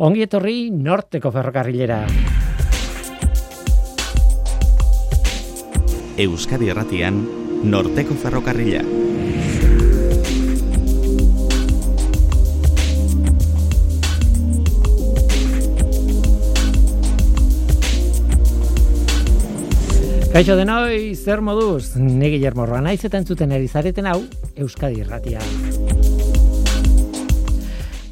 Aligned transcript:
Ongi 0.00 0.22
etorri 0.24 0.70
norteko 0.72 1.28
ferrokarrilera. 1.28 1.98
Euskadi 6.24 6.70
Erratian, 6.72 7.18
norteko 7.68 8.16
ferrokarrila. 8.22 8.80
Kaixo 20.30 20.56
denoi, 20.56 21.12
zer 21.12 21.44
moduz? 21.44 21.98
Ni 22.00 22.32
Guillermo 22.32 22.64
Roa 22.64 22.80
naiz 22.80 23.02
eta 23.04 23.20
entzuten 23.20 23.52
ari 23.52 23.68
zareten 23.68 24.08
hau 24.08 24.22
Euskadi 24.56 25.04
Erratia. 25.04 25.44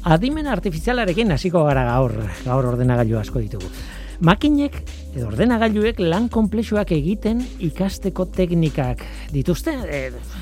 Adimen 0.09 0.47
artifizialarekin 0.49 1.29
hasiko 1.35 1.61
gara 1.67 1.83
gaur, 1.85 2.15
gaur 2.41 2.65
ordenagailu 2.71 3.19
asko 3.19 3.43
ditugu. 3.43 3.67
Makinek 4.25 4.79
edo 5.13 5.27
ordenagailuek 5.29 5.99
lan 6.01 6.25
konplexuak 6.33 6.89
egiten 6.95 7.43
ikasteko 7.67 8.25
teknikak 8.33 9.03
dituzte, 9.31 9.75
e, 9.85 9.99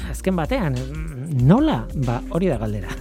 azken 0.09 0.39
batean, 0.39 0.79
nola? 1.43 1.81
Ba, 2.07 2.21
hori 2.31 2.47
da 2.47 2.57
galdera. 2.63 2.95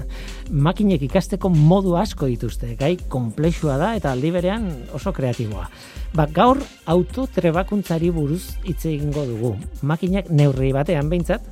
Makinek 0.50 1.06
ikasteko 1.06 1.52
modu 1.54 1.94
asko 2.02 2.26
dituzte, 2.32 2.74
gai 2.82 2.96
konplexua 3.14 3.78
da 3.78 3.94
eta 3.94 4.10
aldi 4.10 4.34
berean 4.34 4.66
oso 4.98 5.14
kreatiboa. 5.14 5.70
Ba, 6.18 6.26
gaur 6.26 6.58
autotrebakuntzari 6.96 8.10
buruz 8.10 8.42
hitz 8.66 8.82
egingo 8.90 9.22
dugu. 9.30 9.54
Makinak 9.86 10.34
neurri 10.34 10.74
batean 10.74 11.14
behintzat, 11.14 11.46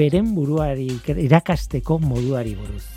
beren 0.00 0.32
buruari 0.34 0.88
irakasteko 1.28 2.00
moduari 2.00 2.56
buruz. 2.56 2.93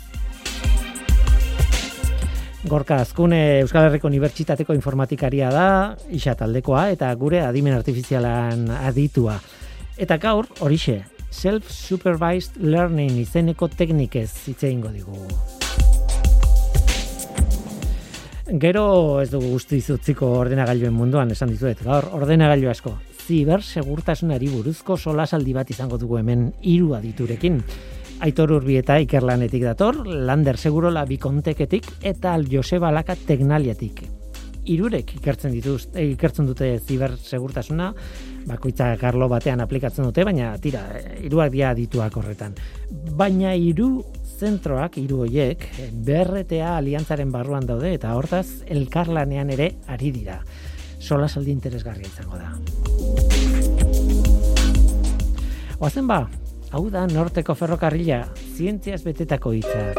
Gorka 2.66 2.96
Azkune 2.98 3.60
Euskal 3.60 3.86
Herriko 3.86 4.08
Unibertsitateko 4.10 4.74
informatikaria 4.74 5.50
da, 5.54 5.66
isa 6.10 6.34
taldekoa, 6.34 6.88
eta 6.90 7.12
gure 7.14 7.44
adimen 7.46 7.76
artifizialan 7.76 8.66
aditua. 8.74 9.36
Eta 9.98 10.18
gaur, 10.18 10.48
horixe, 10.58 11.04
self-supervised 11.30 12.58
learning 12.58 13.20
izeneko 13.22 13.68
teknikez 13.70 14.32
hitz 14.50 14.58
egingo 14.64 14.90
digu. 14.90 15.22
Gero 18.48 19.20
ez 19.20 19.28
dugu 19.30 19.52
guzti 19.52 19.78
utziko 19.92 20.32
ordenagailuen 20.40 20.94
munduan 20.96 21.30
esan 21.30 21.52
dizuet. 21.52 21.84
Gaur 21.84 22.08
ordenagailu 22.16 22.72
asko. 22.72 22.96
Ziber 23.28 23.62
segurtasunari 23.62 24.48
buruzko 24.48 24.96
solasaldi 24.96 25.52
bat 25.52 25.70
izango 25.70 25.98
dugu 26.00 26.18
hemen 26.18 26.48
hiru 26.62 26.94
aditurekin. 26.96 27.60
Aitor 28.18 28.50
Urbieta 28.56 28.96
ikerlanetik 28.98 29.62
dator, 29.62 30.00
Lander 30.06 30.56
Segurola 30.58 31.04
bikonteketik 31.06 31.86
eta 32.02 32.32
Joseba 32.50 32.90
Laka 32.90 33.14
Teknaliatik. 33.14 34.02
Irurek 34.68 35.14
ikertzen 35.20 35.52
dituz, 35.54 35.88
eh, 35.94 36.10
ikertzen 36.12 36.48
dute 36.48 36.66
ziber 36.80 37.14
segurtasuna, 37.16 37.92
bakoitza 38.48 38.88
karlo 39.00 39.28
batean 39.30 39.62
aplikatzen 39.62 40.04
dute, 40.04 40.24
baina 40.26 40.50
tira, 40.58 40.82
hiruak 41.22 41.52
dia 41.52 41.70
dituak 41.78 42.16
horretan. 42.18 42.58
Baina 43.16 43.54
hiru 43.54 44.02
zentroak, 44.38 44.98
hiru 44.98 45.22
hoiek, 45.24 45.68
BRTA 45.92 46.74
aliantzaren 46.76 47.30
barruan 47.32 47.66
daude 47.70 47.94
eta 47.94 48.16
hortaz 48.18 48.64
elkarlanean 48.66 49.54
ere 49.54 49.70
ari 49.86 50.10
dira. 50.10 50.42
Sola 50.98 51.28
saldi 51.28 51.54
interesgarria 51.54 52.10
izango 52.10 52.36
da. 52.36 52.52
Oazen 55.78 56.08
ba, 56.10 56.24
Hau 56.68 56.90
da 56.92 57.06
norteko 57.08 57.54
ferrokarrila, 57.56 58.18
zientziaz 58.36 59.00
betetako 59.00 59.54
hitzak. 59.56 59.96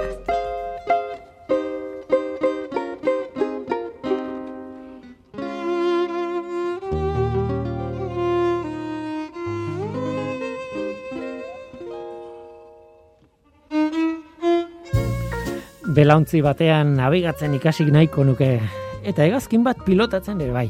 Belauntzi 15.89 16.44
batean 16.45 16.94
nabigatzen 16.99 17.55
ikasik 17.58 17.89
nahiko 17.89 18.21
nuke, 18.23 18.60
eta 19.10 19.26
egazkin 19.26 19.65
bat 19.65 19.82
pilotatzen 19.88 20.45
ere 20.45 20.54
bai. 20.54 20.67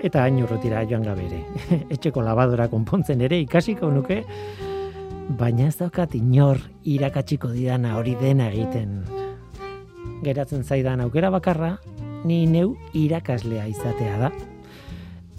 Eta 0.00 0.24
hain 0.24 0.40
urrutira 0.40 0.86
joan 0.88 1.04
gabe 1.04 1.28
ere. 1.28 1.42
Etxeko 1.94 2.24
labadora 2.24 2.70
konpontzen 2.72 3.20
ere 3.28 3.42
ikasiko 3.44 3.92
nuke, 3.92 4.22
baina 5.28 5.66
ez 5.66 5.76
daukat 5.78 6.14
inor 6.14 6.60
irakatsiko 6.86 7.50
didana 7.50 7.96
hori 7.98 8.14
dena 8.20 8.48
egiten. 8.52 9.00
Geratzen 10.22 10.62
zaidan 10.64 11.02
aukera 11.02 11.30
bakarra, 11.34 11.76
ni 12.24 12.44
neu 12.46 12.76
irakaslea 12.94 13.66
izatea 13.70 14.18
da. 14.20 14.30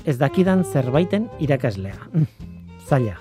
Ez 0.05 0.17
dakidan 0.19 0.63
zerbaiten 0.63 1.29
irakaslea. 1.39 1.97
Zaila. 2.89 3.17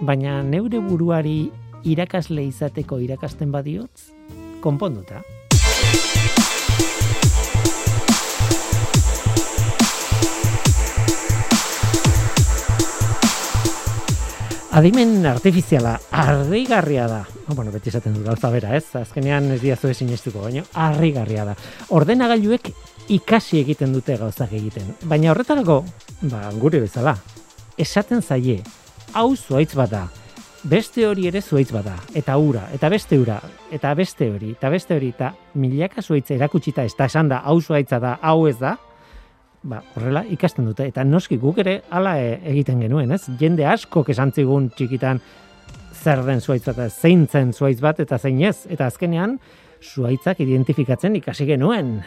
Baina 0.00 0.42
neure 0.44 0.80
buruari 0.84 1.50
irakasle 1.84 2.44
izateko 2.44 3.00
irakasten 3.00 3.52
badiotz, 3.52 4.10
konponduta. 4.60 5.22
Adimen 14.76 15.24
artifiziala, 15.24 15.94
harrigarria 16.10 17.06
da. 17.08 17.22
No, 17.48 17.54
bueno, 17.54 17.70
beti 17.72 17.88
esaten 17.88 18.12
du 18.12 18.20
gauza 18.26 18.50
bera, 18.52 18.74
ez? 18.76 18.84
Azkenean 18.98 19.46
ez 19.54 19.62
diazu 19.62 19.88
ezin 19.88 20.10
estuko, 20.12 20.42
baina 20.44 20.66
harrigarria 20.76 21.46
da. 21.48 21.54
Ordenagailuek 21.96 22.68
ikasi 23.16 23.62
egiten 23.62 23.94
dute 23.96 24.18
gauzak 24.20 24.52
egiten. 24.52 24.90
Baina 25.08 25.30
horretarako, 25.32 25.78
ba, 26.28 26.42
gure 26.60 26.82
bezala, 26.84 27.16
esaten 27.80 28.20
zaie, 28.20 28.58
hau 29.16 29.30
zuaitz 29.32 29.72
bat 29.80 29.94
da, 29.94 30.02
beste 30.68 31.08
hori 31.08 31.24
ere 31.30 31.40
zuaitz 31.40 31.70
bat 31.72 31.88
da, 31.88 31.96
eta 32.12 32.36
ura, 32.36 32.66
eta 32.76 32.92
beste 32.92 33.16
ura, 33.16 33.38
eta 33.72 33.94
beste 33.96 34.28
hori, 34.28 34.52
eta 34.58 34.74
beste 34.76 35.00
hori, 35.00 35.08
eta 35.16 35.32
milaka 35.56 36.04
zuaitz 36.04 36.34
erakutsita 36.36 36.84
ez 36.84 36.92
da 36.98 37.08
esan 37.08 37.32
da, 37.32 37.40
hau 37.48 37.62
zuaitza 37.62 37.96
da, 38.02 38.18
hau 38.20 38.42
ez 38.44 38.58
da, 38.60 38.76
ba, 39.62 39.82
horrela 39.94 40.24
ikasten 40.32 40.66
dute. 40.68 40.86
Eta 40.90 41.04
noski 41.04 41.38
guk 41.40 41.58
ere 41.62 41.80
hala 41.90 42.16
e, 42.20 42.36
egiten 42.52 42.80
genuen, 42.84 43.12
ez? 43.12 43.24
Jende 43.40 43.66
asko 43.66 44.04
kesantzigun 44.04 44.70
txikitan 44.76 45.20
zer 45.96 46.22
den 46.26 46.40
zuaitz 46.40 46.66
eta 46.68 46.88
zein 46.90 47.26
zen 47.26 47.52
zuaitz 47.52 47.80
bat 47.80 48.00
eta 48.00 48.18
zein 48.18 48.42
ez. 48.44 48.66
Eta 48.70 48.86
azkenean, 48.86 49.38
zuaitzak 49.82 50.40
identifikatzen 50.44 51.16
ikasi 51.18 51.46
genuen. 51.48 52.00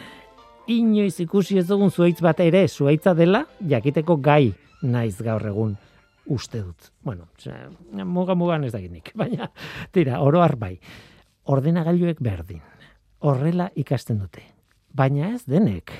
Inoiz 0.70 1.18
ikusi 1.20 1.58
ez 1.58 1.66
dugun 1.68 1.90
zuaitz 1.90 2.20
bat 2.22 2.40
ere 2.40 2.66
zuaitza 2.68 3.14
dela, 3.14 3.44
jakiteko 3.68 4.16
gai 4.22 4.52
naiz 4.82 5.16
gaur 5.20 5.46
egun 5.46 5.76
uste 6.30 6.62
dut. 6.62 6.90
Bueno, 7.02 7.26
muga 8.06 8.36
mugan 8.38 8.64
ez 8.64 8.72
da 8.72 8.80
nik, 8.80 9.12
baina 9.20 9.50
tira, 9.92 10.20
oro 10.20 10.44
bai. 10.56 10.78
Ordenagailuek 11.44 12.20
berdin. 12.22 12.60
Horrela 13.20 13.70
ikasten 13.74 14.18
dute. 14.18 14.42
Baina 14.94 15.34
ez 15.34 15.44
denek. 15.44 15.92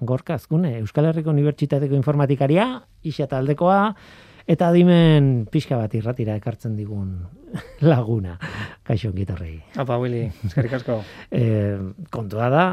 Gorka 0.00 0.34
Azkune, 0.34 0.78
Euskal 0.80 1.06
Herriko 1.10 1.30
Unibertsitateko 1.30 1.94
informatikaria, 1.94 2.66
isa 3.06 3.26
taldekoa, 3.30 3.94
eta 4.50 4.68
adimen 4.68 5.46
pixka 5.52 5.78
bat 5.80 5.94
irratira 5.96 6.34
ekartzen 6.36 6.74
digun 6.76 7.14
laguna. 7.90 8.36
Kaixo 8.84 9.12
gitarrei. 9.14 9.56
Apa, 9.80 9.96
Willy, 10.02 10.26
eskerrik 10.48 10.74
asko. 10.80 10.98
e, 11.30 11.44
kontua 12.12 12.50
da, 12.52 12.64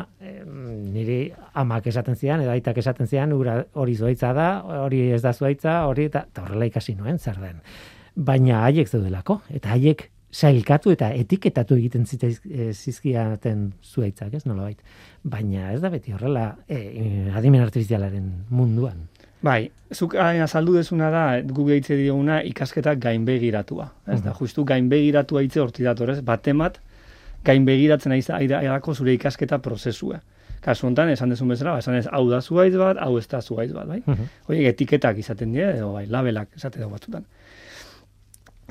niri 0.92 1.22
amak 1.62 1.88
esaten 1.92 2.18
zian, 2.18 2.44
edo 2.44 2.52
aitak 2.54 2.82
esaten 2.82 3.08
zian, 3.08 3.34
hori 3.34 3.96
zuaitza 3.96 4.34
da, 4.38 4.50
hori 4.84 5.08
ez 5.16 5.22
da 5.24 5.34
zuaitza, 5.34 5.84
hori 5.88 6.10
eta 6.10 6.26
horrela 6.44 6.68
ikasi 6.68 6.98
nuen, 6.98 7.20
zer 7.20 7.40
den. 7.44 7.62
Baina 8.16 8.66
haiek 8.66 8.90
zeudelako, 8.90 9.40
eta 9.56 9.72
haiek 9.78 10.10
sailkatu 10.32 10.94
eta 10.96 11.12
etiketatu 11.12 11.76
egiten 11.76 12.06
eh, 12.24 12.72
zizkiaten 12.72 13.72
zuaitzak, 13.84 14.34
ez 14.34 14.46
nolabait. 14.46 14.80
Baina 15.24 15.72
ez 15.76 15.82
da 15.84 15.92
beti 15.92 16.16
horrela 16.16 16.56
e, 16.70 17.30
adimen 17.36 17.62
artifizialaren 17.62 18.32
munduan. 18.50 19.04
Bai, 19.44 19.72
zuk 19.94 20.16
azaldu 20.16 20.78
dezuna 20.78 21.10
da, 21.12 21.24
Google 21.42 21.80
hitze 21.80 21.98
dioguna 21.98 22.42
ikasketa 22.46 22.94
gainbegiratua. 23.02 23.90
Ez 24.14 24.22
da, 24.22 24.34
justu 24.38 24.64
gainbegiratua 24.70 25.42
hitze 25.42 25.62
horti 25.62 25.84
datorez, 25.84 26.20
batemat 26.26 26.78
gainbegiratzen 27.46 28.14
aidako 28.14 28.96
zure 28.96 29.18
ikasketa 29.18 29.58
prozesua. 29.60 30.22
Kasu 30.62 30.86
honetan, 30.86 31.10
esan 31.10 31.34
dezun 31.34 31.50
bezala, 31.50 31.80
esan 31.82 31.98
ez, 31.98 32.06
hau 32.14 32.28
da 32.30 32.38
zuaiz 32.42 32.76
bat, 32.78 33.00
hau 33.02 33.16
ez 33.18 33.26
da 33.28 33.42
zuaiz 33.42 33.72
bat, 33.74 33.88
bai? 33.90 34.04
Uh 34.06 34.60
etiketak 34.70 35.18
izaten 35.18 35.56
dira, 35.58 35.72
edo 35.74 35.90
bai, 35.96 36.06
labelak 36.06 36.54
esate 36.56 36.80
dugu 36.80 36.94
batzutan 36.94 37.26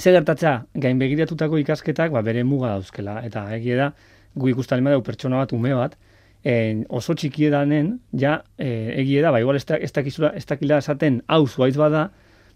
ze 0.01 0.13
gertatza 0.13 0.65
gain 0.75 0.99
begiratutako 0.99 1.59
ikasketak 1.59 2.13
ba, 2.13 2.23
bere 2.23 2.45
muga 2.45 2.69
dauzkela 2.75 3.21
eta 3.27 3.45
egia 3.57 3.77
da 3.77 3.93
gu 4.35 4.49
ikusten 4.49 4.85
dugu 4.85 5.03
pertsona 5.03 5.37
bat 5.37 5.53
ume 5.53 5.75
bat 5.75 5.97
en, 6.45 6.87
oso 6.89 7.15
txiki 7.15 7.47
edanen 7.51 7.99
ja 8.13 8.43
e, 8.59 8.95
egia 9.03 9.23
da 9.23 9.31
ba 9.31 9.41
igual 9.41 9.57
ez 9.57 9.93
dakizula 9.93 10.33
ez 10.35 10.47
dakila 10.47 10.79
esaten 10.79 11.23
hau 11.29 11.47
zuaiz 11.47 11.77
bada 11.77 12.11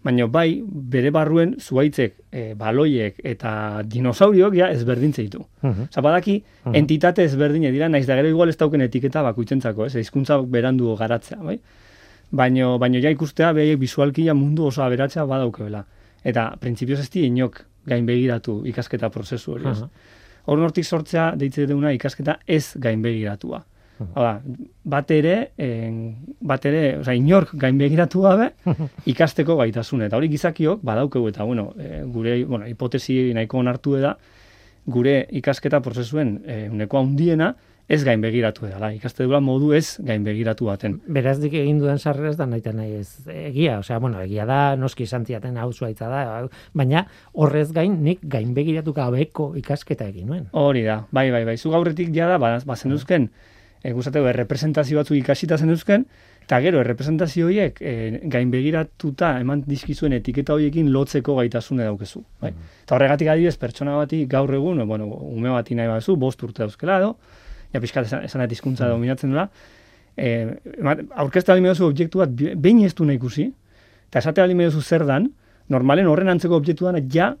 baina 0.05 0.27
bai, 0.27 0.61
bere 0.65 1.09
barruen 1.09 1.55
zuaitzek, 1.59 2.13
e, 2.31 2.53
baloiek 2.53 3.15
eta 3.23 3.81
dinosauriok 3.89 4.53
ja 4.53 4.67
ezberdintze 4.69 5.23
ditu. 5.23 5.39
Mhm. 5.63 5.87
Osa, 5.89 6.01
badaki, 6.01 6.43
Mhm. 6.65 6.75
entitate 6.75 7.23
ezberdine 7.23 7.71
dira, 7.71 7.89
naiz 7.89 8.05
da 8.05 8.15
gero 8.15 8.27
igual 8.29 8.49
ez 8.49 8.57
dauken 8.57 8.81
etiketa 8.81 9.23
bakuitzentzako, 9.23 9.85
ez, 9.87 9.95
hizkuntza 9.95 10.37
berandu 10.41 10.95
garatzea, 10.95 11.39
bai? 11.41 11.59
Baino, 12.31 12.77
baino 12.77 12.99
ja 13.01 13.09
ikustea, 13.09 13.51
behaiek 13.53 13.79
bisualkia 13.79 14.33
mundu 14.35 14.65
oso 14.67 14.83
aberatzea 14.83 15.25
badaukebela. 15.25 15.85
Eta, 16.25 16.49
printzipioz 16.61 16.99
ez 17.03 17.09
di 17.13 17.25
inok 17.27 17.61
gain 17.85 18.05
begiratu 18.07 18.63
ikasketa 18.65 19.11
prozesu 19.13 19.55
hori, 19.55 19.69
ez? 19.69 19.77
Aha. 19.85 20.11
Hor 20.49 20.61
nortik 20.61 20.85
sortzea 20.85 21.31
deitze 21.37 21.65
duguna 21.69 21.93
ikasketa 21.93 22.39
ez 22.47 22.75
gainbegiratua. 22.81 23.63
Hau 23.95 24.23
da, 24.25 24.31
bat 24.91 25.11
ere, 25.15 25.35
en, 25.61 25.99
bat 26.43 26.65
ere, 26.67 26.97
oza, 26.99 27.13
inork 27.15 27.53
gainbegiratu 27.59 28.25
gabe 28.25 28.49
ikasteko 29.13 29.55
gaitasun. 29.61 30.03
Eta 30.07 30.19
hori 30.19 30.29
gizakiok 30.33 30.83
badaukegu 30.85 31.29
eta, 31.31 31.45
bueno, 31.47 31.69
e, 31.79 32.01
gure, 32.11 32.35
bueno, 32.49 32.67
hipotesi 32.67 33.31
nahiko 33.37 33.61
onartu 33.61 33.95
da, 34.01 34.15
gure 34.85 35.15
ikasketa 35.39 35.79
prozesuen 35.85 36.35
e, 36.43 36.65
uneko 36.69 36.99
handiena 36.99 37.53
ez 37.87 38.03
gainbegiratu 38.03 38.65
dela. 38.65 38.89
Ikaste 38.95 39.23
dugula 39.23 39.39
modu 39.43 39.71
ez 39.77 39.97
gainbegiratu 40.03 40.69
baten. 40.69 40.97
Beraz 41.07 41.37
dik 41.41 41.53
egin 41.53 41.79
duen 41.81 41.99
sarrera 41.99 42.31
ez 42.31 42.37
da 42.37 42.47
nahi 42.49 42.63
nahi 42.73 42.99
ez 42.99 43.09
egia, 43.29 43.79
osea, 43.79 43.99
bueno, 43.99 44.21
egia 44.21 44.45
da, 44.49 44.75
noski 44.75 45.05
santziaten 45.05 45.57
hau 45.57 45.71
zuaitza 45.73 46.09
da, 46.09 46.47
baina 46.73 47.05
horrez 47.33 47.71
gain 47.73 48.01
nik 48.03 48.23
gain 48.23 48.53
begiratu 48.53 48.93
gabeko 48.93 49.53
ikasketa 49.61 50.07
egin 50.09 50.27
nuen. 50.27 50.47
Hori 50.51 50.83
da, 50.83 51.03
bai, 51.11 51.29
bai, 51.31 51.45
bai. 51.45 51.57
Zu 51.57 51.73
gaurretik 51.75 52.13
jada, 52.15 52.39
ba, 52.41 52.57
ba 52.65 52.75
zenuzken, 52.75 53.29
e, 53.83 53.91
guztateko, 53.93 54.31
errepresentazio 54.33 54.97
batzuk 54.97 55.19
ikasita 55.19 55.59
zenuzken, 55.61 56.07
eta 56.45 56.59
gero, 56.61 56.81
errepresentazio 56.81 57.47
horiek 57.47 57.77
e, 57.81 57.93
gain 58.33 58.49
begiratuta 58.53 59.35
eman 59.41 59.61
dizkizuen 59.69 60.13
etiketa 60.17 60.57
horiekin 60.57 60.91
lotzeko 60.93 61.37
gaitasune 61.37 61.85
daukezu. 61.85 62.23
Bai? 62.41 62.53
Eta 62.83 62.97
horregatik 62.97 63.29
adibidez, 63.29 63.57
pertsona 63.61 63.95
bati 63.97 64.25
gaur 64.29 64.53
egun, 64.57 64.81
bueno, 64.89 65.09
ume 65.29 65.53
bati 65.53 65.77
nahi 65.77 65.89
baduzu, 65.89 66.17
bost 66.21 66.41
urte 66.45 66.65
dauzkela 66.65 66.99
edo, 67.01 67.15
ja 67.75 67.83
pixkat 67.83 68.07
esan, 68.07 68.25
esan 68.27 68.43
dut 68.45 68.55
hizkuntza 68.55 68.89
dominatzen 68.91 69.35
dela, 69.35 69.49
e, 70.15 70.31
aurkezta 71.15 71.53
bali 71.53 71.65
meduzu 71.67 71.89
objektu 71.89 72.23
bat, 72.23 72.35
behin 72.35 72.83
ez 72.87 72.93
du 72.95 73.07
nahi 73.07 73.19
ikusi, 73.19 73.49
eta 74.09 74.23
esate 74.23 74.43
bali 74.43 74.55
meduzu 74.57 74.81
zer 74.81 75.05
dan, 75.07 75.29
normalen 75.69 76.07
horren 76.07 76.31
antzeko 76.31 76.57
objektu 76.61 76.87
dana 76.87 77.01
ja 77.11 77.33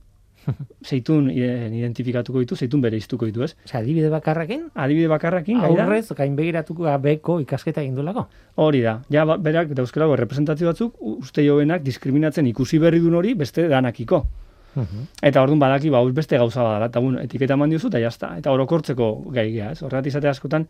zeitun 0.89 1.29
eh, 1.31 1.67
identifikatuko 1.73 2.41
ditu, 2.43 2.57
zeitun 2.57 2.81
bere 2.83 2.97
iztuko 3.01 3.27
ditu, 3.29 3.43
ez? 3.45 3.55
Osea, 3.65 3.81
adibide 3.81 4.11
bakarrakin, 4.13 4.67
Adibide 4.75 5.09
bakarrakin, 5.09 5.61
gai 5.63 5.71
da? 5.73 5.85
aurrez 5.85 6.05
gain 6.17 6.35
begiratuko 6.37 6.85
gabeko 6.85 7.39
ikasketa 7.43 7.81
egin 7.81 7.95
duelako. 7.97 8.27
Hori 8.61 8.83
da. 8.85 8.99
Ja, 9.13 9.25
ba, 9.25 9.39
berak 9.41 9.73
dauzkelago 9.77 10.17
representazio 10.21 10.69
batzuk, 10.69 10.99
uste 11.15 11.45
jovenak 11.45 11.85
diskriminatzen 11.85 12.47
ikusi 12.51 12.79
berri 12.83 13.01
duen 13.03 13.17
hori 13.21 13.33
beste 13.39 13.67
danakiko. 13.71 14.25
Mhm. 14.75 15.07
Eta 15.21 15.41
orduan 15.41 15.59
badaki, 15.59 15.89
ba, 15.89 16.03
beste 16.11 16.37
gauza 16.37 16.63
badala, 16.63 16.89
eta 16.91 16.99
bueno, 16.99 17.19
etiketa 17.21 17.55
eman 17.55 17.69
diozu, 17.69 17.87
eta 17.87 17.99
jazta. 17.99 18.37
Eta 18.37 18.51
orokortzeko 18.51 19.11
gai 19.31 19.51
gea, 19.53 19.71
ez? 19.71 19.81
Horregat 19.83 20.07
izate 20.11 20.27
askotan, 20.27 20.67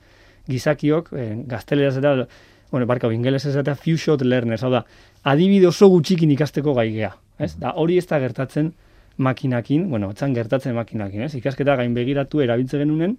gizakiok, 0.48 1.10
eh, 1.14 1.32
gazteleraz 1.48 1.98
eta, 1.98 2.28
bueno, 2.72 2.86
barkau, 2.86 3.12
ingelesez 3.12 3.56
eta 3.56 3.76
few 3.76 3.98
shot 3.98 4.22
learners, 4.22 4.64
hau 4.64 4.72
da, 4.72 4.86
adibide 5.24 5.68
oso 5.68 5.90
gutxikin 5.90 6.32
ikasteko 6.32 6.74
gai 6.74 6.92
gea, 6.94 7.16
ez? 7.40 7.56
Da, 7.60 7.74
hori 7.76 7.98
ez 7.98 8.06
da 8.08 8.20
gertatzen 8.20 8.74
makinakin, 9.18 9.90
bueno, 9.90 10.12
etzan 10.12 10.34
gertatzen 10.36 10.76
makinakin, 10.76 11.26
ez? 11.28 11.34
Ikasketa 11.36 11.76
gain 11.80 11.94
begiratu 11.94 12.42
erabiltze 12.42 12.78
genunen, 12.78 13.18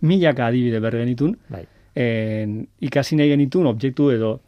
milaka 0.00 0.46
adibide 0.46 0.80
bergenitun, 0.80 1.36
Bai. 1.48 1.64
en, 1.94 2.66
ikasi 2.80 3.16
nahi 3.16 3.28
genitun 3.28 3.66
objektu 3.66 4.10
edo 4.10 4.40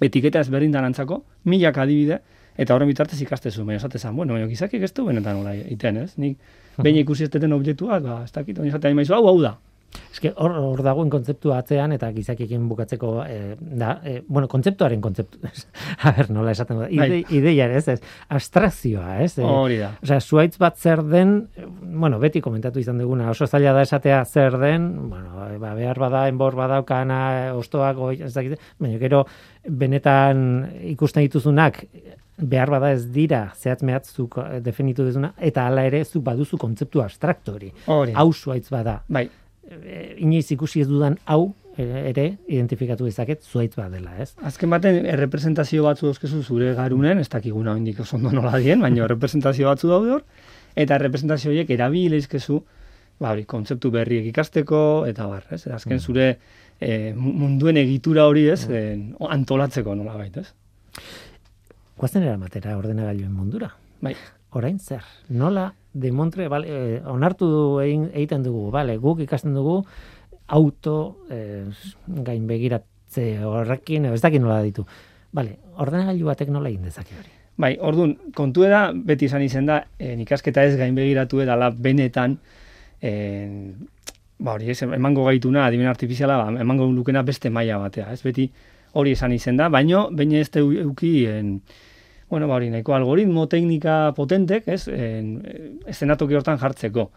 etiketa 0.00 0.40
ezberdin 0.44 0.72
danantzako, 0.74 1.22
milak 1.44 1.78
adibide, 1.78 2.20
eta 2.56 2.74
horren 2.74 2.90
bitartez 2.90 3.20
ikastezu, 3.24 3.64
baina 3.66 3.82
esatezan, 3.82 4.16
bueno, 4.16 4.36
baina 4.36 4.48
gizakik 4.50 4.82
ez 4.86 4.92
du 4.94 5.06
benetan 5.08 5.40
nola 5.40 5.54
iten, 5.54 6.02
ez? 6.04 6.14
Nik 6.20 6.38
behin 6.78 7.02
ikusi 7.02 7.26
ez 7.26 7.30
deten 7.30 7.54
objektuak, 7.56 8.02
ba, 8.02 8.22
ez 8.24 8.32
dakit, 8.34 8.58
baina 8.58 8.74
esatea 8.74 8.94
imaizu, 8.94 9.14
hau, 9.16 9.26
hau 9.30 9.38
da. 9.42 9.56
Eske 10.14 10.30
hor 10.42 10.54
hor 10.58 10.80
dagoen 10.82 11.10
kontzeptua 11.10 11.60
atzean 11.62 11.92
eta 11.94 12.08
gizakiekin 12.14 12.64
bukatzeko 12.70 13.10
eh, 13.26 13.54
da, 13.58 13.96
eh, 14.06 14.16
bueno, 14.26 14.48
kontzeptuaren 14.50 15.02
kontzeptu. 15.02 15.38
A 16.06 16.12
ber, 16.16 16.30
nola 16.34 16.54
esaten 16.54 16.80
da. 16.80 16.88
Ide, 16.90 17.08
Bai. 17.12 17.20
ideia, 17.38 17.68
ez, 17.78 17.84
ez. 17.92 17.98
Abstrakzioa, 18.34 19.20
ez? 19.24 19.36
Eh, 19.38 19.46
Hori 19.46 19.78
da. 19.82 19.92
Osea, 20.02 20.20
zuaitz 20.20 20.56
bat 20.62 20.78
zer 20.78 21.02
den, 21.06 21.36
bueno, 21.82 22.18
beti 22.22 22.42
komentatu 22.44 22.82
izan 22.82 22.98
duguna, 23.02 23.30
oso 23.34 23.46
zaila 23.46 23.74
da 23.76 23.84
esatea 23.86 24.24
zer 24.24 24.58
den, 24.62 24.90
bueno, 25.10 25.46
ba, 25.62 25.74
behar 25.78 26.02
bada, 26.02 26.26
enbor 26.30 26.58
badaukana, 26.58 27.22
eh, 27.44 27.54
ostoak, 27.54 28.02
ez 28.18 28.34
dakit, 28.34 28.58
baina 28.82 28.98
gero 29.02 29.24
benetan 29.64 30.44
ikusten 30.94 31.26
dituzunak 31.26 31.84
behar 32.36 32.70
bada 32.70 32.90
ez 32.92 33.06
dira 33.14 33.46
zehatz 33.54 33.82
mehatzuk 33.82 34.38
eh, 34.42 34.60
definitu 34.64 35.06
duzuna, 35.06 35.34
eta 35.38 35.68
hala 35.68 35.86
ere 35.86 36.04
zu 36.04 36.20
baduzu 36.20 36.58
kontzeptu 36.58 37.02
abstraktu 37.02 37.54
hori. 37.58 37.72
Hau 37.86 38.32
zuaitz 38.32 38.68
bada. 38.70 39.02
Bai, 39.08 39.28
E, 39.64 40.16
inoiz 40.20 40.50
ikusi 40.52 40.82
ez 40.82 40.88
dudan 40.90 41.14
hau 41.24 41.54
e, 41.78 41.84
ere 42.10 42.24
identifikatu 42.52 43.06
dezaket 43.08 43.46
zuaitz 43.48 43.72
bat 43.78 43.92
dela, 43.94 44.12
ez? 44.20 44.34
azken 44.44 44.72
baten 44.72 45.06
errepresentazio 45.08 45.86
batzu 45.86 46.10
dauzkezu 46.10 46.42
zure 46.42 46.74
garunen, 46.76 47.22
ez 47.22 47.30
dakiguna 47.32 47.72
hondik 47.72 48.02
oso 48.04 48.18
ondo 48.18 48.32
nola 48.34 48.58
dien, 48.60 48.82
baina 48.84 49.04
errepresentazio 49.06 49.70
batzu 49.70 49.88
daude 49.88 50.12
hor, 50.18 50.26
eta 50.76 50.98
errepresentazio 51.00 51.52
horiek 51.52 51.72
erabili 51.78 52.20
izkezu, 52.20 52.60
ba 53.22 53.32
hori, 53.32 53.46
kontzeptu 53.48 53.88
berriek 53.94 54.28
ikasteko, 54.34 54.82
eta 55.08 55.30
bar, 55.30 55.48
ez? 55.54 55.62
Azken 55.72 56.02
zure 56.02 56.28
eh, 56.34 57.14
munduen 57.16 57.80
egitura 57.80 58.28
hori, 58.28 58.44
ez? 58.52 58.66
Eh, 58.68 58.98
antolatzeko 59.30 59.96
nola 59.96 60.18
baita, 60.20 60.44
ez? 60.44 60.52
Guazen 61.98 62.24
eramatera 62.26 62.76
ordenagailuen 62.78 63.32
mundura. 63.32 63.70
Bai. 64.02 64.14
Orain 64.54 64.78
zer, 64.78 65.02
nola 65.28 65.68
demontre, 65.94 66.48
bale, 66.50 66.66
e, 66.70 66.98
onartu 67.10 67.46
du 67.50 67.62
egin, 67.82 68.08
egiten 68.12 68.42
dugu, 68.42 68.68
bale, 68.74 68.96
guk 69.02 69.22
ikasten 69.24 69.54
dugu 69.54 69.80
auto 70.46 70.96
e, 71.30 71.38
gain 72.26 72.46
begiratze 72.46 73.26
horrekin, 73.46 74.06
ez 74.10 74.20
dakit 74.22 74.42
nola 74.42 74.60
ditu. 74.62 74.84
Bale, 75.34 75.56
ordenagailu 75.82 76.30
batek 76.30 76.52
nola 76.54 76.70
egin 76.70 76.86
dezake 76.86 77.16
hori? 77.18 77.32
Bai, 77.58 77.72
orduan, 77.78 78.16
kontu 78.34 78.66
da, 78.66 78.88
beti 78.94 79.26
izan 79.30 79.42
izen 79.46 79.66
da, 79.70 79.80
en, 79.98 80.22
ikasketa 80.22 80.66
ez 80.66 80.74
gainbegiratu 80.78 81.42
edala 81.42 81.70
benetan, 81.70 82.38
en, 83.02 83.58
ba 84.42 84.54
hori 84.54 84.70
ez, 84.74 84.80
emango 84.86 85.26
gaituna, 85.30 85.66
adimen 85.66 85.90
artifiziala, 85.90 86.38
ba, 86.42 86.62
emango 86.62 86.90
lukena 86.90 87.22
beste 87.26 87.50
maila 87.54 87.78
batea, 87.86 88.10
ez 88.14 88.22
beti 88.26 88.50
hori 88.94 89.12
esan 89.16 89.32
izen 89.34 89.56
da, 89.60 89.68
baino, 89.68 90.08
baina 90.12 90.38
ez 90.40 90.50
du 90.54 90.70
euki, 90.72 91.26
en, 91.26 91.60
bueno, 92.30 92.48
ba 92.48 92.56
hori, 92.56 92.70
nahiko 92.70 92.94
algoritmo, 92.96 93.46
teknika 93.50 94.12
potentek, 94.16 94.68
ez, 94.68 94.86
en, 94.88 95.36
eszenatoki 95.90 96.34
hortan 96.38 96.58
jartzeko. 96.58 97.10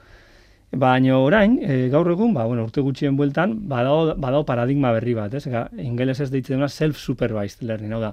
Baina 0.78 1.16
orain, 1.24 1.54
e, 1.64 1.88
gaur 1.94 2.10
egun, 2.12 2.34
ba, 2.36 2.44
bueno, 2.46 2.66
urte 2.68 2.82
gutxien 2.84 3.16
bueltan, 3.16 3.54
badao, 3.70 4.16
badao 4.20 4.44
paradigma 4.46 4.92
berri 4.92 5.14
bat, 5.16 5.34
ez? 5.40 5.46
Ga, 5.48 5.70
ingeles 5.80 6.20
ez 6.26 6.30
deitzen 6.34 6.58
dena 6.58 6.68
self-supervised 6.68 7.64
learning, 7.64 7.94
hau 7.96 8.02
da, 8.04 8.12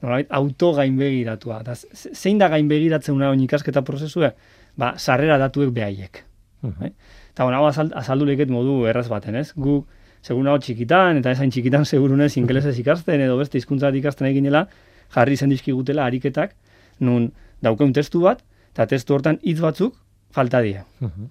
nolabait, 0.00 0.30
auto 0.32 0.72
gainbegiratua. 0.78 1.60
Da, 1.66 1.74
ze- 1.76 2.14
zein 2.16 2.38
da 2.40 2.48
gainbegiratzen 2.48 3.14
una 3.14 3.34
ikasketa 3.36 3.82
prozesua? 3.84 4.32
Ba, 4.76 4.94
sarrera 4.96 5.36
datuek 5.38 5.70
behaiek. 5.76 6.24
Mhm. 6.62 6.94
Eta 7.34 7.44
bueno, 7.44 7.58
hau 7.58 7.66
azal, 7.68 7.92
azaldu 7.94 8.24
leket 8.28 8.48
modu 8.48 8.86
erraz 8.88 9.08
baten, 9.12 9.36
ez? 9.36 9.52
Gu, 9.56 9.82
segun 10.22 10.48
hau 10.48 10.56
txikitan, 10.62 11.18
eta 11.22 11.34
esain 11.34 11.50
txikitan 11.50 11.84
segurunez 11.84 12.36
ingelesez 12.38 12.76
ikasten, 12.78 13.20
edo 13.20 13.36
beste 13.40 13.58
hizkuntza 13.58 13.90
ikasten 13.98 14.28
eginela, 14.30 14.66
jarri 15.14 15.36
zen 15.36 15.50
dizkigutela 15.50 16.06
ariketak, 16.06 16.54
nun 17.00 17.32
daukeun 17.62 17.92
testu 17.92 18.22
bat, 18.22 18.42
eta 18.72 18.86
testu 18.86 19.14
hortan 19.14 19.38
hitz 19.42 19.60
batzuk 19.60 19.96
falta 20.32 20.62
die. 20.62 20.82
Mhm. 21.00 21.30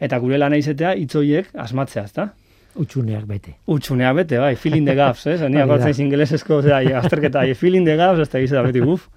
Eta 0.00 0.18
gure 0.18 0.38
lana 0.38 0.56
izetea 0.56 0.94
hitz 0.96 1.14
horiek 1.14 1.50
asmatzea, 1.54 2.04
ezta? 2.08 2.30
Utsuneak 2.80 3.24
bete. 3.26 3.56
Utsunea 3.66 4.12
bete, 4.14 4.38
bai, 4.38 4.54
filling 4.56 4.86
the 4.86 4.94
gaps, 4.94 5.26
ez? 5.26 5.40
Ni 5.42 5.58
Hori 5.58 5.58
da. 5.58 5.64
akortzen 5.64 6.04
ingelesezko, 6.06 6.60
osea, 6.62 6.78
azterketa, 7.00 7.42
ai, 7.42 7.54
filling 7.58 7.86
the 7.86 7.96
gaps, 7.98 8.22
ez 8.22 8.28
da 8.30 8.40
gizeta 8.40 8.62
beti 8.64 8.80
guf. 8.84 9.08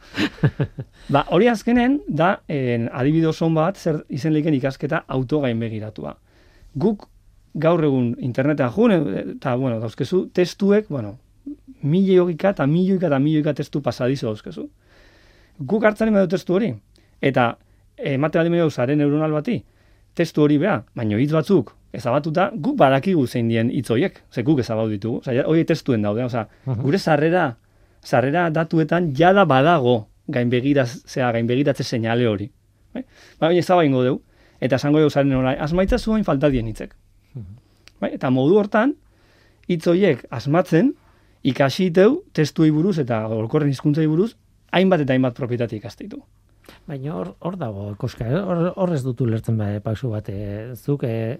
ba, 1.13 1.23
hori 1.29 1.47
azkenen, 1.51 1.99
da, 2.07 2.35
en, 2.49 2.89
on 2.89 3.53
bat, 3.53 3.77
zer 3.77 4.03
izen 4.09 4.33
leiken 4.33 4.57
ikasketa 4.57 5.03
autogain 5.07 5.59
begiratua. 5.59 6.15
Guk, 6.73 7.07
gaur 7.53 7.83
egun 7.85 8.15
internetean 8.19 8.71
jun, 8.71 8.91
eta, 9.35 9.55
bueno, 9.55 9.79
dauzkezu, 9.79 10.27
testuek, 10.33 10.87
bueno, 10.89 11.17
milioika 11.83 12.49
eta 12.55 12.65
milioika 12.67 13.07
eta 13.07 13.19
milioika 13.19 13.53
testu 13.53 13.81
pasadizo 13.81 14.27
dauzkezu. 14.31 14.69
Guk 15.59 15.83
hartzen 15.85 16.15
edo 16.15 16.27
testu 16.27 16.55
hori, 16.57 16.73
eta 17.21 17.57
emate 17.97 18.39
baldin 18.39 18.51
medio 18.55 18.69
zaren 18.71 18.97
neuronal 18.97 19.31
bati, 19.31 19.59
testu 20.17 20.41
hori 20.43 20.57
bea, 20.57 20.79
baino 20.95 21.17
hitz 21.21 21.31
batzuk 21.33 21.75
ezabatuta, 21.93 22.49
guk 22.55 22.77
badakigu 22.77 23.27
zein 23.27 23.49
dien 23.49 23.69
hitz 23.69 23.89
horiek, 23.93 24.23
ze 24.31 24.41
guk 24.43 24.59
ezabatu 24.59 24.89
ditugu, 24.89 25.17
osea, 25.21 25.45
hori 25.47 25.65
testuen 25.65 26.01
daude, 26.01 26.23
Mhm. 26.23 26.81
gure 26.81 26.97
sarrera, 26.97 27.57
sarrera 28.01 28.49
datuetan 28.49 29.13
jada 29.15 29.45
badago 29.45 30.07
gainbegiraz, 30.27 31.03
zera, 31.05 31.31
gainbegiratze 31.31 31.83
seinale 31.83 32.27
hori. 32.27 32.51
Bai? 32.93 33.03
Ba, 33.39 33.47
baina 33.47 33.59
ezaba 33.59 33.85
ingo 33.85 34.03
deu, 34.03 34.21
eta 34.59 34.75
esango 34.75 34.99
deu 34.99 35.09
zaren 35.09 35.33
hori, 35.33 35.55
asmaitza 35.59 35.97
zuen 35.99 36.23
falta 36.23 36.49
dien 36.49 36.67
hitzek. 36.67 36.95
Bai? 38.03 38.11
Eta 38.17 38.31
modu 38.33 38.59
hortan, 38.59 38.97
hitz 39.71 39.85
horiek 39.87 40.25
asmatzen, 40.33 40.93
ikasi 41.43 41.89
iteu, 41.91 42.21
testuei 42.35 42.71
buruz 42.71 42.97
eta 43.03 43.23
olkorren 43.31 43.71
hizkuntzai 43.71 44.07
buruz, 44.07 44.33
hainbat 44.75 45.03
eta 45.05 45.15
hainbat 45.15 45.37
propietate 45.37 45.77
ikastitu. 45.79 46.21
Baina 46.87 47.13
hor, 47.15 47.33
hor 47.43 47.57
dago, 47.59 47.89
koska, 47.99 48.27
eh? 48.27 48.39
hor, 48.39 48.69
hor 48.79 48.93
ez 48.95 49.01
dut 49.03 49.19
ulertzen 49.23 49.57
bai, 49.59 49.77
pausu 49.83 50.11
bat, 50.13 50.29
e, 50.31 50.71
zuk 50.75 51.03
e, 51.07 51.37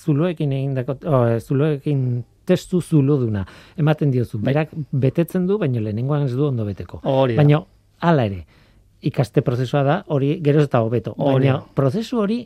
zuloekin 0.00 0.52
egin 0.56 0.74
dako, 0.76 0.96
oh, 1.08 1.24
e, 1.28 1.40
zuloekin 1.40 2.04
testu 2.48 2.80
zulo 2.80 3.18
duna, 3.20 3.44
ematen 3.80 4.12
diozu, 4.12 4.40
Bai. 4.40 4.52
berak 4.52 4.72
betetzen 4.92 5.44
du, 5.48 5.58
baina 5.60 5.82
lehenengoan 5.84 6.24
ez 6.24 6.32
du 6.32 6.46
ondo 6.46 6.64
beteko. 6.64 7.02
Hori 7.04 7.36
da. 7.36 7.42
Baina, 7.42 7.60
hala 8.00 8.24
ere, 8.28 8.42
ikaste 9.04 9.44
prozesua 9.44 9.84
da, 9.84 9.98
hori 10.16 10.38
geroz 10.44 10.64
eta 10.68 10.80
hobeto. 10.84 11.12
Baina, 11.20 11.58
prozesu 11.76 12.22
hori 12.24 12.42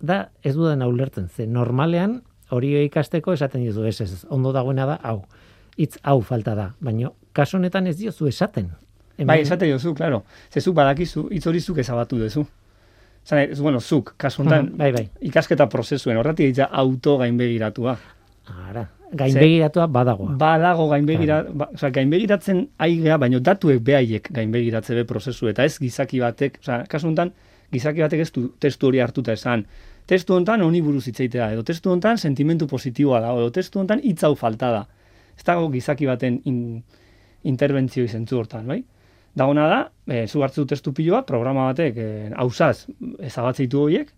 da 0.00 0.22
ez 0.46 0.54
dudan 0.54 0.86
ulertzen, 0.86 1.28
ze 1.28 1.46
normalean 1.46 2.20
hori 2.50 2.74
ikasteko 2.84 3.32
esaten 3.32 3.62
diozu, 3.62 3.84
ez 3.84 4.00
ez, 4.00 4.24
ondo 4.28 4.52
dagoena 4.52 4.86
da, 4.86 4.98
hau, 5.02 5.22
hitz 5.78 5.96
hau 6.02 6.20
falta 6.20 6.54
da, 6.54 6.70
baina 6.80 7.10
kaso 7.32 7.56
honetan 7.58 7.86
ez 7.86 7.96
diozu 7.98 8.26
esaten. 8.28 8.70
Hemen- 9.16 9.26
Bai, 9.26 9.40
esate 9.42 9.68
jozu, 9.70 9.94
claro. 9.94 10.22
Ze 10.52 10.60
zuk 10.60 10.74
badakizu, 10.74 11.28
hitz 11.30 11.46
hori 11.46 11.60
zuk 11.60 11.78
ezabatu 11.78 12.16
duzu. 12.18 12.46
Zan, 13.26 13.38
ez, 13.38 13.60
bueno, 13.60 13.80
zuk, 13.80 14.14
kasu 14.16 14.42
honetan, 14.42 14.70
bai, 14.76 14.92
bai. 14.92 15.08
ikasketa 15.20 15.66
prozesuen, 15.68 16.16
horretik 16.16 16.46
ditza 16.46 16.64
auto 16.72 17.18
gainbegiratua. 17.18 17.98
Ara, 18.68 18.86
gainbegiratua 19.12 19.86
badagoa. 19.86 20.32
Badago 20.40 20.88
gainbegira, 20.88 21.42
ba, 21.52 21.68
gainbegiratzen 21.92 22.68
aigea, 22.78 23.18
baino 23.18 23.40
datuek 23.40 23.82
behaiek 23.84 24.30
gainbegiratze 24.32 24.94
be 24.94 25.04
prozesu, 25.04 25.48
eta 25.48 25.64
ez 25.64 25.78
gizaki 25.78 26.18
batek, 26.20 26.58
osea, 26.62 26.84
kasu 26.88 27.06
honetan, 27.06 27.32
gizaki 27.72 28.00
batek 28.00 28.20
ez 28.24 28.32
du 28.32 28.48
testu 28.58 28.86
hori 28.88 28.98
hartuta 29.04 29.32
esan, 29.36 29.66
testu 30.10 30.34
honetan 30.34 30.62
honi 30.66 30.80
buruz 30.82 31.04
hitzeitea, 31.06 31.52
edo 31.54 31.62
testu 31.66 31.92
honetan 31.92 32.18
sentimentu 32.18 32.66
positiboa 32.70 33.20
da, 33.22 33.30
edo 33.38 33.50
testu 33.54 33.78
honetan 33.78 34.00
hitz 34.02 34.24
hau 34.26 34.34
falta 34.38 34.70
da. 34.74 34.80
Ez 35.38 35.44
dago 35.46 35.68
gizaki 35.72 36.08
baten 36.08 36.40
in, 36.50 36.56
interbentzio 37.48 38.04
izentzu 38.04 38.40
hortan, 38.40 38.66
bai? 38.68 38.80
Dagona 39.38 39.68
da, 39.70 39.78
e, 40.10 40.24
zu 40.26 40.42
hartzu 40.42 40.64
testu 40.66 40.92
piloa, 40.92 41.22
programa 41.26 41.68
batek, 41.70 41.96
e, 42.02 42.08
hausaz, 42.42 42.86
ezabatzeitu 43.30 43.84
horiek, 43.84 44.10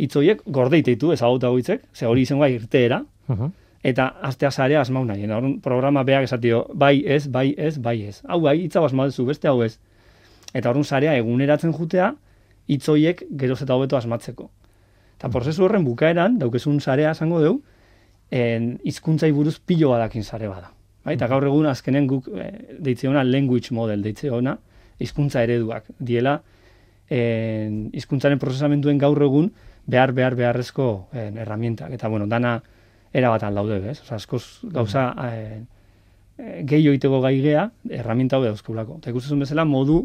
hitz 0.00 0.14
horiek 0.16 0.40
gordeiteitu 0.46 1.12
ezaguta 1.12 1.50
hoitzek, 1.52 1.84
ze 1.94 2.06
hori 2.08 2.24
izango 2.24 2.48
irteera, 2.48 3.02
Mhm. 3.28 3.52
eta 3.84 4.06
astea 4.22 4.50
sarea 4.50 4.80
asmau 4.80 5.04
nahi. 5.04 5.26
Orduan, 5.30 5.60
programa 5.60 6.02
beak 6.04 6.24
esatio, 6.24 6.66
bai 6.72 7.02
ez, 7.06 7.28
bai 7.28 7.54
ez, 7.58 7.76
bai 7.78 8.02
ez. 8.08 8.22
Hau 8.26 8.40
bai, 8.40 8.56
hitza 8.64 8.80
asmau 8.84 9.06
duzu, 9.06 9.26
beste 9.26 9.48
hau 9.48 9.62
ez. 9.62 9.78
Eta 10.54 10.70
orduan 10.70 10.84
sarea 10.84 11.14
eguneratzen 11.18 11.72
jutea, 11.72 12.14
hitz 12.66 12.88
horiek 12.88 13.22
geroz 13.36 13.60
eta 13.62 13.74
hobeto 13.74 13.96
asmatzeko. 13.96 14.48
Eta 15.24 15.30
prozesu 15.32 15.62
horren 15.64 15.86
bukaeran, 15.86 16.34
daukezun 16.36 16.82
sarea 16.84 17.14
esango 17.14 17.38
deu, 17.40 17.54
en, 18.28 18.74
hizkuntzai 18.84 19.30
buruz 19.32 19.54
pilo 19.56 19.88
badakin 19.94 20.20
sare 20.20 20.50
bada. 20.50 20.74
Bai? 21.00 21.14
Eta 21.16 21.30
gaur 21.32 21.46
egun 21.48 21.64
azkenen 21.64 22.04
guk 22.10 22.26
e, 22.28 22.48
deitze 22.84 23.08
ona 23.08 23.22
language 23.24 23.72
model 23.72 24.02
deitze 24.04 24.28
ona, 24.28 24.52
hizkuntza 25.00 25.40
ereduak. 25.46 25.86
Diela, 25.96 26.34
en, 27.08 27.78
hizkuntzaren 27.96 28.42
prozesamenduen 28.42 29.00
gaur 29.00 29.24
egun 29.24 29.48
behar 29.88 30.12
behar 30.12 30.36
beharrezko 30.36 30.90
en, 31.16 31.38
erramientak. 31.40 31.96
Eta 31.96 32.12
bueno, 32.12 32.28
dana 32.28 32.58
erabatan 33.16 33.56
laude, 33.56 33.80
bez? 33.80 34.02
Osa, 34.04 34.20
askoz 34.20 34.44
gauza 34.76 35.06
eh, 35.24 35.62
eh, 36.36 36.60
gehi 36.68 36.92
oiteko 36.92 37.22
gai 37.24 37.38
gea, 37.40 37.70
erramienta 37.88 38.36
hau 38.36 38.44
dauzkulako. 38.44 39.00
Eta 39.00 39.16
ikusten 39.16 39.40
bezala, 39.40 39.64
modu 39.64 40.02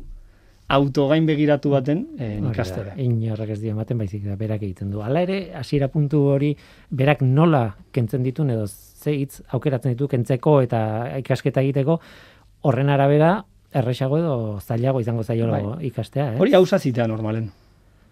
autogain 0.69 1.25
begiratu 1.25 1.71
baten 1.73 2.03
eh, 2.19 2.35
Hori 2.37 2.43
da, 2.43 2.51
ikastera. 2.53 2.95
Inorrek 3.01 3.55
ez 3.55 3.59
dio 3.61 3.73
ematen 3.73 3.97
baizik 3.97 4.23
da 4.27 4.35
berak 4.37 4.61
egiten 4.61 4.91
du. 4.93 5.01
Hala 5.01 5.23
ere, 5.25 5.39
hasiera 5.57 5.89
puntu 5.89 6.21
hori 6.29 6.51
berak 6.89 7.23
nola 7.25 7.63
kentzen 7.95 8.23
ditun 8.23 8.53
edo 8.53 8.67
ze 8.69 9.15
hitz 9.15 9.41
aukeratzen 9.55 9.95
ditu 9.95 10.07
kentzeko 10.11 10.59
eta 10.61 10.81
ikasketa 11.23 11.63
egiteko 11.65 11.99
horren 12.67 12.89
arabera 12.93 13.39
erresago 13.73 14.19
edo 14.19 14.35
zailago 14.59 15.01
izango 15.01 15.23
zaio 15.23 15.49
Bai. 15.49 15.63
ikastea, 15.89 16.33
eh? 16.33 16.39
Hori 16.39 16.53
hausaz 16.53 16.85
itea 16.85 17.07
normalen. 17.07 17.49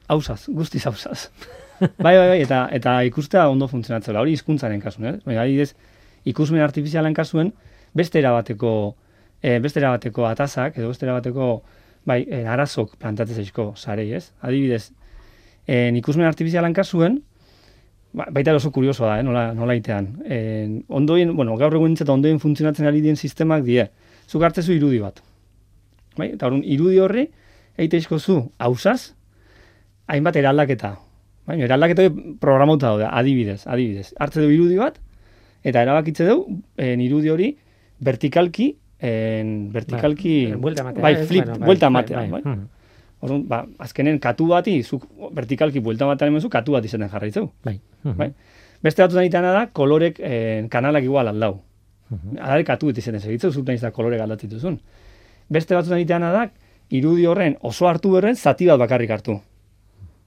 Hausaz, 0.07 0.45
guztiz 0.47 0.85
hausaz. 0.87 1.29
bai, 1.79 2.15
bai, 2.17 2.27
bai, 2.29 2.41
eta, 2.41 2.67
eta 2.73 3.01
ikustea 3.09 3.47
ondo 3.49 3.67
funtzionatzela, 3.67 4.21
hori 4.21 4.33
hizkuntzaren 4.37 4.81
kasuen, 4.81 5.09
eh? 5.09 5.19
Baina, 5.25 5.43
adibidez, 5.43 5.73
ikusmen 6.29 6.61
artifizialen 6.61 7.13
kasuen, 7.17 7.51
beste 7.97 8.21
erabateko, 8.21 8.71
e, 9.41 9.57
beste 9.63 9.81
erabateko 9.81 10.25
atazak, 10.29 10.77
edo 10.77 10.93
beste 10.93 11.05
erabateko, 11.05 11.49
bai, 12.07 12.21
e, 12.23 12.43
arazok 12.47 12.95
plantatzen 13.01 13.41
zaizko 13.41 13.71
sarei, 13.75 14.11
ez? 14.15 14.31
Adibidez, 14.45 14.91
en, 15.67 15.97
ikusmen 15.99 16.27
artifizialen 16.27 16.75
kasuen, 16.75 17.19
ba, 18.15 18.29
baita 18.33 18.55
oso 18.55 18.71
kuriosoa 18.75 19.09
da, 19.11 19.17
eh? 19.19 19.25
nola, 19.27 19.49
nola 19.57 19.75
itean. 19.77 20.13
En, 20.23 20.77
ondoen, 20.87 21.35
bueno, 21.35 21.57
gaur 21.59 21.75
egun 21.75 21.91
nintzeta 21.91 22.15
ondoen 22.15 22.39
funtzionatzen 22.43 22.87
ari 22.87 23.03
dien 23.03 23.19
sistemak 23.19 23.65
die, 23.67 23.89
zuk 24.27 24.45
hartzezu 24.47 24.75
irudi 24.77 25.01
bat. 25.03 25.19
Bai? 26.17 26.31
Eta 26.37 26.47
orduan, 26.49 26.63
irudi 26.63 27.01
horri, 27.03 27.27
eiteizko 27.77 28.19
zu, 28.19 28.39
hausaz, 28.63 29.13
hainbat 30.07 30.39
eraldaketa. 30.39 30.95
Baina, 31.47 31.67
eraldaketa 31.67 32.07
programauta 32.41 32.93
daude, 32.93 33.11
adibidez, 33.11 33.61
adibidez. 33.67 34.13
Hartze 34.19 34.43
du 34.43 34.49
irudi 34.55 34.79
bat, 34.79 34.97
eta 35.67 35.83
erabakitze 35.83 36.27
du, 36.27 36.61
en 36.79 37.03
irudi 37.03 37.31
hori, 37.33 37.53
vertikalki, 38.03 38.75
en, 38.99 39.71
vertikalki, 39.73 40.47
Bai, 40.51 40.59
buelta 40.61 40.81
ematea, 40.81 41.01
bai, 41.03 41.13
ez? 41.13 41.27
flip, 41.27 41.45
Bueno, 41.45 41.59
bai, 41.59 41.65
buelta 41.67 41.89
bai, 41.89 41.91
ematea, 41.91 42.17
bai. 42.17 42.29
bai. 42.31 42.41
Mhm. 42.43 42.67
Orduan, 43.19 43.47
ba, 43.47 43.65
azkenen 43.79 44.19
katu 44.19 44.47
bati, 44.47 44.83
zuk 44.83 45.07
vertikalki 45.33 45.79
buelta 45.79 46.05
ematean 46.05 46.31
emezu, 46.31 46.49
katu 46.49 46.71
bat 46.73 46.85
izaten 46.85 47.09
jarraitzeu. 47.09 47.49
Bai. 47.65 47.79
Mhm. 48.03 48.17
Bai. 48.17 48.33
Beste 48.83 49.01
batzutan 49.01 49.25
itana 49.25 49.51
da, 49.53 49.67
kolorek 49.73 50.19
eh, 50.19 50.67
kanalak 50.69 51.03
igual 51.03 51.27
aldau. 51.27 51.61
Mhm. 52.09 52.37
Adare 52.39 52.63
katu 52.63 52.87
beti 52.87 52.99
izaten 52.99 53.19
segitzeu, 53.19 53.51
zut 53.51 53.65
nahiz 53.67 53.81
da 53.81 53.91
kolorek 53.91 54.21
aldatzen 54.21 54.49
duzun. 54.49 54.79
Beste 55.49 55.75
batzutan 55.75 55.99
itana 55.99 56.31
da, 56.31 56.49
irudi 56.89 57.25
horren 57.25 57.57
oso 57.61 57.87
hartu 57.87 58.11
berren, 58.11 58.35
zati 58.35 58.67
bat 58.67 58.79
bakarrik 58.79 59.09
hartu. 59.11 59.39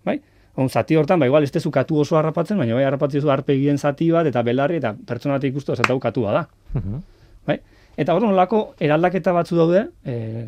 Bai? 0.04 0.20
On, 0.56 0.68
zati 0.68 0.96
hortan, 0.96 1.20
ba, 1.20 1.26
igual, 1.26 1.44
ez 1.44 1.52
tezu 1.52 1.70
katu 1.70 1.96
oso 2.02 2.16
harrapatzen, 2.18 2.58
baina 2.58 2.74
bai 2.74 2.84
harrapatzen 2.84 3.20
duzu 3.20 3.30
arpegien 3.30 3.78
zati 3.78 4.10
bat, 4.10 4.26
eta 4.26 4.42
belarri, 4.42 4.76
eta 4.76 4.94
pertsona 5.06 5.34
bat 5.38 5.44
ikustu, 5.44 5.72
eta 5.72 5.98
katua 6.00 6.32
da. 6.32 6.48
Mhm. 6.74 7.02
Bai? 7.46 7.60
Eta 8.00 8.14
hor 8.16 8.24
nolako 8.24 8.60
eraldaketa 8.80 9.32
batzu 9.36 9.58
daude, 9.58 9.84
eh, 10.08 10.46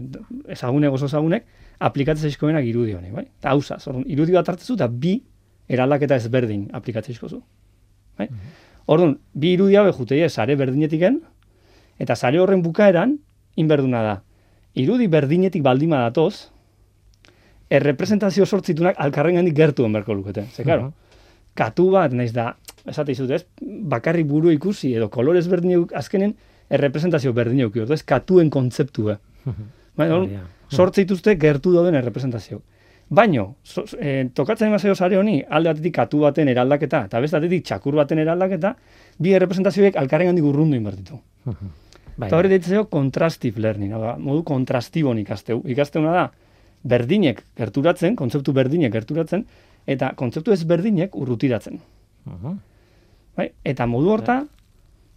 ezagunek 0.54 0.94
oso 0.96 1.08
ezagunek, 1.10 1.44
aplikatzen 1.84 2.30
zaizkoenak 2.30 2.64
irudi 2.64 2.94
honi, 2.96 3.10
bai? 3.12 3.26
Eta 3.42 3.52
hausaz, 3.52 3.82
orduan, 3.90 4.06
irudi 4.08 4.32
bat 4.36 4.48
hartzezu, 4.48 4.78
eta 4.78 4.88
bi 4.88 5.18
eraldaketa 5.72 6.16
ezberdin 6.16 6.68
aplikatzen 6.72 7.12
zaizkozu. 7.12 7.42
Bai? 8.20 8.28
Orduan, 8.92 9.18
bi 9.34 9.52
irudi 9.58 9.76
hau 9.76 9.84
juteie 9.92 10.28
sare 10.30 10.56
berdinetiken, 10.56 11.20
eta 12.00 12.16
sare 12.16 12.40
horren 12.40 12.62
bukaeran, 12.64 13.18
inberduna 13.60 14.02
da. 14.06 14.14
Irudi 14.78 15.10
berdinetik 15.12 15.62
baldima 15.62 16.00
datoz, 16.06 16.48
errepresentazio 17.72 18.46
sortzitunak 18.46 18.96
alkarren 19.00 19.36
gandik 19.40 19.56
gertu 19.56 19.86
berko 19.92 20.14
lukete. 20.14 20.46
Ze, 20.52 20.64
claro, 20.64 20.92
katu 21.54 21.90
bat, 21.92 22.12
naiz 22.12 22.32
da, 22.32 22.54
esate 22.88 23.12
izut, 23.12 23.30
ez, 23.30 23.44
bakarrik 23.60 24.26
buru 24.26 24.50
ikusi, 24.52 24.94
edo 24.96 25.10
kolorez 25.12 25.46
berdin 25.48 25.86
azkenen, 25.94 26.34
errepresentazio 26.72 27.32
berdin 27.36 27.64
euki, 27.66 27.82
ordu, 27.84 27.94
ez 27.96 28.04
katuen 28.06 28.50
kontzeptua. 28.50 29.18
Bai, 29.98 30.08
da. 30.08 30.44
sortze 30.72 31.02
dituzte 31.02 31.34
gertu 31.36 31.74
dauden 31.74 31.98
errepresentazio. 31.98 32.62
Baino, 33.12 33.56
so, 33.62 33.84
e, 34.00 34.30
tokatzen 34.32 34.70
emazio 34.70 34.94
sare 34.96 35.18
honi, 35.20 35.42
alde 35.44 35.68
batetik 35.74 35.94
katu 35.98 36.22
baten 36.22 36.48
eraldaketa, 36.48 37.02
eta 37.10 37.20
beste 37.20 37.36
batetik 37.36 37.66
txakur 37.68 37.98
baten 37.98 38.22
eraldaketa, 38.22 38.70
bi 39.20 39.34
errepresentazioek 39.36 39.98
alkarren 40.00 40.32
handik 40.32 40.46
urrundu 40.48 40.78
inbertitu. 40.78 41.18
Bai. 42.16 42.28
Eta 42.28 42.38
hori 42.38 42.48
deitzeo 42.52 42.86
contrastive 42.92 43.60
learning, 43.60 43.92
hau 43.92 44.00
da, 44.00 44.14
modu 44.20 44.46
kontrastibon 44.48 45.20
ikasteu. 45.20 45.60
Ikasteuna 45.74 46.14
da, 46.16 46.24
berdinek 46.88 47.44
gerturatzen, 47.58 48.16
kontzeptu 48.16 48.54
berdinek 48.56 48.92
gerturatzen, 48.96 49.44
eta 49.86 50.12
kontzeptu 50.16 50.52
ez 50.56 50.62
berdinek 50.68 51.16
urrutiratzen. 51.18 51.80
Bai? 53.36 53.48
Eta 53.64 53.86
modu 53.90 54.12
horta, 54.12 54.42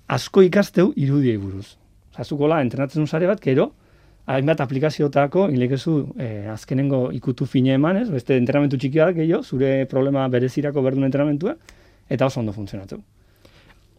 asko 0.07 0.43
ikasteu 0.45 0.91
irudiei 0.95 1.37
buruz. 1.37 1.75
Zazukola, 2.15 2.61
entrenatzen 2.63 3.03
un 3.03 3.07
sare 3.07 3.27
bat, 3.27 3.41
gero, 3.41 3.71
hainbat 4.25 4.61
aplikaziotako, 4.61 5.49
ilekezu, 5.53 5.95
eh, 6.17 6.47
azkenengo 6.51 7.09
ikutu 7.13 7.45
fine 7.45 7.75
eman, 7.75 7.97
ez? 7.97 8.09
Beste 8.09 8.37
entrenamentu 8.37 8.77
txiki 8.77 9.01
bat 9.01 9.15
gehiago, 9.17 9.43
zure 9.43 9.85
problema 9.91 10.27
berezirako 10.29 10.81
berdun 10.85 11.05
entrenamentua, 11.09 11.55
eta 12.09 12.25
oso 12.25 12.39
ondo 12.39 12.53
funtzionatzen. 12.53 13.03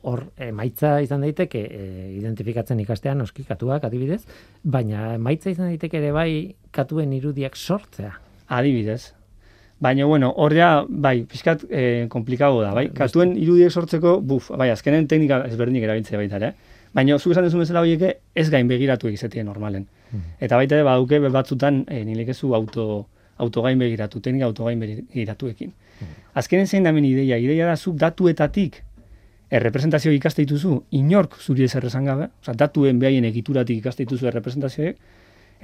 hor 0.06 0.20
emaitza 0.38 1.00
izan 1.02 1.24
daiteke 1.24 1.60
e, 1.66 1.86
identifikatzen 2.14 2.78
ikastean 2.78 3.18
noski 3.18 3.42
katuak 3.42 3.88
adibidez, 3.88 4.20
baina 4.62 5.14
emaitza 5.16 5.50
izan 5.50 5.66
daiteke 5.66 5.98
ere 5.98 6.12
bai 6.14 6.54
katuen 6.70 7.12
irudiak 7.16 7.56
sortzea. 7.56 8.12
Adibidez. 8.46 9.14
Baina, 9.78 10.06
bueno, 10.08 10.30
horrea, 10.36 10.84
bai, 10.88 11.24
pixkat 11.28 11.64
eh, 11.68 12.06
komplikado 12.08 12.62
da, 12.62 12.70
bai? 12.72 12.86
Beste- 12.86 12.98
Katuen 12.98 13.34
irudiek 13.36 13.70
sortzeko, 13.70 14.20
buf, 14.24 14.50
bai, 14.56 14.70
azkenen 14.72 15.06
teknika 15.06 15.42
ezberdinik 15.50 15.84
erabiltzea 15.84 16.16
baita, 16.18 16.36
ere? 16.40 16.54
Baina, 16.96 17.18
zuk 17.18 17.34
esan 17.34 17.44
duzu 17.44 17.58
bezala 17.60 17.82
horieke, 17.84 18.14
ez 18.34 18.48
gain 18.50 18.68
begiratu 18.68 19.08
egizetie 19.10 19.44
normalen. 19.44 19.84
Eta 20.40 20.56
baita 20.56 20.78
ere, 20.78 20.84
baduke 20.86 21.18
batzutan, 21.28 21.82
e, 21.92 22.04
nilekezu 22.08 22.54
auto, 22.56 23.06
autogain 23.36 23.78
begiratu, 23.78 24.20
teknika 24.24 24.46
autogain 24.48 24.80
begiratuekin. 24.80 25.74
Azkenen 26.34 26.66
zein 26.66 26.84
damen 26.88 27.04
ideia, 27.04 27.36
ideia 27.36 27.66
da 27.66 27.76
zuk 27.76 27.98
datuetatik 28.00 28.80
errepresentazio 29.50 30.10
ikaste 30.12 30.42
dituzu, 30.46 30.84
inork 30.90 31.36
zuri 31.40 31.64
ez 31.68 31.74
errezan 31.78 32.04
gabe, 32.08 32.30
oza, 32.40 32.54
datuen 32.54 32.98
behaien 32.98 33.24
egituratik 33.28 33.78
ikaste 33.82 34.04
dituzu 34.06 34.26
errepresentazioek, 34.32 34.96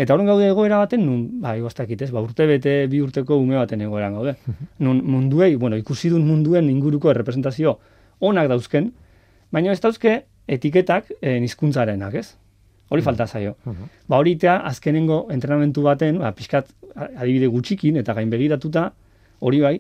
Eta 0.00 0.14
horren 0.14 0.28
gaude 0.30 0.48
egoera 0.48 0.78
baten, 0.80 1.04
nun, 1.04 1.24
ba, 1.42 1.52
igostakit 1.58 2.00
ez, 2.02 2.10
ba, 2.14 2.22
urte 2.24 2.46
bete, 2.48 2.74
bi 2.88 3.02
urteko 3.04 3.36
ume 3.36 3.58
baten 3.60 3.82
egoeran 3.84 4.14
gaude. 4.16 4.36
Nun 4.84 5.02
munduei, 5.04 5.54
bueno, 5.60 5.76
ikusi 5.76 6.08
duen 6.12 6.24
munduen 6.26 6.70
inguruko 6.72 7.12
representazio 7.12 7.78
onak 8.20 8.48
dauzken, 8.48 8.92
baina 9.52 9.72
ez 9.72 9.80
dauzke 9.84 10.22
etiketak 10.48 11.12
eh, 11.20 11.38
hizkuntzarenak, 11.44 12.16
ez? 12.22 12.32
Hori 12.92 13.04
falta 13.04 13.26
zaio. 13.26 13.54
Ba, 13.64 14.18
hori 14.18 14.34
itea, 14.36 14.58
azkenengo 14.68 15.26
entrenamentu 15.32 15.84
baten, 15.84 16.18
ba, 16.24 16.32
pixkat 16.36 16.72
adibide 16.94 17.48
gutxikin 17.52 17.96
eta 18.00 18.16
gain 18.16 18.32
begiratuta, 18.32 18.90
hori 19.40 19.60
bai, 19.60 19.76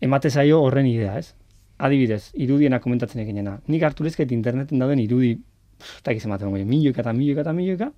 emate 0.00 0.30
zaio 0.30 0.60
horren 0.62 0.86
idea, 0.86 1.16
ez? 1.18 1.34
Adibidez, 1.84 2.30
irudiena 2.38 2.78
komentatzen 2.80 3.22
eginena. 3.24 3.58
Nik 3.66 3.82
hartu 3.82 4.06
lezket 4.06 4.30
interneten 4.32 4.78
dauden 4.78 5.02
irudi, 5.02 5.34
eta 6.00 6.12
egiz 6.12 6.24
ematen 6.26 6.50
goi, 6.50 6.64
milioika 6.64 7.02
eta 7.02 7.12
milioika 7.12 7.44
eta 7.44 7.52
milioika, 7.52 7.90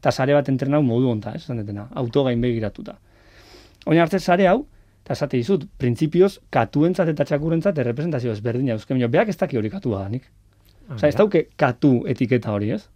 eta 0.00 0.12
sare 0.12 0.34
bat 0.34 0.48
entrenau 0.48 0.82
modu 0.82 1.10
onta, 1.10 1.34
ez? 1.34 1.42
Esan 1.42 1.62
detena, 1.62 1.88
auto 1.94 2.24
gain 2.24 2.40
begiratuta. 2.40 2.96
Oina 3.86 4.02
hartzen 4.02 4.20
sare 4.20 4.48
hau, 4.48 4.66
eta 5.04 5.12
esate 5.12 5.36
dizut, 5.36 5.66
printzipioz, 5.78 6.38
katuentzat 6.50 7.08
eta 7.12 7.24
txakurrentzat 7.24 7.78
errepresentazio 7.78 8.32
ezberdina 8.32 8.72
eusken, 8.72 9.02
beak 9.10 9.28
ez 9.28 9.36
daki 9.36 9.58
hori 9.60 9.70
katu 9.70 9.90
badanik. 9.90 10.30
Osa, 10.88 11.08
ez 11.08 11.14
dauke 11.16 11.48
katu 11.56 12.04
etiketa 12.08 12.52
hori, 12.52 12.70
ez? 12.70 12.86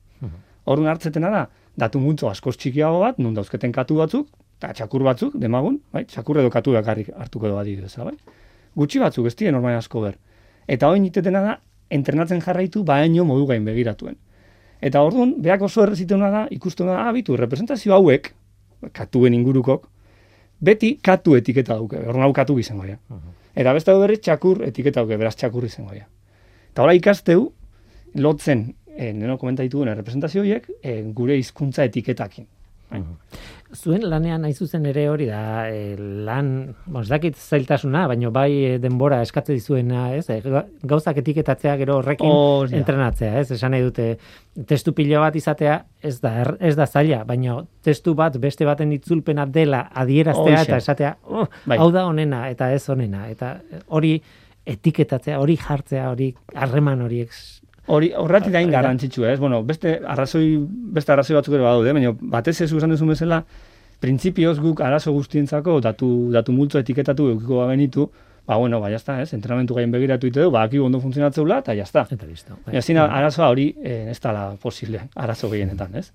Horren 0.69 0.89
hartzetena 0.89 1.31
da, 1.33 1.47
datu 1.77 2.01
multzo 2.01 2.29
askoz 2.29 2.57
txikiago 2.57 3.01
bat, 3.01 3.19
nun 3.19 3.35
dauzketen 3.37 3.73
katu 3.73 3.97
batzuk, 4.01 4.29
eta 4.59 4.73
txakur 4.75 5.05
batzuk, 5.07 5.37
demagun, 5.41 5.79
bai? 5.93 6.05
txakur 6.05 6.41
edo 6.43 6.51
katu 6.51 6.75
bakarrik 6.77 7.13
hartuko 7.17 7.49
edo 7.49 7.59
adibidez, 7.61 7.95
bai? 7.97 8.17
Gutxi 8.77 9.01
batzuk, 9.01 9.27
ez 9.27 9.37
dira 9.37 9.53
normal 9.53 9.79
asko 9.79 10.03
ber. 10.03 10.19
Eta 10.69 10.89
hori 10.91 11.01
nitetena 11.01 11.43
da, 11.45 11.55
entrenatzen 11.91 12.43
jarraitu, 12.45 12.85
baino 12.85 13.25
modu 13.25 13.47
gain 13.49 13.65
begiratuen. 13.65 14.19
Eta 14.81 15.03
orduan, 15.03 15.35
beak 15.43 15.63
oso 15.67 15.83
errezitena 15.83 16.31
da, 16.31 16.43
ikusten 16.55 16.87
da, 16.87 17.01
abitu, 17.11 17.37
representazio 17.37 17.95
hauek, 17.97 18.31
katuen 18.95 19.35
ingurukok, 19.35 19.89
beti 20.63 20.95
katu 21.03 21.35
etiketa 21.39 21.79
duke, 21.79 21.99
orduan 22.05 22.29
hau 22.29 22.35
katu 22.35 22.59
izango 22.63 22.87
ja. 22.87 22.99
Eta 23.59 23.73
beste 23.75 23.91
hau 23.91 23.99
berri 24.03 24.21
txakur 24.23 24.63
etiketa 24.69 25.03
duke, 25.03 25.19
beraz 25.19 25.35
txakur 25.39 25.67
izango 25.67 25.97
ja. 25.97 26.07
Eta 26.71 26.85
hola 26.85 26.95
ikasteu, 26.95 27.49
lotzen, 28.23 28.69
e, 28.95 29.13
neno 29.13 29.39
komentaitu 29.39 29.81
duen 29.81 29.95
representazio 29.99 30.45
horiek, 30.45 30.71
e, 30.83 31.01
gure 31.15 31.39
hizkuntza 31.39 31.87
etiketakin. 31.89 32.47
Bai. 32.91 33.03
Zuen 33.77 34.01
lanean 34.09 34.41
nahi 34.41 34.55
zuzen 34.57 34.87
ere 34.89 35.03
hori 35.13 35.27
da, 35.29 35.69
e, 35.69 35.95
lan, 36.25 36.47
bon, 36.87 37.03
ez 37.03 37.11
dakit 37.11 37.37
zailtasuna, 37.37 38.07
baina 38.09 38.31
bai 38.33 38.49
e, 38.65 38.79
denbora 38.81 39.19
eskatze 39.21 39.53
dizuena, 39.53 40.07
ez? 40.17 40.23
E, 40.33 40.39
ga- 40.41 40.63
gauzak 40.89 41.21
etiketatzea 41.21 41.75
gero 41.77 41.99
horrekin 41.99 42.33
da. 42.71 42.79
entrenatzea, 42.79 43.35
ez? 43.43 43.51
Esan 43.59 43.75
nahi 43.77 43.85
dute, 43.85 44.07
testu 44.67 44.95
pilo 44.97 45.21
bat 45.21 45.37
izatea 45.37 45.77
ez 46.01 46.15
da, 46.25 46.33
er- 46.47 46.57
ez 46.65 46.75
da 46.81 46.87
zaila, 46.89 47.21
baina 47.29 47.59
testu 47.85 48.15
bat 48.17 48.39
beste 48.41 48.65
baten 48.65 48.93
itzulpena 48.97 49.45
dela 49.45 49.83
adieraztea 49.93 50.45
Horixe. 50.47 50.65
eta 50.73 50.77
esatea, 50.81 51.13
oh, 51.29 51.45
Bai. 51.67 51.77
hau 51.79 51.91
da 51.93 52.07
honena 52.09 52.47
eta 52.49 52.73
ez 52.73 52.89
honena, 52.89 53.27
eta 53.29 53.59
hori 53.89 54.17
etiketatzea, 54.69 55.39
hori 55.41 55.57
jartzea, 55.61 56.09
hori 56.11 56.33
harreman 56.55 57.01
horiek 57.05 57.31
Hori, 57.89 58.13
horretik 58.17 58.53
da 58.53 58.61
Hori 58.61 58.71
da. 58.71 58.77
garrantzitsua, 58.81 59.33
ez? 59.33 59.41
Bueno, 59.41 59.63
beste 59.65 59.99
arrazoi, 60.05 60.59
beste 60.95 61.13
arrazoi 61.13 61.37
batzuk 61.39 61.55
ere 61.57 61.65
badaude, 61.65 61.93
baina 61.97 62.13
batez 62.37 62.61
ez 62.61 62.71
esan 62.73 62.93
duzu 62.93 63.07
bezala, 63.09 63.43
printzipioz 64.01 64.59
guk 64.63 64.81
arazo 64.85 65.13
guztientzako 65.13 65.81
datu, 65.81 66.09
datu 66.33 66.53
multzo 66.53 66.79
etiketatu 66.79 67.31
eukiko 67.33 67.63
bagenitu, 67.65 68.09
ba, 68.47 68.57
bueno, 68.57 68.81
ba, 68.81 68.91
jazta, 68.91 69.21
ez? 69.23 69.33
Entrenamentu 69.35 69.75
gain 69.75 69.91
begiratu 69.93 70.29
ite 70.31 70.41
du, 70.41 70.51
ba, 70.51 70.63
aki 70.69 70.79
ondo 70.79 71.01
funtzionatzeula, 71.01 71.59
eta 71.65 71.75
jazta. 71.77 72.07
eta 72.11 72.27
listo. 72.27 72.59
Bai. 72.67 72.75
Ja, 72.77 72.83
zina, 72.83 73.07
arazoa 73.07 73.49
hori 73.49 73.75
eh, 73.83 74.07
ez 74.11 74.21
dala 74.21 74.55
posible, 74.61 75.03
arazo 75.15 75.51
gehienetan, 75.51 75.97
ez? 75.97 76.13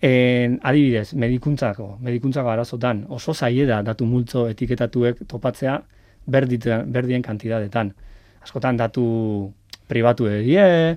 En, 0.00 0.58
adibidez, 0.62 1.14
medikuntzako, 1.14 1.98
medikuntzako 2.00 2.48
arazotan 2.48 3.04
oso 3.08 3.34
zaie 3.34 3.66
da 3.68 3.82
datu 3.82 4.06
multzo 4.08 4.46
etiketatuek 4.48 5.26
topatzea 5.28 5.80
berditen, 6.26 6.86
berdien 6.92 7.22
kantidadetan. 7.22 7.92
Askotan 8.40 8.78
datu 8.80 9.04
pribatu 9.90 10.28
edie, 10.30 10.62
eh, 10.62 10.96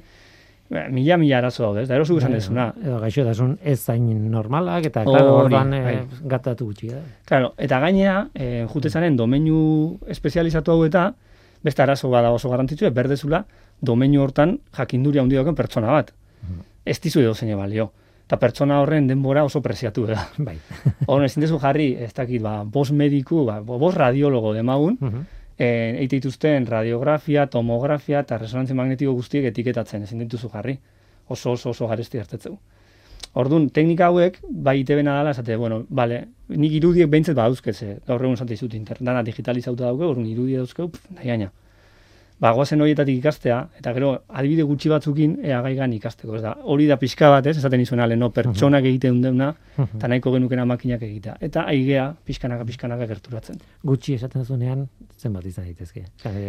mila 0.94 1.18
mila 1.18 1.38
arazo 1.42 1.64
daude? 1.68 1.86
Da 1.90 1.96
erosu 1.98 2.18
esan 2.18 2.32
Bai, 2.32 2.40
dezuna. 2.40 2.68
Edo 2.82 3.00
gaixotasun 3.02 3.58
ez 3.64 3.80
zain 3.82 4.08
normalak, 4.32 4.86
eta, 4.90 5.04
claro, 5.06 5.36
orduan 5.44 5.70
bai. 5.76 5.96
eh, 5.96 6.06
gatatu 6.30 6.66
gutxi 6.72 6.90
da. 6.94 7.02
Claro, 7.30 7.54
eta 7.58 7.80
gainea, 7.84 8.28
eh, 8.34 8.66
jutezanen 8.72 9.18
domeinu 9.20 10.00
espezializatu 10.08 10.72
hau 10.72 10.86
eta 10.86 11.12
beste 11.64 11.82
arazo 11.84 12.10
bada 12.10 12.32
oso 12.32 12.50
garrantzitsua, 12.50 12.90
berdezula 12.92 13.44
domeinu 13.82 14.22
hortan 14.24 14.58
jakinduria 14.78 15.22
handi 15.22 15.36
dauken 15.36 15.56
pertsona 15.56 15.92
bat. 15.92 16.14
Ez 16.86 16.98
dizu 17.00 17.22
edo 17.22 17.34
zein 17.36 17.56
balio. 17.58 17.92
Eta 18.26 18.38
pertsona 18.40 18.82
horren 18.82 19.06
denbora 19.08 19.44
oso 19.46 19.62
preziatu 19.62 20.06
da. 20.08 20.26
Bai. 20.38 20.58
Horren 21.08 21.26
ezin 21.30 21.42
dezu 21.44 21.60
jarri, 21.60 21.94
ez 22.00 22.14
dakit, 22.16 22.42
ba, 22.42 22.64
bos 22.64 22.90
mediku, 22.92 23.46
ba, 23.46 23.60
bos 23.62 23.94
radiologo 23.96 24.54
demagun, 24.56 24.98
Mhm. 25.00 25.24
Eh, 25.58 25.96
eite 26.00 26.18
dituzten 26.18 26.68
radiografia, 26.68 27.48
tomografia 27.48 28.22
eta 28.26 28.38
resonantzia 28.38 28.76
magnetiko 28.76 29.14
guztiek 29.14 29.50
etiketatzen, 29.52 30.04
ezin 30.04 30.24
dituzu 30.26 30.50
jarri. 30.54 30.78
Oso 31.30 31.54
oso 31.54 31.72
oso 31.72 31.88
garesti 31.88 32.20
hartetzeu. 32.20 32.58
Orduan, 33.40 33.70
teknika 33.74 34.12
hauek, 34.12 34.38
bai 34.66 34.80
itebena 34.82 35.16
dala, 35.18 35.32
esate, 35.34 35.56
bueno, 35.58 35.84
bale, 35.90 36.20
nik 36.50 36.74
irudiek 36.78 37.10
behintzet 37.10 37.36
badauzke, 37.38 37.74
ze, 37.74 37.96
gaur 38.06 38.22
egun 38.22 38.38
esate 38.38 38.54
izut, 38.54 38.76
internana 38.78 39.24
digitalizauta 39.26 39.88
dauke, 39.88 40.06
orduan 40.06 40.28
irudia 40.30 40.62
dauzkeu, 40.62 40.92
pff, 40.94 41.16
nahi 41.18 41.32
gaina. 41.32 41.50
Ba, 42.44 42.50
goazen 42.52 42.82
horietatik 42.84 43.22
ikastea, 43.22 43.58
eta 43.80 43.94
gero, 43.96 44.10
adibide 44.36 44.66
gutxi 44.68 44.90
batzukin, 44.92 45.38
ea 45.48 45.62
gaigan 45.64 45.94
ikasteko, 45.96 46.36
ez 46.36 46.42
da, 46.44 46.58
hori 46.68 46.90
da 46.90 46.98
pixka 47.00 47.30
bat, 47.32 47.46
ez, 47.48 47.54
esaten 47.62 47.80
izuen 47.80 48.02
ale, 48.04 48.18
no, 48.20 48.28
pertsonak 48.36 48.84
egiten 48.90 49.22
deuna, 49.24 49.54
eta 49.80 50.10
nahiko 50.12 50.34
genukena 50.36 50.66
makinak 50.68 51.06
egitea. 51.08 51.38
Eta 51.48 51.64
aigea, 51.72 52.10
pixkanaka, 52.28 52.66
pixkanaka 52.68 53.08
gerturatzen. 53.08 53.62
Gutxi 53.88 54.18
esaten 54.18 54.44
zuenean, 54.44 54.90
zenbat 55.24 55.46
izan 55.48 55.70
daitezke. 55.70 56.04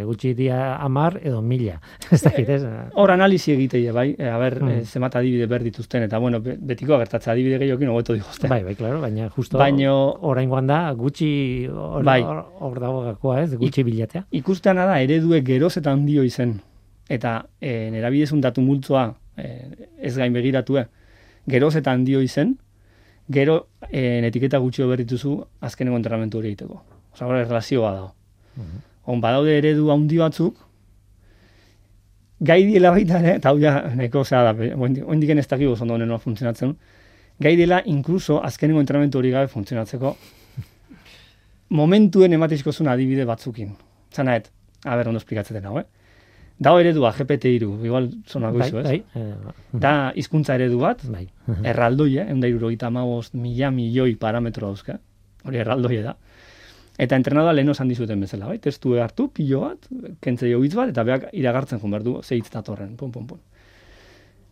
Gutxi 0.09 0.33
dia 0.35 0.57
amar 0.83 1.15
edo 1.23 1.39
mila. 1.41 1.77
Ez 2.11 2.19
dakit, 2.25 2.49
ez? 2.57 2.59
Hor 2.99 3.15
analizi 3.15 3.53
egiteie, 3.55 3.93
bai, 3.95 4.09
e, 4.19 4.27
a 4.27 4.35
ber, 4.41 4.59
Mm. 4.65 4.69
eh, 4.75 4.83
zenbat 4.85 5.15
adibide 5.15 5.47
ber 5.47 5.63
dituzten, 5.63 6.03
eta 6.09 6.17
bueno, 6.19 6.41
be- 6.41 6.57
betiko 6.59 6.97
gertatzea 6.99 7.31
adibide 7.37 7.57
gehiokin 7.63 7.87
hobeto 7.93 8.13
digozte. 8.13 8.49
Bai, 8.51 8.63
bai, 8.67 8.75
claro, 8.75 8.99
baina 8.99 9.29
justo 9.29 9.57
Baino- 9.63 10.17
oraingoan 10.27 10.67
da 10.67 10.91
gutxi 10.91 11.67
hor, 11.71 12.03
Bai. 12.03 12.19
hor, 12.23 12.43
hor 12.59 12.79
dago 12.83 13.01
gakoa, 13.07 13.41
ez? 13.43 13.55
Gutxi 13.55 13.83
bilatzea. 13.87 14.25
Ikusteana 14.31 14.85
da, 14.91 14.99
ereduek 15.01 15.43
geroz 15.45 15.77
eta 15.85 15.93
handio 15.93 16.25
izen. 16.25 16.57
Eta 17.05 17.45
e, 17.61 17.91
nerabidezun 17.93 18.41
datu 18.41 18.63
multzoa 18.65 19.11
e, 19.37 19.49
ez 20.01 20.15
gain 20.17 20.33
begiratue, 20.33 20.87
geroz 21.45 21.75
eta 21.77 21.93
handio 21.93 22.23
izen, 22.25 22.55
gero 23.29 23.67
e, 23.91 24.25
etiketa 24.25 24.57
gutxio 24.63 24.89
berrituzu 24.89 25.37
azkenengo 25.61 26.01
entrenamentu 26.01 26.41
hori 26.41 26.53
egiteko. 26.53 26.81
Osa, 27.13 27.27
hori 27.27 27.43
relazioa 27.43 27.93
dago. 27.93 28.13
On 29.05 29.21
badaude 29.21 29.53
eredu 29.59 29.91
handi 29.93 30.17
batzuk, 30.17 30.57
gai 32.41 32.63
diela 32.65 32.89
baita 32.95 33.19
ere, 33.21 33.37
eta 33.37 33.53
hau 33.53 33.61
ja, 33.61 33.77
nahiko 33.93 34.25
zea 34.25 34.41
da, 34.49 34.55
oindiken 34.81 35.39
ez 35.39 35.47
dakik 35.47 35.69
oso 35.69 35.85
ondo 35.85 35.99
honen 35.99 36.17
funtzionatzen, 36.19 36.73
gai 37.39 37.53
dela 37.59 37.83
inkluso 37.85 38.41
azkenengo 38.43 38.81
entrenamentu 38.81 39.19
hori 39.19 39.31
gabe 39.31 39.51
funtzionatzeko 39.51 40.15
momentuen 41.79 42.33
ematizko 42.33 42.73
zuen 42.73 42.89
adibide 42.89 43.25
batzukin. 43.29 43.75
Zanaet, 44.11 44.49
a 44.85 44.95
ber, 44.95 45.09
ondo 45.09 45.19
esplikatzen 45.21 45.65
hau, 45.65 45.79
eh? 45.79 45.85
Dao 46.57 46.77
eredua 46.79 47.11
GPT-iru, 47.11 47.73
igual 47.83 48.09
zonako 48.31 48.61
bai, 48.61 48.67
izu, 48.69 48.79
ez? 48.79 48.85
bai, 48.85 49.03
eh, 49.19 49.79
Da 49.83 50.13
hizkuntza 50.15 50.55
eredu 50.55 50.79
bat, 50.79 51.01
bai. 51.11 51.25
erraldoi, 51.63 52.13
eh? 52.21 52.29
Eunda 52.31 52.47
irurogeita 52.47 52.87
amabost 52.87 53.33
mila 53.35 53.71
milioi 53.71 54.15
parametro 54.15 54.69
dauzka. 54.69 54.99
Hori 55.43 55.59
erraldoi 55.59 55.99
da. 56.05 56.15
Eta 56.97 57.17
entrenadua 57.19 57.51
lehen 57.53 57.69
osan 57.69 57.89
dizuten 57.91 58.21
bezala, 58.23 58.47
bai? 58.47 58.59
Testu 58.63 58.95
hartu, 59.03 59.27
pilo 59.35 59.65
bat, 59.65 59.89
kentze 60.23 60.47
jo 60.47 60.61
hitz 60.63 60.75
bat, 60.77 60.93
eta 60.93 61.03
beak 61.03 61.27
iragartzen 61.33 61.81
joan 61.81 61.91
behar 61.91 62.05
du, 62.05 62.15
ze 62.23 62.37
hitz 62.39 62.47
datorren, 62.53 62.95
pum, 62.95 63.11
pum, 63.11 63.27
pum. 63.27 63.41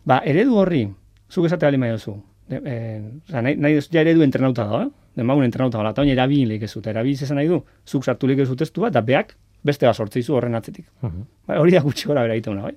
Ba, 0.04 0.20
eredu 0.28 0.58
horri, 0.60 0.84
zuk 1.30 1.48
esate 1.48 1.64
bali 1.64 1.80
maiozu. 1.80 2.18
De, 2.48 2.60
eh, 2.68 3.00
oza, 3.30 3.40
nahi, 3.40 3.56
nahi 3.56 3.78
dut, 3.78 3.88
ja 3.90 4.02
eredu 4.04 4.22
entrenauta 4.22 4.68
da, 4.68 4.82
eh? 4.84 4.90
Demagun 5.16 5.46
entrenauta 5.46 5.80
da, 5.80 5.94
eta 5.94 6.04
oin 6.04 6.12
erabili 6.12 6.44
leik 6.50 6.66
ez 6.66 6.74
eta 6.76 6.90
erabili 6.92 7.16
zezan 7.16 7.40
nahi 7.40 7.48
du, 7.48 7.62
zuk 7.88 8.04
sartu 8.04 8.28
leik 8.28 8.44
ez 8.44 8.50
testu 8.60 8.84
bat, 8.84 8.92
eta 8.92 9.00
beak 9.00 9.36
beste 9.64 9.88
bat 9.88 9.96
sortzeizu 9.96 10.36
horren 10.36 10.54
atzetik. 10.54 10.86
Mhm. 11.02 11.26
Bai, 11.48 11.58
hori 11.58 11.74
da 11.74 11.82
gutxi 11.84 12.08
gora 12.10 12.22
bera 12.26 12.36
egiten 12.36 12.60
bai? 12.62 12.74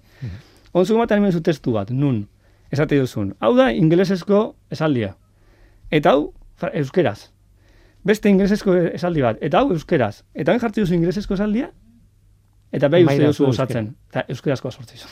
Onzuk 0.74 0.96
ematen 0.96 1.22
hemen 1.22 1.32
zu 1.32 1.42
testu 1.42 1.74
bat, 1.74 1.92
nun, 1.92 2.28
esate 2.72 3.00
duzun, 3.00 3.34
hau 3.40 3.54
da 3.56 3.72
ingelesezko 3.72 4.44
esaldia. 4.72 5.16
Eta 5.92 6.12
hau, 6.12 6.34
euskeraz. 6.74 7.32
Beste 8.08 8.30
ingelesezko 8.30 8.76
esaldi 8.94 9.24
bat, 9.24 9.40
eta 9.42 9.60
hau 9.60 9.72
euskeraz. 9.76 10.24
Eta 10.34 10.54
hain 10.54 10.62
jartzen 10.64 10.86
duzu 10.86 10.96
ingelesezko 10.96 11.36
esaldia, 11.36 11.72
eta 12.72 12.90
behi 12.92 13.08
uste 13.08 13.26
duzu 13.26 13.44
zu 13.44 13.50
osatzen. 13.50 13.90
Eta 14.12 14.24
euskerazkoa 14.36 14.72
sortzizu. 14.72 15.08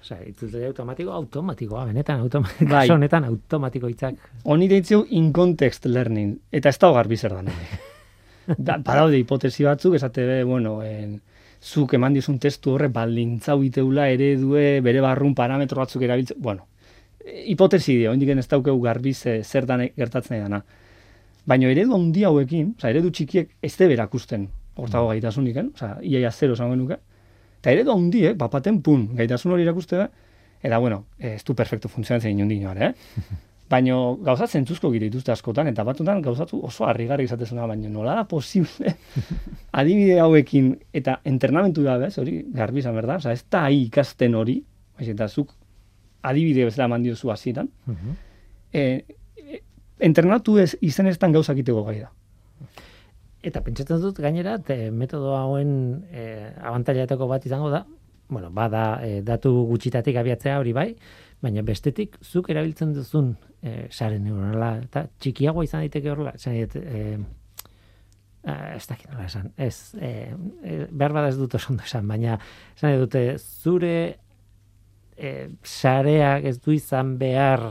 Osea, 0.00 0.22
itzultzaile 0.26 0.70
automatiko, 0.70 1.12
automatikoa, 1.12 1.84
benetan, 1.90 2.24
automatiko, 2.24 2.70
Bai. 2.72 2.88
honetan 2.96 3.28
automatiko 3.28 3.90
hitzak. 3.90 4.18
Honi 4.44 4.68
deitzeu 4.70 5.04
in 5.10 5.32
context 5.32 5.86
learning, 5.86 6.38
eta 6.52 6.72
ez 6.72 6.78
da 6.78 6.92
garbi 6.96 7.16
zer 7.16 7.36
da 8.58 8.78
badaude 8.78 9.18
hipotesi 9.18 9.64
batzuk, 9.64 9.94
esate 9.98 10.24
be, 10.26 10.42
bueno, 10.44 10.80
en, 10.82 11.20
zuk 11.60 11.94
eman 11.94 12.14
dizun 12.16 12.38
testu 12.40 12.74
horre 12.74 12.88
baldintzau 12.88 13.60
iteula 13.64 14.08
eredue 14.08 14.80
bere 14.84 15.00
barrun 15.04 15.34
parametro 15.34 15.80
batzuk 15.82 16.02
erabiltzen, 16.02 16.40
bueno, 16.40 16.66
hipotesi 17.46 17.98
dio, 17.98 18.14
indiken 18.16 18.38
ez 18.38 18.48
daukegu 18.48 18.80
garbi 18.80 19.12
ze, 19.14 19.42
zer 19.44 19.66
dan 19.66 19.84
gertatzen 19.96 20.40
dana. 20.40 20.62
Baina 21.46 21.68
eredu 21.68 21.94
handi 21.94 22.24
hauekin, 22.24 22.74
oza, 22.78 22.90
eredu 22.90 23.10
txikiek 23.10 23.50
ez 23.62 23.76
de 23.76 23.88
berakusten 23.88 24.48
hortago 24.80 25.10
gaitasunik, 25.12 25.60
oza, 25.74 25.96
iaia 26.02 26.32
zero 26.32 26.56
esango 26.56 26.76
genuke. 26.76 27.00
Eta 27.60 27.72
eredu 27.74 27.92
handiek, 27.92 28.36
bapaten 28.40 28.80
pun, 28.82 29.10
gaitasun 29.16 29.52
hori 29.52 29.66
erakuste 29.68 30.00
da, 30.00 30.08
eta 30.62 30.78
bueno, 30.78 31.04
ez 31.18 31.42
du 31.44 31.54
perfecto 31.54 31.88
funtzionatzen 31.88 32.32
inundino, 32.32 32.72
eh? 32.72 32.94
Baina 33.70 33.94
gauza 34.26 34.48
zentzuzko 34.50 34.90
gire 34.90 35.06
dituzte 35.06 35.30
askotan, 35.30 35.68
eta 35.70 35.84
batutan 35.86 36.18
gauzatu 36.24 36.58
oso 36.66 36.86
harrigarri 36.90 37.24
izatezuna, 37.28 37.68
baina 37.70 37.88
nola 37.88 38.16
da 38.18 38.24
posible? 38.26 38.96
Adibide 39.80 40.18
hauekin 40.20 40.72
eta 40.92 41.20
entrenamentu 41.24 41.84
da, 41.86 41.94
bez, 42.02 42.16
hori 42.18 42.40
garbi 42.56 42.82
izan 42.82 42.96
berda, 42.98 43.20
oza, 43.22 43.32
ez 43.36 43.44
da 43.50 43.64
ahi 43.68 43.84
ikasten 43.86 44.34
hori, 44.34 44.56
baiz, 44.98 45.08
eta 45.14 45.28
zuk 45.28 45.54
adibide 46.26 46.66
bezala 46.66 46.88
mandio 46.88 47.14
zu 47.16 47.30
hasieran, 47.32 47.70
Mhm. 47.86 48.16
e, 48.72 48.82
e, 49.38 49.60
entrenatu 50.00 50.58
ez 50.58 50.74
izen 50.80 51.06
estan 51.06 51.32
gauzak 51.32 51.62
iteko 51.62 51.84
gai 51.86 52.00
da. 52.00 52.10
Eta 53.42 53.62
pentsatzen 53.64 54.02
dut 54.02 54.18
gainera, 54.20 54.58
te, 54.58 54.90
metodo 54.90 55.36
hauen 55.38 56.04
e, 56.12 56.50
abantailatako 56.60 57.26
bat 57.30 57.46
izango 57.46 57.70
da, 57.72 57.86
bueno, 58.28 58.50
bada 58.50 59.00
e, 59.06 59.22
datu 59.22 59.54
gutxitatik 59.70 60.16
abiatzea 60.20 60.58
hori 60.60 60.74
bai, 60.76 60.90
baina 61.40 61.62
bestetik 61.66 62.18
zuk 62.22 62.50
erabiltzen 62.52 62.94
duzun 62.96 63.34
e, 63.62 63.86
sare 63.90 64.18
neuronala, 64.20 64.74
eta 64.84 65.06
txikiagoa 65.20 65.64
izan 65.64 65.84
daiteke 65.84 66.12
horrela, 66.12 66.34
esan 66.36 66.56
dit, 66.58 66.76
e, 66.76 67.18
ah, 68.44 68.74
ez 68.76 68.84
dakit 68.88 69.10
nola 69.12 69.28
esan, 69.28 69.50
ez, 69.56 69.94
e, 69.96 70.10
e, 70.64 70.80
behar 70.90 71.16
bada 71.16 71.30
ez 71.32 71.38
dut 71.40 71.56
oso 71.56 71.76
esan, 71.84 72.08
baina 72.08 72.38
esan 72.76 72.98
dute 73.00 73.24
zure 73.38 73.94
e, 75.16 75.48
sareak 75.64 76.48
ez 76.50 76.58
du 76.60 76.74
izan 76.76 77.16
behar 77.20 77.70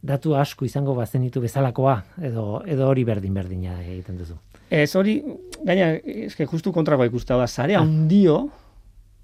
datu 0.00 0.34
asko 0.36 0.64
izango 0.64 0.94
bazenitu 0.96 1.42
bezalakoa, 1.44 1.98
edo, 2.24 2.62
edo 2.64 2.88
hori 2.88 3.04
berdin-berdina 3.04 3.82
egiten 3.82 4.16
duzu. 4.20 4.38
Ez 4.70 4.94
hori, 4.96 5.18
gaina, 5.66 5.92
eske 6.30 6.46
justu 6.48 6.72
kontrakoa 6.72 7.08
ikusta 7.10 7.36
da, 7.36 7.48
sare 7.50 7.76
handio, 7.76 8.46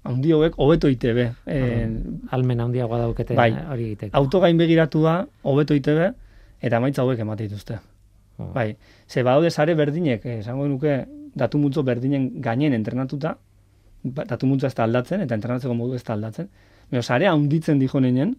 handio 0.03 0.37
hauek 0.37 0.55
hobeto 0.57 0.89
ITB. 0.89 1.19
E, 1.45 1.59
almen 2.31 2.59
handiagoa 2.59 2.99
daukete 3.05 3.35
Bai. 3.35 3.51
hori 3.53 3.91
egiteko. 3.91 4.17
auto 4.17 4.39
gain 4.39 4.57
begiratua, 4.57 5.27
hobeto 5.43 5.75
ITB, 5.75 6.13
eta 6.61 6.79
maitza 6.79 7.01
hauek 7.01 7.19
emate 7.19 7.47
dituzte. 7.47 7.79
Oh. 8.37 8.51
Bai, 8.53 8.77
ze 9.07 9.23
badaude 9.23 9.51
sare 9.51 9.75
berdinek, 9.75 10.25
eh, 10.25 10.39
esango 10.39 10.67
nuke, 10.67 11.05
datu 11.35 11.57
multzo 11.57 11.83
berdinen 11.83 12.41
gainen 12.41 12.73
entrenatuta, 12.73 13.37
ba, 14.03 14.25
datu 14.25 14.47
multzoa 14.47 14.67
ez 14.67 14.75
da 14.75 14.83
aldatzen, 14.83 15.21
eta 15.21 15.35
entrenatzeko 15.35 15.73
modu 15.73 15.95
ez 15.95 16.03
da 16.03 16.13
aldatzen. 16.13 16.49
Baina 16.91 17.01
sarea 17.01 17.31
handitzen 17.33 17.79
dijo 17.79 17.99
neinen, 17.99 18.35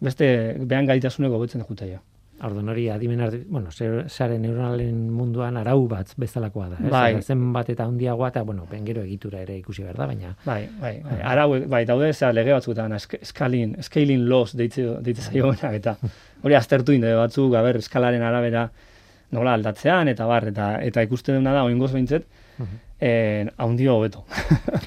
beste 0.00 0.28
behan 0.58 0.86
gaitasuneko 0.86 1.38
hobetzen 1.38 1.64
jute 1.68 1.88
jo. 1.92 2.00
Orduan 2.42 2.72
hori 2.72 2.88
adimen 2.90 3.20
arti, 3.22 3.38
bueno, 3.46 3.70
sare 3.70 4.38
neuronalen 4.42 4.96
munduan 5.14 5.56
arau 5.60 5.86
bat 5.88 6.10
bezalakoa 6.18 6.68
da. 6.72 6.78
Ez? 6.80 6.90
Bai. 6.90 7.02
Eta 7.14 7.34
Zen 7.34 7.44
bat 7.54 7.68
eta 7.70 7.86
handiagoa 7.86 8.32
eta, 8.32 8.42
bueno, 8.48 8.66
bengero 8.70 9.04
egitura 9.06 9.42
ere 9.44 9.58
ikusi 9.60 9.84
behar 9.86 10.00
da, 10.00 10.08
baina 10.10 10.34
Bai, 10.44 10.66
bai, 10.80 10.94
bai. 11.04 11.18
Arau, 11.32 11.48
bai, 11.70 11.84
daude 11.86 12.12
zera 12.12 12.32
lege 12.34 12.54
batzuetan, 12.56 12.96
scaling, 12.98 13.76
scaling 13.86 14.26
laws 14.28 14.56
deitze, 14.58 14.88
deitze 15.06 15.28
zaioenak, 15.28 15.76
eta 15.78 15.96
hori 16.42 16.58
aztertu 16.58 16.96
inde 16.96 17.14
batzuk, 17.18 17.54
aber, 17.58 17.78
eskalaren 17.78 18.26
arabera 18.26 18.68
nola 19.32 19.54
aldatzean, 19.54 20.10
eta 20.12 20.26
bar, 20.26 20.48
eta, 20.50 20.72
eta 20.82 21.04
ikusten 21.06 21.38
dena 21.38 21.54
da, 21.54 21.62
oingoz 21.68 21.92
behintzet, 21.94 22.26
eh, 23.02 23.48
haundio 23.58 23.96
hobeto. 23.96 24.24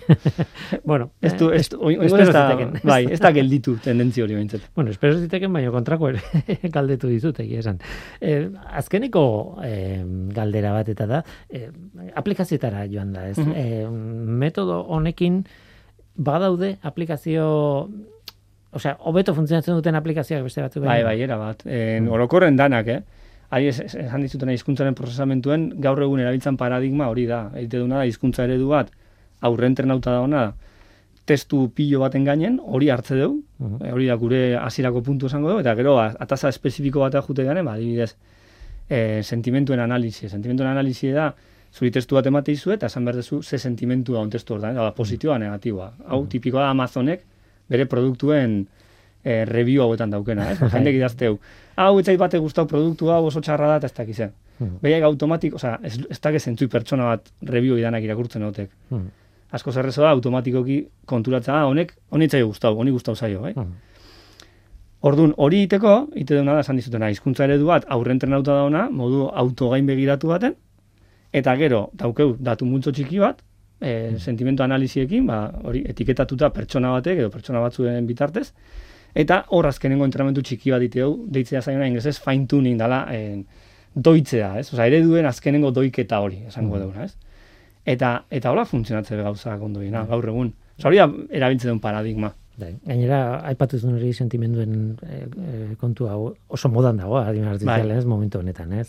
bueno, 0.83 1.11
Ez 1.21 1.33
du, 1.37 1.49
ez, 1.51 1.67
du, 1.69 1.77
oin- 1.83 2.01
espero 2.05 2.23
ez 2.23 2.33
da, 2.33 2.43
ziteken. 2.47 2.79
bai, 2.91 3.01
ez 3.11 3.19
da 3.19 3.31
gelditu 3.35 3.75
tendentzi 3.83 4.23
hori 4.23 4.37
behintzet. 4.37 4.69
Bueno, 4.75 4.93
espero 4.95 5.17
ziteken, 5.19 5.51
baina 5.53 5.71
kontrako 5.73 6.13
ere 6.13 6.21
galdetu 6.75 7.09
dizut, 7.11 7.39
egia 7.43 7.59
esan. 7.63 7.81
E, 8.21 8.37
azkeneko 8.79 9.25
e, 9.65 9.73
galdera 10.35 10.71
bat 10.77 10.89
eta 10.95 11.07
da, 11.11 11.21
e, 11.49 11.67
aplikazioetara 12.15 12.85
joan 12.91 13.11
da, 13.15 13.27
ez? 13.33 13.37
Mhm. 13.37 13.51
e, 13.51 14.35
metodo 14.45 14.79
honekin 14.95 15.41
badaude 16.15 16.77
aplikazio, 16.87 17.45
osea, 18.75 18.95
hobeto 19.03 19.35
funtzionatzen 19.35 19.75
duten 19.75 19.99
aplikazioak 19.99 20.47
beste 20.47 20.63
batzuk. 20.63 20.85
Bai, 20.87 21.01
bai, 21.03 21.17
era 21.27 21.35
bat. 21.41 21.65
En, 21.67 22.07
orokorren 22.07 22.55
danak, 22.59 22.87
eh? 22.87 23.01
Ari 23.53 23.67
esan 23.69 24.21
dizutena 24.21 24.51
hizkuntzaren 24.55 24.95
prozesamentuen 24.97 25.69
gaur 25.81 26.01
egun 26.01 26.19
erabiltzen 26.19 26.57
paradigma 26.57 27.07
hori 27.11 27.25
da. 27.29 27.51
Egite 27.55 27.77
duna 27.79 27.97
da 28.01 28.05
hizkuntza 28.09 28.43
eredu 28.47 28.67
bat 28.69 28.89
aurre 29.41 29.67
entrenauta 29.67 30.11
da 30.11 30.21
ona 30.21 30.53
testu 31.25 31.69
pilo 31.73 31.99
baten 31.99 32.23
gainen, 32.25 32.59
hori 32.61 32.89
hartze 32.89 33.15
dugu, 33.17 33.41
Mhm. 33.59 33.85
e, 33.85 33.91
hori 33.91 34.05
da 34.07 34.15
gure 34.15 34.55
hasierako 34.57 35.01
puntu 35.03 35.25
esango 35.25 35.49
dugu, 35.49 35.59
eta 35.61 35.73
gero 35.75 35.99
ataza 35.99 36.49
espezifiko 36.49 36.99
batea 36.99 37.21
jute 37.21 37.43
garen, 37.43 37.65
ba, 37.65 37.73
adibidez, 37.73 38.15
e, 38.89 39.21
sentimentuen 39.23 39.79
analizi. 39.79 40.29
Sentimentuen 40.29 40.69
analizi 40.69 41.09
da, 41.11 41.33
zuri 41.73 41.89
testu 41.91 42.15
bat 42.15 42.25
emate 42.27 42.51
izu 42.51 42.71
eta 42.71 42.85
esan 42.85 43.05
behar 43.05 43.15
duzu 43.15 43.41
ze 43.43 43.57
sentimentu 43.57 44.13
da 44.13 44.27
testu 44.29 44.53
hortan, 44.53 44.75
da, 44.75 44.91
positiboa, 44.93 45.39
negatiboa. 45.39 45.93
Hau, 46.07 46.25
tipikoa 46.27 46.61
da 46.61 46.69
Amazonek 46.69 47.23
bere 47.69 47.85
produktuen 47.85 48.67
e, 49.23 49.45
review 49.45 49.81
hauetan 49.81 50.11
daukena, 50.11 50.51
ez? 50.51 50.59
Jendek 50.73 50.95
idazteu. 50.95 51.39
Hau, 51.75 51.99
etzait 51.99 52.19
bate 52.19 52.39
gustau 52.39 52.65
produktu 52.71 53.09
hau 53.11 53.25
oso 53.27 53.41
txarra 53.43 53.67
da, 53.73 53.77
eta 53.81 53.87
ez 53.91 53.93
dakize. 53.97 54.29
Mhm. 54.59 54.77
Behiak 54.81 55.03
automatik, 55.03 55.55
osea, 55.55 55.77
ez, 55.83 55.97
ez 56.09 56.19
dakiz 56.23 56.43
zentzui 56.43 56.67
pertsona 56.71 57.09
bat 57.11 57.31
review 57.43 57.77
idanak 57.77 58.03
irakurtzen 58.03 58.43
otek. 58.47 58.69
Mhm. 58.89 59.07
Asko 59.51 59.71
zerrezo 59.71 60.03
da, 60.03 60.11
automatikoki 60.15 60.85
konturatza, 61.05 61.63
honek, 61.65 61.93
honi 62.09 62.29
zaio 62.29 62.47
gustau, 62.47 62.75
honi 62.79 62.91
gustau 62.91 63.15
zaio, 63.15 63.45
eh? 63.47 63.53
Mhm. 63.55 63.73
Orduan, 65.05 65.33
hori 65.37 65.61
iteko, 65.67 66.07
ite 66.15 66.37
duna 66.39 66.55
da, 66.55 66.61
esan 66.65 66.79
dizutena, 66.79 67.11
hizkuntza 67.13 67.43
eredu 67.45 67.67
bat, 67.67 67.83
aurre 67.93 68.15
entrenauta 68.15 68.55
dauna, 68.55 68.87
modu 68.89 69.27
autogain 69.43 69.85
begiratu 69.85 70.31
baten, 70.31 70.55
eta 71.35 71.53
gero, 71.59 71.89
daukeu, 71.93 72.37
datu 72.39 72.65
multzo 72.65 72.91
txiki 72.95 73.19
bat, 73.21 73.43
e, 73.81 74.15
sentimentu 74.17 74.63
analiziekin, 74.63 75.27
ba, 75.27 75.51
hori 75.63 75.83
etiketatuta 75.91 76.49
pertsona 76.55 76.95
batek, 76.95 77.21
edo 77.21 77.29
pertsona 77.29 77.61
batzuen 77.61 78.07
bitartez, 78.07 78.47
eta 79.15 79.45
hor 79.55 79.69
azkenengo 79.69 80.05
entrenamentu 80.05 80.43
txiki 80.43 80.73
bat 80.73 80.83
diteu, 80.83 81.13
deitzea 81.31 81.61
zaiona 81.61 81.87
inglesez 81.87 82.17
fine 82.19 82.47
tuning 82.51 82.77
dala, 82.79 83.05
en, 83.15 83.45
doitzea, 83.95 84.57
ez? 84.59 84.67
Osa, 84.73 84.85
ereduen 84.85 85.25
azkenengo 85.25 85.71
doiketa 85.71 86.19
hori, 86.19 86.43
esango 86.49 86.79
deuna, 86.81 87.07
ez? 87.07 87.15
Eta, 87.85 88.25
eta 88.33 88.51
hola 88.51 88.65
funtzionatze 88.67 89.17
gauzak 89.21 89.61
ondoina, 89.63 90.03
gaur 90.09 90.27
egun. 90.33 90.51
Osa, 90.77 90.89
hori 90.89 90.99
da 90.99 91.07
erabiltzen 91.39 91.71
duen 91.71 91.79
paradigma. 91.83 92.33
Bai, 92.55 92.71
Gainera, 92.87 93.19
aipatu 93.49 93.77
zuen 93.81 93.97
hori 93.97 94.13
sentimenduen 94.15 94.75
e, 95.03 95.17
e, 95.27 95.55
kontu 95.79 96.07
hau 96.07 96.29
oso 96.55 96.69
modan 96.71 97.01
dago, 97.01 97.17
adimen 97.19 97.49
artifizial, 97.51 97.89
Bai. 97.91 97.97
ez, 97.99 98.05
momentu 98.07 98.39
honetan, 98.39 98.71
ez? 98.79 98.87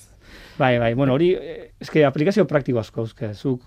Bai, 0.58 0.76
bai, 0.78 0.92
bueno, 0.94 1.16
hori, 1.16 1.32
eh, 1.34 1.72
eske 1.82 2.04
aplikazio 2.06 2.46
praktiko 2.46 2.78
asko 2.78 3.08
eske, 3.10 3.32
zuk, 3.34 3.64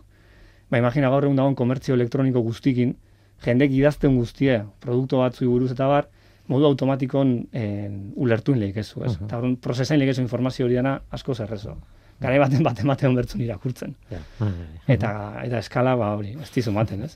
ba, 0.71 0.79
imagina 0.79 1.11
gaur 1.11 1.27
egun 1.27 1.35
dagoen 1.39 1.57
komertzio 1.59 1.97
elektroniko 1.99 2.43
guztikin, 2.45 2.95
jendek 3.43 3.75
idazten 3.75 4.15
guztie, 4.15 4.61
produktu 4.79 5.19
batzu 5.19 5.49
buruz 5.51 5.73
eta 5.75 5.91
bar, 5.91 6.07
modu 6.49 6.65
automatikon 6.65 7.31
eh, 7.53 7.87
ulertuin 8.17 8.59
leikezu, 8.59 9.03
ez? 9.05 9.13
Mhm. 9.15 9.25
Eta 9.29 9.37
orduan, 9.37 9.55
prozesain 9.61 9.99
leikezu 10.01 10.21
informazio 10.25 10.65
hori 10.65 10.75
dana 10.79 10.99
asko 11.13 11.35
zerrezo. 11.35 11.77
Garai 12.19 12.39
baten 12.41 12.63
baten 12.65 12.87
batean 12.89 13.15
bertzun 13.15 13.41
irakurtzen. 13.45 13.93
Bai, 14.11 14.19
bai. 14.41 14.49
Eta, 14.97 15.11
eta 15.45 15.59
eskala, 15.63 15.93
ba, 15.95 16.09
hori, 16.17 16.33
ez 16.41 16.49
dizu 16.51 16.73
maten, 16.75 17.05
ez? 17.07 17.13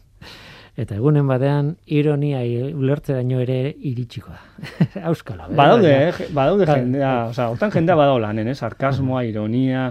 Eta 0.79 0.95
egunen 0.95 1.27
batean, 1.27 1.73
ironia 1.85 2.39
ulertzeraino 2.73 3.41
ere 3.43 3.57
iritsiko 3.89 4.31
da. 4.31 4.39
Auskalo. 5.09 5.49
eh, 5.51 5.55
Badaude, 5.59 5.91
eh, 6.07 6.29
badaude 6.33 6.65
Bai. 6.65 6.79
jendea, 6.79 7.11
osea, 7.33 7.49
hortan 7.51 7.71
jendea 7.75 7.95
badao 7.99 8.17
lanen, 8.23 8.47
eh? 8.47 8.55
Sarkasmoa, 8.55 9.25
ironia, 9.27 9.89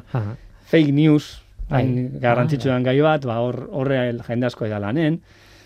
fake 0.72 0.92
news, 0.96 1.42
hain 1.70 1.92
Bai. 1.94 2.20
garrantzitsuan 2.24 2.82
gai 2.82 2.96
bat, 3.04 3.26
ba, 3.28 3.36
hor, 3.44 3.66
horre 3.70 4.00
jende 4.26 4.46
asko 4.48 4.66
da 4.68 4.80
lanen. 4.82 5.20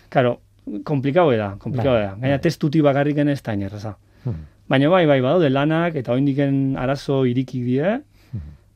Karo, 0.09 0.41
komplikau 0.83 1.31
da, 1.37 1.53
komplikau 1.61 1.93
Bai, 1.93 2.03
da. 2.03 2.13
Gaina 2.21 2.37
testuti 2.43 2.81
bakarriken 2.85 3.29
ez 3.29 3.41
da 3.43 3.55
inerraza. 3.57 3.95
Hmm. 4.25 4.45
Baina 4.67 4.89
bai, 4.91 5.05
bai, 5.07 5.21
badaude 5.23 5.49
lanak, 5.49 5.95
eta 5.95 6.11
oindiken 6.13 6.75
arazo 6.79 7.23
iriki 7.25 7.63
die, 7.63 7.97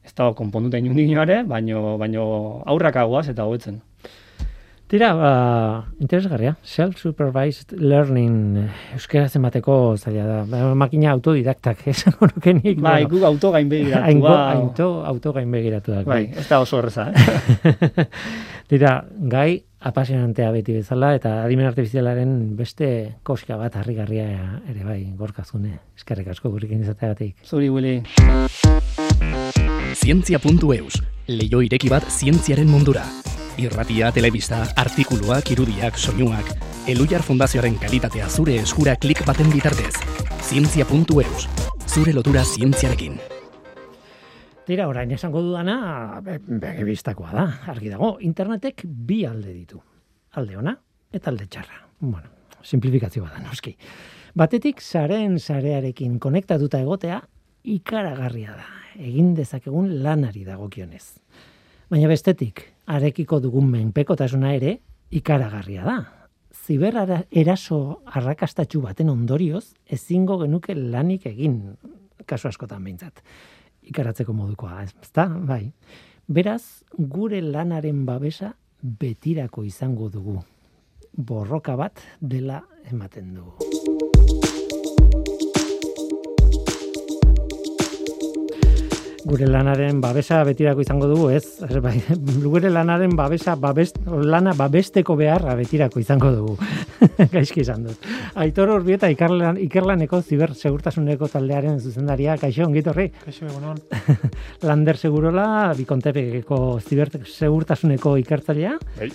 ez 0.01 0.13
dago 0.17 0.33
konponduta 0.37 0.79
inundik 0.81 1.09
inoare, 1.11 1.43
baino, 1.47 1.97
baino 2.01 2.25
aurrak 2.65 2.95
aguaz 3.01 3.27
eta 3.29 3.45
hobetzen. 3.45 3.81
Tira, 4.91 5.13
ba, 5.15 5.27
interesgarria. 6.03 6.57
Self-supervised 6.67 7.77
learning 7.79 8.57
euskera 8.97 9.29
zenbateko 9.31 9.95
zaila 9.95 10.25
da. 10.27 10.39
Ba, 10.51 10.73
Makina 10.75 11.13
autodidaktak, 11.13 11.85
esango 11.93 12.27
nuke 12.27 12.51
nik. 12.57 12.81
Bai, 12.81 13.05
bueno, 13.05 13.11
guk 13.13 13.27
auto 13.29 13.51
gain 13.55 13.71
begiratu, 13.71 14.03
Aingo, 14.09 14.33
auto, 14.35 14.89
auto 15.07 15.33
gain 15.37 15.51
begiratuak. 15.51 16.03
bai, 16.09 16.25
ez 16.35 16.47
da 16.49 16.59
oso 16.59 16.81
erreza, 16.81 17.07
eh? 17.07 18.05
Tira, 18.71 18.97
gai 19.31 19.61
apasionantea 19.81 20.51
beti 20.53 20.75
bezala 20.77 21.13
eta 21.17 21.41
adimen 21.43 21.67
artifizialaren 21.69 22.55
beste 22.57 23.17
koska 23.23 23.57
bat 23.57 23.75
harrigarria 23.81 24.61
ere 24.69 24.85
bai 24.85 25.01
gorkazune. 25.17 25.79
Eskerrik 25.97 26.31
asko 26.33 26.51
gurekin 26.53 26.83
izateagatik. 26.85 27.35
Zuri, 27.45 27.69
Willy. 27.69 28.01
Zientzia.eus, 30.01 31.01
leio 31.27 31.61
ireki 31.65 31.89
bat 31.91 32.07
zientziaren 32.09 32.69
mundura. 32.69 33.03
Irratia, 33.61 34.11
telebista, 34.15 34.63
artikuluak, 34.79 35.51
irudiak, 35.51 35.97
soinuak. 35.99 36.55
Elujar 36.89 37.21
Fundazioaren 37.25 37.75
kalitatea 37.81 38.29
zure 38.29 38.55
eskura 38.63 38.95
klik 38.95 39.25
baten 39.27 39.51
bitartez. 39.53 39.93
Zientzia.eus. 40.47 41.45
Zure 41.91 42.15
lotura 42.15 42.45
zientziarekin. 42.45 43.19
Tira, 44.71 44.85
orain 44.87 45.09
esango 45.11 45.41
dudana, 45.43 46.21
be- 46.23 46.37
bege 46.39 46.85
bistakoa 46.87 47.31
da, 47.35 47.41
argi 47.73 47.89
dago. 47.91 48.13
Internetek 48.23 48.85
bi 48.87 49.25
alde 49.27 49.51
ditu. 49.51 49.81
Alde 50.39 50.55
ona 50.55 50.71
eta 51.11 51.27
alde 51.33 51.43
txarra. 51.51 51.81
Bueno, 51.99 52.29
simplifikazio 52.63 53.25
bada, 53.25 53.41
noski. 53.43 53.73
Batetik, 54.33 54.79
saren 54.79 55.35
sarearekin 55.43 56.15
konektatuta 56.23 56.79
egotea, 56.79 57.19
ikaragarria 57.67 58.55
da. 58.55 58.69
Egin 58.95 59.33
dezakegun 59.35 59.91
lanari 60.05 60.45
dagokionez. 60.47 61.17
Baina 61.91 62.07
bestetik, 62.07 62.63
arekiko 62.87 63.41
dugun 63.43 63.67
menpekotasuna 63.75 64.55
ere, 64.55 64.77
ikaragarria 65.11 65.83
da. 65.83 65.97
Ziber 66.63 66.95
eraso 67.43 68.03
arrakastatxu 68.05 68.79
baten 68.87 69.11
ondorioz, 69.11 69.73
ezingo 69.83 70.39
genuke 70.45 70.79
lanik 70.79 71.27
egin, 71.27 71.59
kasu 72.23 72.47
askotan 72.47 72.85
behintzat 72.87 73.19
ikaratzeko 73.91 74.33
modukoa, 74.35 74.83
ez 74.85 75.11
da? 75.15 75.27
Bai. 75.27 75.65
Beraz, 76.31 76.83
gure 76.95 77.41
lanaren 77.43 78.05
babesa 78.07 78.53
betirako 78.81 79.65
izango 79.67 80.09
dugu. 80.09 80.39
Borroka 81.11 81.75
bat 81.75 82.01
dela 82.21 82.61
ematen 82.91 83.35
dugu. 83.35 84.50
Gure 89.21 89.45
lanaren 89.45 89.99
babesa 90.01 90.39
betirako 90.47 90.81
izango 90.81 91.07
dugu, 91.11 91.27
ez? 91.35 91.61
Bai, 91.83 91.97
gure 92.53 92.71
lanaren 92.73 93.13
babesa 93.17 93.53
babest, 93.59 93.99
lana 94.07 94.53
babesteko 94.57 95.15
beharra 95.19 95.53
betirako 95.59 96.01
izango 96.01 96.31
dugu. 96.33 96.55
Gaizki 97.33 97.61
izan 97.61 97.85
dut. 97.85 98.07
Aitor 98.41 98.71
Urbieta 98.73 99.11
ikerlan, 99.13 99.59
ikerlaneko 99.61 100.21
ziber 100.25 100.55
segurtasuneko 100.55 101.29
taldearen 101.29 101.77
zuzendaria, 101.79 102.37
kaixo, 102.41 102.65
ongitorri. 102.65 103.11
Kaixo 103.21 103.45
egunon. 103.45 103.77
Lander 104.67 104.97
Segurola, 104.97 105.47
Bikontepeko 105.77 106.79
ziber 106.81 107.13
segurtasuneko 107.21 108.17
ikertzailea. 108.23 108.75
Bai. 108.97 109.11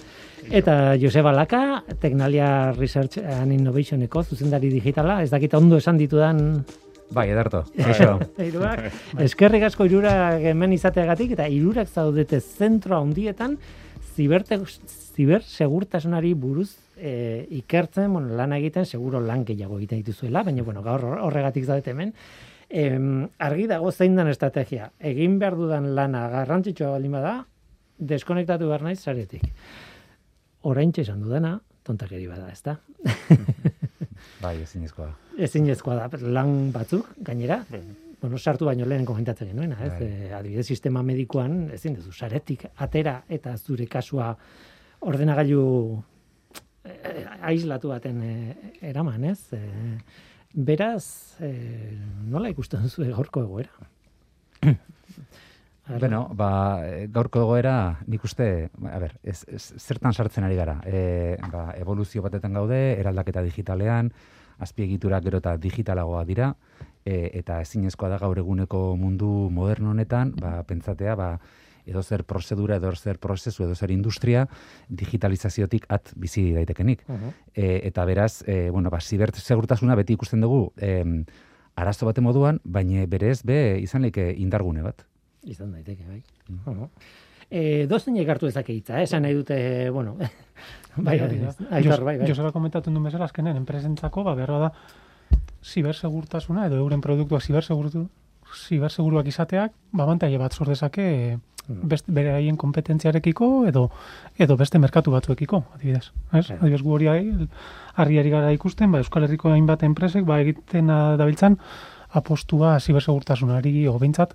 Eta 0.55 0.95
Joseba 1.01 1.33
Laka, 1.35 1.83
Tecnalia 1.99 2.71
Research 2.77 3.19
and 3.19 3.51
Innovationeko 3.53 4.23
zuzendari 4.23 4.71
digitala. 4.71 5.19
Ez 5.25 5.33
dakit 5.33 5.55
ondo 5.59 5.81
esan 5.83 5.99
ditudan 5.99 6.61
Bai, 7.14 7.29
edarto. 7.31 7.64
Kaixo. 7.77 8.19
hiruak. 8.42 8.87
Eskerrik 9.23 9.62
asko 9.69 9.87
irurak 9.87 10.42
hemen 10.53 10.73
izateagatik 10.75 11.33
eta 11.37 11.47
irurak 11.49 11.88
zaudete 11.88 12.40
zentro 12.40 12.99
handietan 12.99 13.59
ziberte, 14.16 14.59
ziber 15.16 15.42
segurtasunari 15.45 16.33
buruz 16.35 16.71
e, 16.97 17.47
ikertzen, 17.59 18.11
bueno, 18.12 18.35
lan 18.37 18.53
egiten, 18.57 18.87
seguro 18.88 19.21
lan 19.21 19.45
gehiago 19.45 19.77
egiten 19.79 20.01
dituzuela, 20.03 20.42
baina 20.42 20.62
bueno, 20.64 20.83
gaur 20.83 21.05
hor- 21.05 21.21
horregatik 21.29 21.64
zaudete 21.69 21.92
hemen. 21.92 22.14
Em, 22.69 23.29
argi 23.38 23.66
dago 23.71 23.92
zein 23.92 24.16
den 24.16 24.29
estrategia. 24.33 24.90
Egin 24.99 25.38
behar 25.38 25.55
dudan 25.57 25.92
lana 25.95 26.25
garrantzitsua 26.33 26.90
baldin 26.97 27.12
bada, 27.14 27.37
deskonektatu 27.99 28.66
behar 28.73 28.83
naiz 28.88 28.99
zaretik. 29.05 29.45
Oraintxe 30.66 31.05
esan 31.07 31.21
dudana, 31.23 31.61
tontakeri 31.87 32.27
bada, 32.27 32.49
ezta? 32.51 32.79
Bai, 34.40 34.57
ezinezkoa. 34.62 35.09
Ezinezkoa 35.46 35.96
da, 35.96 36.18
lan 36.20 36.70
batzuk, 36.75 37.09
gainera, 37.25 37.62
bueno, 38.20 38.38
sartu 38.38 38.68
baino 38.68 38.87
lehen 38.88 39.05
komentatzen 39.09 39.51
genuena, 39.53 39.79
ez? 39.85 39.92
Bai. 39.99 40.09
E, 40.09 40.33
adibidez, 40.37 40.66
sistema 40.66 41.03
medikuan, 41.07 41.66
ezin 41.77 41.96
duzu, 41.99 42.12
saretik 42.12 42.66
atera 42.77 43.20
eta 43.33 43.57
zure 43.57 43.87
kasua 43.90 44.33
ordenagailu 45.07 45.64
eh, 46.85 47.25
aislatu 47.53 47.92
baten 47.92 48.22
eh, 48.25 48.72
eraman, 48.90 49.25
ez? 49.33 49.40
E, 49.57 49.62
beraz, 50.57 51.37
eh, 51.44 51.96
nola 52.33 52.53
ikusten 52.53 52.87
duzu 52.87 53.09
gaurko 53.12 53.44
egoera? 53.44 53.90
Bueno, 55.88 56.29
ba, 56.35 56.83
e, 56.83 57.07
gaurko 57.12 57.44
egoera, 57.44 58.01
nik 58.11 58.25
uste, 58.27 58.70
a 58.90 58.99
ber, 58.99 59.14
ez, 59.22 59.44
ez, 59.46 59.62
zertan 59.79 60.12
sartzen 60.12 60.44
ari 60.44 60.57
gara. 60.59 60.81
E, 60.85 61.37
ba, 61.53 61.68
evoluzio 61.79 62.25
batetan 62.25 62.57
gaude, 62.59 62.81
eraldaketa 62.99 63.44
digitalean, 63.46 64.11
azpiegiturak 64.59 65.22
gero 65.29 65.38
eta 65.38 65.55
digitalagoa 65.61 66.25
dira, 66.27 66.51
e, 67.05 67.31
eta 67.38 67.61
ezinezkoa 67.62 68.11
da 68.11 68.18
gaur 68.18 68.38
eguneko 68.42 68.96
mundu 68.99 69.49
moderno 69.53 69.94
honetan, 69.94 70.35
ba, 70.40 70.59
pentsatea, 70.66 71.14
ba, 71.14 71.31
edo 71.87 72.03
zer 72.03 72.25
prozedura, 72.27 72.81
edo 72.81 72.90
zer 72.96 73.20
prozesu, 73.22 73.62
edo 73.62 73.75
zer 73.75 73.92
industria, 73.94 74.49
digitalizaziotik 74.88 75.87
at 75.88 76.11
bizi 76.16 76.49
daitekenik. 76.57 77.07
Mhm. 77.07 77.35
E, 77.55 77.81
eta 77.87 78.05
beraz, 78.05 78.42
e, 78.46 78.70
bueno, 78.70 78.90
ba, 78.90 79.01
zibersegurtasuna 79.01 79.94
beti 79.94 80.18
ikusten 80.18 80.42
dugu 80.42 80.72
em, 80.77 81.25
arazo 81.77 82.07
bate 82.07 82.20
moduan, 82.20 82.59
baina 82.64 83.07
berez 83.07 83.44
be 83.44 83.79
izan 83.79 84.03
leike 84.03 84.33
indargune 84.35 84.83
bat. 84.83 85.07
Izan 85.46 85.72
daiteke, 85.72 86.04
bai. 86.09 86.22
Uh 86.66 86.88
E, 87.48 87.87
dozein 87.87 88.16
ekartu 88.18 88.48
ezake 88.50 88.74
hitza, 88.74 88.96
eh? 88.98 89.04
esan 89.06 89.22
nahi 89.22 89.35
dute, 89.37 89.56
bueno, 89.94 90.16
bai, 90.96 91.20
hori 91.22 91.37
da. 91.38 91.52
aitor, 91.70 91.92
Jos- 91.92 92.00
bai, 92.09 92.16
bai. 92.18 92.26
Joseba 92.26 92.50
komentatu 92.50 92.90
duen 92.90 93.04
bezala, 93.06 93.28
azkenen, 93.30 93.54
enpresentzako, 93.61 94.24
ba, 94.26 94.32
behar 94.35 94.50
da, 94.64 94.70
zibersegurtasuna, 95.62 96.66
edo 96.66 96.80
euren 96.82 97.00
produktuak 97.04 97.42
zibersegurtu, 97.46 98.09
ziberseguruak 98.66 99.28
izateak, 99.30 99.72
ba, 99.92 100.04
abantaile 100.09 100.38
bat 100.42 100.52
sor 100.59 100.66
dezake 100.72 101.38
Mm. 101.68 101.88
best, 101.90 102.06
beraien 102.14 102.56
kompetentziarekiko, 102.56 103.66
edo 103.66 103.88
edo 104.38 104.56
beste 104.56 104.78
merkatu 104.78 105.11
batzuekiko, 105.11 105.64
adibidez. 105.74 106.12
Ez? 106.32 106.46
Claro. 106.46 106.61
Adibidez, 106.61 106.82
gu 106.82 106.92
hori 106.94 107.09
ari- 107.11 107.48
harriari 107.94 108.30
gara 108.30 108.52
ikusten, 108.54 108.90
ba, 108.92 108.98
Euskal 109.02 109.24
Herriko 109.26 109.50
hainbat 109.50 109.82
enpresek, 109.82 110.24
ba, 110.24 110.40
egiten 110.42 110.87
dabiltzan, 111.18 111.59
apostua 112.11 112.78
zibersegurtasunari, 112.78 113.87
o 113.88 113.98
behintzat, 113.98 114.35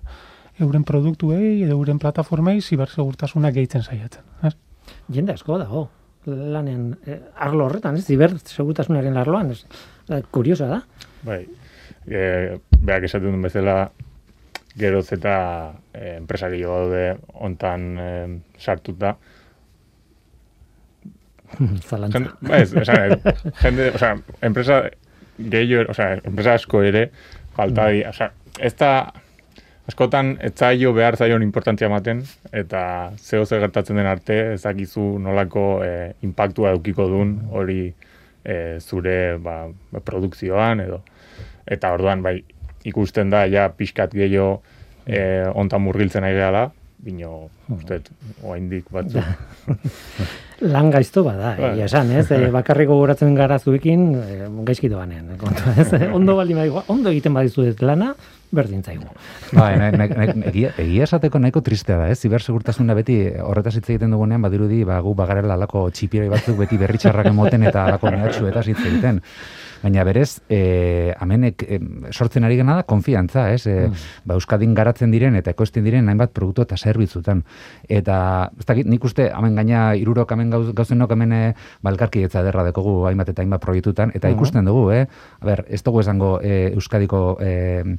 euren 0.60 0.84
produktuei, 0.84 1.62
edo 1.64 1.78
euren 1.78 1.98
plataformei, 1.98 2.60
zibersegurtasuna 2.60 3.50
gehitzen 3.54 3.82
saiatzen. 3.82 4.24
Ez? 4.44 4.54
Jende 5.12 5.34
asko 5.36 5.58
dago, 5.60 5.86
lanean, 6.26 6.92
eh, 7.06 7.18
arlo 7.36 7.66
horretan, 7.66 7.96
ez, 7.96 8.06
ziber 8.06 8.36
segurtasunaren 8.44 9.16
arloan, 9.16 9.50
ez, 9.50 9.64
eh, 10.08 10.22
kuriosa 10.30 10.68
da. 10.68 10.80
Bai, 11.26 11.46
e, 12.06 12.58
beak 12.82 13.06
esaten 13.08 13.30
duen 13.30 13.42
bezala, 13.42 13.76
geroz 14.78 15.06
eta 15.12 15.34
e, 15.92 16.16
enpresa 16.16 16.48
gehiago 16.52 16.78
daude 16.86 17.16
hontan 17.44 17.88
e, 17.98 18.10
sartuta. 18.58 19.16
Zalantza. 21.88 22.18
Jende, 22.18 22.36
ba 22.48 22.60
ez, 22.62 22.72
esan, 22.72 23.18
ez, 23.18 23.52
jende, 23.60 23.90
o 23.92 23.98
sea, 24.00 24.14
enpresa 24.40 24.82
gehiago, 25.38 25.90
o 25.90 25.94
sea, 25.94 26.14
enpresa 26.22 26.56
asko 26.60 26.82
ere, 26.86 27.10
falta 27.56 27.88
di, 27.92 28.04
o 28.08 28.12
sea, 28.16 28.32
ez 28.58 28.74
da, 28.76 29.12
askotan 29.92 30.38
ez 30.40 30.54
zaio 30.56 30.94
behar 30.96 31.18
zaion 31.20 31.42
importantzia 31.44 31.86
ematen, 31.90 32.22
eta 32.56 33.12
zeo 33.20 33.44
zer 33.44 33.60
gertatzen 33.60 33.98
den 34.00 34.08
arte, 34.08 34.38
ez 34.54 34.62
dakizu 34.64 35.18
nolako 35.20 35.82
e, 35.84 36.14
impactua 36.24 36.72
eukiko 36.72 37.08
duen 37.10 37.34
hori 37.52 37.92
e, 38.44 38.56
zure 38.80 39.36
ba, 39.36 39.66
produkzioan 40.00 40.80
edo. 40.86 41.02
Eta 41.68 41.92
orduan, 41.92 42.24
bai, 42.24 42.38
ikusten 42.88 43.30
da, 43.30 43.44
ja, 43.52 43.68
pixkat 43.76 44.16
gehiago 44.16 44.62
e, 45.04 45.20
ontan 45.52 45.84
murgiltzen 45.84 46.24
ari 46.24 46.40
gehala, 46.40 46.70
bino, 47.02 47.50
uste, 47.74 47.98
oaindik 48.46 48.86
batzuk. 48.94 49.26
Lan 50.72 50.92
gaizto 50.94 51.24
bada, 51.26 51.56
Bai. 51.58 51.72
egia 51.72 51.88
esan, 51.88 52.12
ez? 52.14 52.28
E, 52.30 52.46
bakarrik 52.54 52.86
gogoratzen 52.86 53.34
gara 53.34 53.58
zuekin, 53.58 54.04
e, 54.22 54.36
gaizki 54.68 54.90
doanean, 54.92 55.32
kontua, 55.40 55.74
ez? 55.82 55.88
Ondo 56.14 56.36
baldin 56.38 56.60
badigu, 56.60 56.84
ondo 56.94 57.10
egiten 57.10 57.34
badizuet 57.34 57.82
lana, 57.82 58.12
berdin 58.54 58.84
zaigu. 58.86 59.08
Bai, 59.58 59.72
nahi, 59.80 59.96
nahi, 59.98 60.14
nahi, 60.20 60.36
egia, 60.52 60.70
egia 60.84 61.08
esateko 61.08 61.40
nahiko 61.42 61.64
tristea 61.66 61.98
da, 62.04 62.06
ez? 62.12 62.20
Zibersegurtasuna 62.22 62.94
beti 62.94 63.18
horretaz 63.42 63.74
hitz 63.80 63.88
egiten 63.88 64.14
dugunean 64.14 64.46
badirudi, 64.46 64.84
ba, 64.86 65.00
gu 65.02 65.16
bagarela 65.18 65.58
alako 65.58 65.88
txipiroi 65.90 66.30
batzuk 66.30 66.60
beti 66.62 66.78
berritxarrak 66.78 67.32
emoten 67.32 67.66
eta 67.66 67.88
alako 67.88 68.14
mehatxu 68.14 68.46
eta 68.52 68.62
hitz 68.68 68.78
egiten. 68.84 69.18
Baina 69.82 70.04
berez, 70.06 70.40
e, 70.48 71.12
amenek 71.18 71.62
e, 71.66 71.78
sortzen 72.14 72.44
ari 72.46 72.56
gana 72.56 72.76
da 72.78 72.82
konfiantza, 72.86 73.48
ez? 73.52 73.66
E, 73.66 73.88
ba, 74.24 74.36
Euskadin 74.38 74.74
garatzen 74.78 75.10
diren 75.10 75.34
eta 75.34 75.50
ekoizten 75.50 75.82
diren 75.84 76.08
hainbat 76.08 76.30
produktu 76.32 76.62
eta 76.62 76.76
zerbitzutan. 76.78 77.42
Eta, 77.88 78.50
ez 78.58 78.66
dakit, 78.68 78.86
nik 78.86 79.02
uste, 79.04 79.26
hemen 79.34 79.58
gaina 79.58 79.94
irurok 79.98 80.30
hemen 80.36 80.50
gauz, 80.54 80.68
gauzenok 80.78 81.10
hemen 81.16 81.32
e, 81.32 81.42
balkarkidetza 81.82 82.44
derra 82.46 82.62
dekogu 82.70 83.00
hainbat 83.10 83.34
eta 83.34 83.42
hainbat 83.42 83.60
proiektutan, 83.60 84.12
eta 84.14 84.28
Mhm. 84.28 84.36
ikusten 84.38 84.64
dugu, 84.64 84.90
eh? 84.92 85.06
A 85.40 85.44
ber, 85.44 85.64
ez 85.68 85.82
dugu 85.82 86.00
esango 86.00 86.38
e, 86.42 86.72
Euskadiko 86.74 87.38
e, 87.40 87.96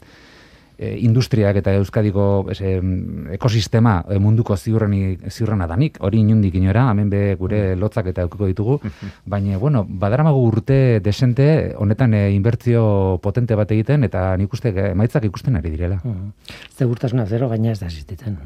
e, 0.78 0.98
industriak 1.06 1.58
eta 1.62 1.74
euskadiko 1.80 2.46
ez, 2.52 2.60
em, 2.62 3.28
ekosistema 3.36 3.98
e, 4.10 4.20
munduko 4.20 4.58
ziurreni 4.58 5.18
ziurrena 5.30 5.68
danik. 5.68 5.98
Hori 6.02 6.22
inundik 6.24 6.56
inora, 6.60 6.90
hemen 6.92 7.10
be 7.10 7.24
gure 7.40 7.76
lotzak 7.80 8.10
eta 8.14 8.26
eukiko 8.28 8.50
ditugu, 8.50 8.80
baina 9.26 9.58
bueno, 9.58 9.86
badaramagu 9.88 10.44
urte 10.48 11.00
desente 11.04 11.74
honetan 11.78 12.14
e, 12.14 12.24
inbertzio 12.36 13.20
potente 13.24 13.56
bat 13.56 13.72
egiten 13.72 14.04
eta 14.10 14.32
nik 14.38 14.54
uste 14.54 14.74
e, 14.74 14.90
emaitzak 14.92 15.30
ikusten 15.30 15.60
ari 15.60 15.74
direla. 15.74 16.02
Segurtasuna 16.78 17.26
zero 17.26 17.50
gaina 17.50 17.72
ez 17.72 17.80
da 17.80 17.88
existitzen. 17.88 18.38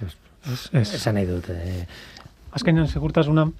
Ez. 0.00 0.86
Esan 0.96 1.18
nahi 1.18 1.26
dut. 1.28 1.50
E, 1.52 1.84
azkenean 2.56 2.88
segurtasuna 2.88 3.50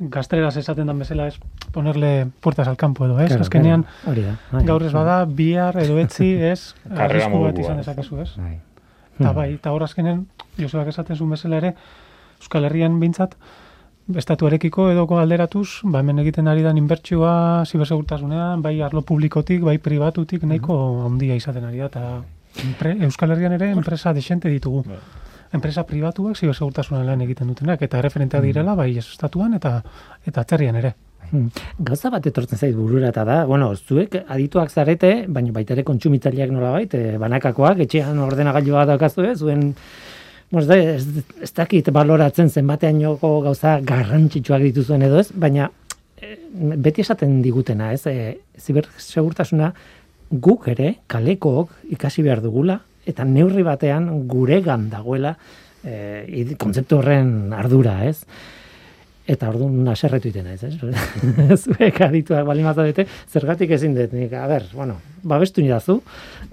gazteleraz 0.00 0.56
esaten 0.56 0.88
dan 0.88 0.98
bezala 0.98 1.26
ez 1.28 1.36
ponerle 1.72 2.28
puertas 2.40 2.68
al 2.68 2.76
campo 2.76 3.04
edo, 3.04 3.18
ez? 3.20 3.28
Claro, 3.28 3.44
azkenean 3.44 3.84
claro, 4.02 4.22
da. 4.22 4.34
Bai. 4.52 4.64
gaur 4.64 4.82
ez 4.82 4.92
bada 4.92 5.24
bihar 5.24 5.76
edo 5.82 5.98
etzi, 6.00 6.32
ez? 6.52 6.74
Arrisku 6.96 7.42
bat 7.44 7.58
izan 7.58 7.78
ez. 7.78 7.84
dezakezu, 7.84 8.20
ez? 8.24 8.30
Bai. 8.40 8.58
Eta 9.20 9.32
bai, 9.36 9.50
eta 9.58 9.72
hor 9.76 9.84
azkenen, 9.84 10.24
Josebak 10.56 10.88
esaten 10.88 11.16
zuen 11.16 11.34
bezala 11.36 11.58
ere, 11.60 11.74
Euskal 12.40 12.64
Herrian 12.64 12.96
bintzat, 13.00 13.36
estatuarekiko 14.16 14.88
edo 14.90 15.04
alderatuz, 15.20 15.82
ba 15.84 16.00
hemen 16.00 16.18
egiten 16.24 16.48
ari 16.48 16.64
dan 16.64 16.80
inbertsioa 16.80 17.66
zibersegurtasunean, 17.66 18.62
bai 18.64 18.80
arlo 18.80 19.02
publikotik, 19.02 19.60
bai 19.62 19.76
pribatutik 19.78 20.48
nahiko 20.48 21.04
handia 21.04 21.36
izaten 21.36 21.68
ari 21.68 21.84
da, 21.84 21.90
eta 21.92 23.02
Euskal 23.04 23.36
Herrian 23.36 23.52
ere 23.52 23.70
enpresa 23.76 24.14
desente 24.16 24.48
ditugu. 24.48 24.82
Bai. 24.88 24.98
Enpresa 25.52 25.82
pribatuak 25.86 26.38
zibersegurtasunan 26.38 27.06
lan 27.06 27.22
egiten 27.24 27.48
dutenak, 27.50 27.82
eta 27.82 28.00
referenteak 28.04 28.44
direla, 28.46 28.76
bai 28.78 28.92
estatuan 28.98 29.56
eta 29.58 29.80
eta 30.26 30.44
atzerrian 30.44 30.78
ere. 30.78 30.94
Hmm. 31.30 31.50
Gauza 31.86 32.10
bat 32.10 32.24
etortzen 32.26 32.58
zait 32.58 32.74
burura 32.74 33.10
eta 33.10 33.24
da, 33.26 33.42
bueno, 33.46 33.72
zuek 33.76 34.16
adituak 34.20 34.70
zarete, 34.70 35.10
baina 35.28 35.52
baita 35.54 35.76
ere 35.76 35.84
kontsumitzaileak 35.86 36.54
nolabait, 36.54 36.94
e, 36.94 37.18
banakakoak, 37.22 37.84
etxean 37.86 38.18
ordenagailua 38.24 38.86
daukazue, 38.90 39.34
zuen 39.36 39.74
Bueno, 40.50 40.74
ez, 40.74 41.06
ez, 41.06 41.22
ez 41.46 41.52
dakit 41.54 41.92
baloratzen 41.94 42.48
zenbateainoko 42.50 43.28
gauza 43.44 43.76
garrantzitsuak 43.86 44.64
dituzuen 44.64 45.04
edo 45.06 45.20
ez, 45.22 45.28
baina 45.30 45.68
eh, 46.18 46.34
beti 46.74 47.04
esaten 47.04 47.36
digutena, 47.44 47.92
ez? 47.94 48.02
E, 48.10 48.40
zibersegurtasuna 48.58 49.68
guk 50.42 50.66
ere, 50.72 50.96
kalekook 51.06 51.70
ikasi 51.94 52.26
behar 52.26 52.42
dugula, 52.42 52.80
eta 53.08 53.24
neurri 53.24 53.62
batean 53.66 54.08
guregan 54.28 54.88
dagoela 54.92 55.34
e, 55.84 56.44
kontzeptu 56.60 57.00
horren 57.00 57.54
ardura, 57.56 58.00
ez? 58.08 58.24
Eta 59.30 59.50
orduan 59.52 59.86
haserretu 59.92 60.30
iten 60.30 60.48
naiz, 60.48 60.62
ez? 60.66 60.74
Zuek 61.62 62.00
adituak 62.06 62.44
bali 62.48 62.64
mazadete, 62.66 63.06
zergatik 63.30 63.72
ezin 63.76 63.94
dut, 63.96 64.12
nik, 64.16 64.34
a 64.34 64.46
ber, 64.50 64.66
bueno, 64.74 64.98
babestu 65.22 65.62
nidazu, 65.64 66.00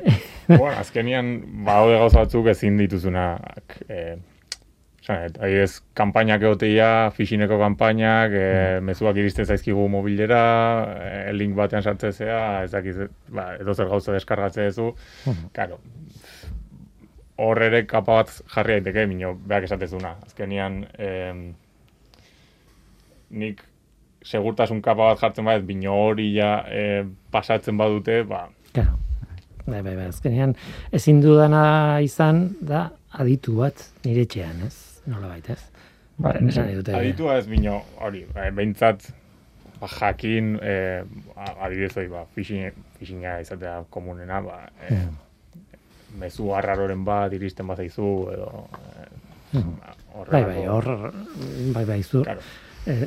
bueno, 0.48 0.76
azkenian, 0.78 1.38
badaude 1.68 2.02
gauza 2.04 2.26
batzuk 2.26 2.52
ezin 2.54 2.78
dituzunak, 2.80 3.80
eh, 3.90 4.18
Zanet, 5.08 5.38
adibidez, 5.40 5.80
kanpainak 5.96 6.42
egoteia, 6.44 6.88
fishineko 7.16 7.56
kanpainak, 7.62 8.34
e, 8.36 8.48
mezuak 8.84 9.16
iristen 9.22 9.48
zaizkigu 9.48 9.86
mobilera, 9.92 10.40
e, 11.00 11.12
link 11.32 11.56
batean 11.56 11.86
sartzen 11.86 12.12
zea, 12.12 12.42
ez 12.66 12.74
dakiz, 12.74 12.98
ba, 13.32 13.54
edo 13.56 13.72
zer 13.72 13.88
gauza 13.88 14.12
deskargatzen 14.18 14.68
duzu, 14.68 14.90
Claro, 15.56 15.80
hor 17.38 17.62
ere 17.62 17.86
kapa 17.86 18.20
bat 18.22 18.34
jarri 18.54 18.80
daiteke, 18.80 19.06
mino, 19.08 19.34
beak 19.48 19.68
esatezuna. 19.68 20.16
Azkenian, 20.26 20.84
em, 20.98 21.42
nik 23.30 23.62
segurtasun 24.28 24.82
kapa 24.82 25.12
bat 25.12 25.22
jartzen 25.22 25.46
badez, 25.48 25.66
bino 25.68 25.94
hori 25.96 26.32
ja 26.36 26.52
e, 26.70 27.04
pasatzen 27.32 27.78
badute, 27.78 28.24
ba, 28.28 28.48
Claro. 28.74 28.98
Bai, 29.68 29.82
bai, 29.84 29.96
bai, 29.98 30.06
azkenean 30.08 30.54
ezin 30.96 31.18
dudana 31.20 32.00
izan 32.04 32.44
da 32.64 32.86
aditu 33.20 33.58
bat 33.60 33.82
nire 34.06 34.24
etxean, 34.28 34.62
ez? 34.68 35.02
Nola 35.12 35.32
baita, 35.34 35.58
ez? 35.58 35.64
Ba, 36.18 36.34
nahi 36.40 36.76
dute. 36.78 36.94
aditua 36.96 37.38
ez 37.42 37.48
bino 37.52 37.82
hori, 38.04 38.24
e, 38.32 38.46
behintzat, 38.56 39.10
ba, 39.82 39.90
jakin, 39.92 40.56
e, 40.64 40.76
adibidez 41.58 41.98
hori, 41.98 42.08
ba, 42.14 42.24
phishing, 42.36 42.72
phishinga 43.00 43.40
izatea 43.44 43.82
komunena, 43.94 44.40
ba, 44.46 44.62
e, 44.88 45.02
mezu 46.20 46.52
arraroren 46.56 47.04
bat 47.06 47.34
iristen 47.34 47.68
bat 47.68 47.78
zaizu, 47.78 48.12
edo, 48.34 48.68
e, 49.54 49.60
ba, 49.60 49.94
Bai, 50.32 50.44
bai, 50.44 50.64
hor, 50.68 50.88
bai, 51.76 51.84
bai, 51.86 52.02
zur, 52.04 52.24
Claro. 52.26 52.40
eh, 52.88 53.06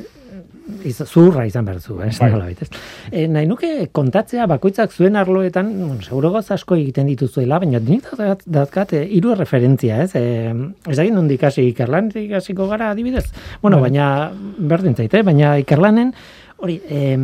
iz, 0.87 0.95
zurra 1.03 1.43
izan 1.45 1.65
behar 1.67 1.81
zu, 1.83 1.97
ez? 2.01 2.13
Bai. 2.21 2.29
Nola 2.31 2.45
baita, 2.45 2.63
ez? 2.63 2.69
Eh, 3.11 3.25
nahi 3.27 3.45
nuke 3.49 3.89
kontatzea 3.91 4.45
bakoitzak 4.47 4.93
zuen 4.95 5.17
arloetan, 5.19 5.73
bueno, 5.81 6.01
seguro 6.01 6.31
gauza 6.31 6.53
asko 6.55 6.77
egiten 6.79 7.07
dituzuela, 7.11 7.59
baina 7.59 7.79
nik 7.83 8.07
dazkat, 8.45 8.93
eh, 8.93 9.03
hiru 9.11 9.35
referentzia, 9.35 9.99
ez? 10.05 10.15
Eh, 10.15 10.53
ez 10.87 10.95
dakit 10.97 11.13
nondik 11.13 11.43
hasi 11.43 11.67
ikerlanetik 11.73 12.31
hasiko 12.39 12.67
gara 12.71 12.91
adibidez. 12.95 13.25
Bueno, 13.61 13.81
Bai. 13.81 13.89
baina 13.89 14.31
berdin 14.57 14.95
zait, 14.95 15.13
eh? 15.13 15.21
baina 15.23 15.57
ikerlanen 15.59 16.13
hori, 16.57 16.79
eh, 16.87 17.17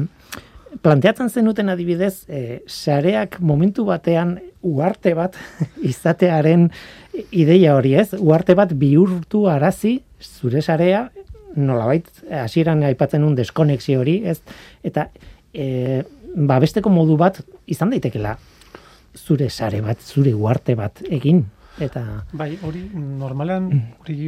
planteatzen 0.81 1.29
zenuten 1.29 1.69
adibidez, 1.69 2.25
eh, 2.29 2.61
sareak 2.67 3.39
momentu 3.39 3.85
batean 3.85 4.37
uarte 4.61 5.13
bat 5.17 5.35
izatearen 5.91 6.69
ideia 7.31 7.75
hori, 7.75 7.95
ez? 7.95 8.11
Uarte 8.19 8.55
bat 8.55 8.73
bihurtu 8.77 9.47
arazi 9.49 10.01
zure 10.21 10.61
sarea 10.61 11.09
nolabait 11.55 12.05
hasieran 12.29 12.83
aipatzen 12.83 13.23
un 13.23 13.35
deskonexio 13.35 14.01
hori, 14.03 14.19
ez? 14.29 14.41
Eta 14.85 15.07
e, 15.53 16.03
ba 16.35 16.59
besteko 16.61 16.89
modu 16.93 17.15
bat 17.17 17.39
izan 17.65 17.89
daitekela 17.89 18.35
zure 19.17 19.49
sare 19.49 19.79
bat, 19.81 19.97
zure 20.01 20.33
uarte 20.37 20.75
bat 20.77 21.01
egin 21.09 21.45
eta 21.81 22.03
Bai, 22.33 22.57
hori 22.65 22.83
normalean 22.93 23.69
hori 24.03 24.27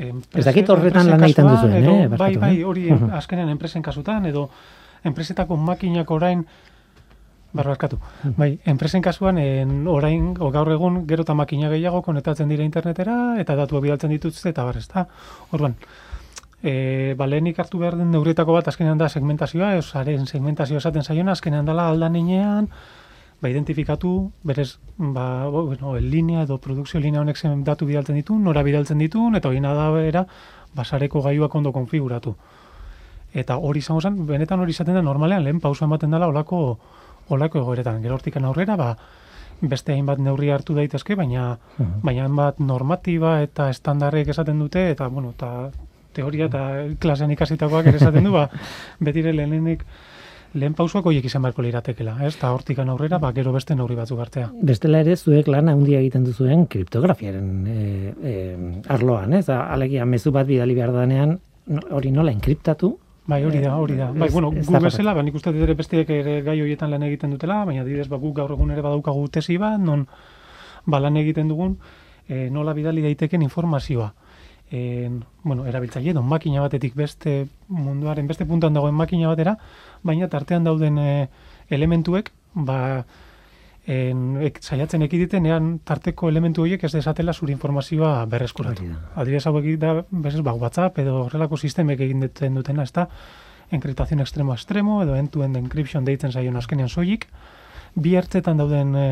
enprese- 0.00 0.38
Ez 0.40 0.44
dakit 0.46 0.68
horretan 0.72 1.08
enpresen 1.08 1.10
lan 1.10 1.24
egiten 1.24 1.48
duzuen, 1.48 1.84
eh, 1.84 2.08
Bai, 2.16 2.36
bai, 2.36 2.54
eh? 2.60 2.64
hori 2.64 2.90
Mhm. 2.92 3.10
azkenean 3.12 3.48
enpresen 3.52 3.82
kasutan 3.82 4.24
edo 4.26 4.48
enpresetako 5.04 5.56
makinak 5.56 6.10
orain 6.10 6.44
barbarkatu. 7.52 7.98
Bai, 8.36 8.60
enpresen 8.64 9.02
kasuan 9.02 9.38
en, 9.38 9.86
orain 9.90 10.36
o 10.38 10.50
gaur 10.54 10.70
egun 10.70 11.02
gero 11.10 11.26
eta 11.26 11.34
makina 11.34 11.70
gehiago 11.72 12.02
konektatzen 12.06 12.48
dira 12.48 12.64
internetera 12.64 13.40
eta 13.42 13.56
datuak 13.58 13.82
bidaltzen 13.82 14.14
dituzte 14.14 14.52
eta 14.54 14.64
bar, 14.64 14.78
ezta? 14.78 15.08
Orduan, 15.50 15.76
E, 16.62 17.14
ba, 17.16 17.24
lehenik 17.24 17.56
hartu 17.56 17.78
behar 17.80 17.94
den 17.96 18.10
neuretako 18.12 18.52
bat 18.52 18.66
azkenean 18.68 18.98
da 19.00 19.06
segmentazioa, 19.08 19.70
eus, 19.78 19.94
haren 19.96 20.26
segmentazioa 20.28 20.82
esaten 20.82 21.06
zaiona, 21.06 21.32
azkenean 21.32 21.64
dala 21.64 21.86
aldan 21.88 22.18
inean, 22.20 22.68
ba, 23.40 23.48
identifikatu, 23.48 24.30
berez, 24.44 24.74
ba, 24.98 25.48
bueno, 25.48 25.96
el 25.96 26.10
linea 26.10 26.42
edo 26.42 26.58
produkzio 26.60 27.00
linea 27.00 27.22
honek 27.22 27.40
datu 27.64 27.86
bidaltzen 27.88 28.20
ditu, 28.20 28.38
nora 28.38 28.62
bidaltzen 28.62 28.98
ditu, 28.98 29.30
eta 29.34 29.48
hori 29.48 29.60
da 29.60 29.90
bera, 29.90 30.26
basareko 30.74 31.22
gaiuak 31.22 31.54
ondo 31.54 31.72
konfiguratu. 31.72 32.36
Eta 33.32 33.56
hori 33.56 33.78
izango 33.78 34.00
zen, 34.00 34.16
benetan 34.26 34.60
hori 34.60 34.74
izaten 34.74 34.96
da 34.98 35.02
normalean, 35.02 35.44
lehen 35.44 35.60
pauso 35.60 35.84
ematen 35.84 36.10
dela 36.10 36.28
olako, 36.28 36.78
olako 37.28 37.60
egoeretan. 37.62 38.02
Gero 38.02 38.16
hortikan 38.18 38.44
aurrera, 38.44 38.76
ba, 38.76 38.94
beste 39.60 39.92
hainbat 39.92 40.18
neurri 40.18 40.50
hartu 40.50 40.74
daitezke, 40.74 41.14
baina, 41.14 41.52
baina 42.02 42.24
hainbat 42.26 42.60
normatiba 42.60 43.40
eta 43.44 43.68
estandarrek 43.70 44.32
esaten 44.32 44.58
dute, 44.58 44.88
eta, 44.94 45.08
bueno, 45.08 45.34
eta 45.36 45.70
teoria 46.16 46.48
eta 46.50 46.62
klasean 46.98 47.30
ikasitakoak 47.36 47.90
ere 47.92 48.00
esaten 48.00 48.26
du, 48.26 48.32
ba, 48.34 48.48
betire 49.06 49.34
lehenenik, 49.36 49.84
lehen 50.58 50.74
pausoak 50.74 51.06
horiek 51.06 51.26
izan 51.28 51.44
beharko 51.44 51.62
liratekela, 51.62 52.16
ez? 52.26 52.32
Eta 52.34 52.50
hortikan 52.54 52.88
aurrera, 52.90 53.20
ba, 53.22 53.30
gero 53.36 53.52
beste 53.54 53.76
neurri 53.78 53.94
batzuk 53.98 54.18
hartzea. 54.24 54.48
bestela 54.62 55.04
ere 55.04 55.14
zuek 55.16 55.46
lan 55.48 55.68
handia 55.70 56.00
egiten 56.00 56.24
duzuen 56.26 56.66
kriptografiaren 56.66 57.52
e, 57.70 57.84
e, 58.32 58.34
arloan, 58.88 59.36
ez? 59.38 59.46
Alegia 59.54 60.08
mezu 60.08 60.32
bat 60.34 60.48
bidali 60.48 60.74
behar 60.74 60.92
danean 60.96 61.38
hori 61.94 62.10
nola 62.10 62.32
enkriptatu, 62.34 62.96
Bai, 63.30 63.44
hori 63.44 63.60
da, 63.62 63.76
hori 63.78 63.96
da. 63.96 64.10
Bai, 64.10 64.28
bueno, 64.34 64.50
ez 64.58 64.66
gu 64.66 64.78
bezala, 64.82 65.12
ba, 65.14 65.22
nik 65.22 65.36
uste 65.38 65.52
dut 65.54 65.62
ere 65.62 65.76
besteek 65.78 66.08
ere 66.10 66.40
gai 66.42 66.56
horietan 66.58 66.90
lan 66.90 67.04
egiten 67.06 67.30
dutela, 67.30 67.60
baina 67.68 67.84
adibidez, 67.84 68.08
ba, 68.10 68.18
guk 68.18 68.34
gaur 68.40 68.56
egun 68.56 68.72
ere 68.74 68.82
badaukagu 68.82 69.28
tesi 69.36 69.54
bat, 69.60 69.78
non 69.78 70.02
ba, 70.90 70.98
lan 70.98 71.18
egiten 71.20 71.46
dugun, 71.52 71.76
e, 72.26 72.48
nola 72.50 72.74
bidali 72.74 73.04
daiteken 73.06 73.44
informazioa. 73.46 74.08
E, 74.70 74.80
bueno, 75.44 75.66
erabiltzaile, 75.70 76.16
don 76.16 76.26
makina 76.26 76.64
batetik 76.64 76.96
beste 76.98 77.44
munduaren, 77.68 78.26
beste 78.26 78.48
puntan 78.50 78.74
dagoen 78.74 78.98
makina 78.98 79.30
batera, 79.30 79.54
baina 80.02 80.26
tartean 80.32 80.66
dauden 80.66 80.98
e, 80.98 81.10
elementuek, 81.70 82.32
ba, 82.54 82.80
en, 83.90 84.24
ek, 84.46 84.60
saiatzen 84.62 85.02
ekiditen, 85.06 85.46
ean 85.50 85.70
tarteko 85.86 86.28
elementu 86.30 86.62
horiek 86.62 86.84
ez 86.86 86.92
desatela 86.94 87.34
zure 87.34 87.54
informazioa 87.54 88.12
berreskuratu. 88.30 88.86
Adibidez 89.18 89.46
hauek 89.50 89.66
da, 89.82 89.94
bezez, 90.10 90.42
ba, 90.46 90.54
WhatsApp 90.54 91.00
edo 91.02 91.24
horrelako 91.24 91.58
sistemek 91.58 92.02
egin 92.06 92.26
duten 92.26 92.58
dutena, 92.60 92.86
ez 92.86 92.94
da, 92.94 93.08
enkriptazio 93.74 94.18
extremo 94.22 94.54
extremo, 94.54 95.00
edo 95.02 95.16
end-to-end 95.18 95.58
encryption 95.58 96.06
deitzen 96.06 96.32
zaion 96.32 96.58
azkenean 96.60 96.90
soilik, 96.90 97.26
bi 97.94 98.14
ertzetan 98.18 98.60
dauden 98.60 98.94
e, 98.94 99.06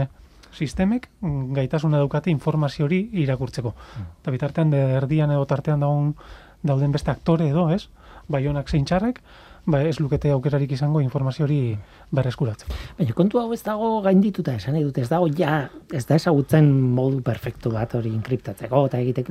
sistemek 0.55 1.09
mm, 1.21 1.53
gaitasuna 1.59 1.99
daukate 1.99 2.31
informazio 2.31 2.87
hori 2.87 3.03
irakurtzeko. 3.23 3.75
Eta 4.21 4.35
bitartean 4.35 4.71
de 4.75 4.83
erdian 5.01 5.35
edo 5.35 5.47
tartean 5.47 5.83
daun, 5.83 6.15
dauden 6.63 6.95
beste 6.95 7.11
aktore 7.11 7.51
edo, 7.51 7.69
ez? 7.75 7.89
Bai 8.29 8.45
honak 8.47 8.71
zein 8.71 8.87
txarrek, 8.87 9.23
ba 9.69 9.83
ez 9.85 9.99
lukete 10.01 10.31
aukerarik 10.33 10.73
izango 10.73 11.01
informazio 11.05 11.45
hori 11.45 11.77
berreskuratzeko. 12.15 12.77
Baina 12.99 13.15
kontu 13.17 13.41
hau 13.41 13.51
ez 13.53 13.61
dago 13.67 13.91
gaindituta 14.05 14.55
esan 14.57 14.75
nahi 14.77 14.87
dut, 14.87 14.99
ez 15.03 15.11
dago 15.11 15.29
ja, 15.37 15.59
ez 15.93 16.05
da 16.09 16.17
ezagutzen 16.17 16.71
modu 16.97 17.21
perfektu 17.25 17.73
bat 17.75 17.93
hori 17.99 18.15
enkriptatzeko 18.17 18.87
eta 18.89 19.03
egitek 19.05 19.31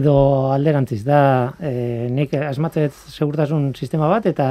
edo 0.00 0.14
alderantziz 0.52 1.00
da, 1.06 1.22
e, 1.56 1.72
nik 2.12 2.36
asmatzet 2.42 2.96
segurtasun 3.14 3.70
sistema 3.74 4.10
bat 4.12 4.28
eta 4.28 4.50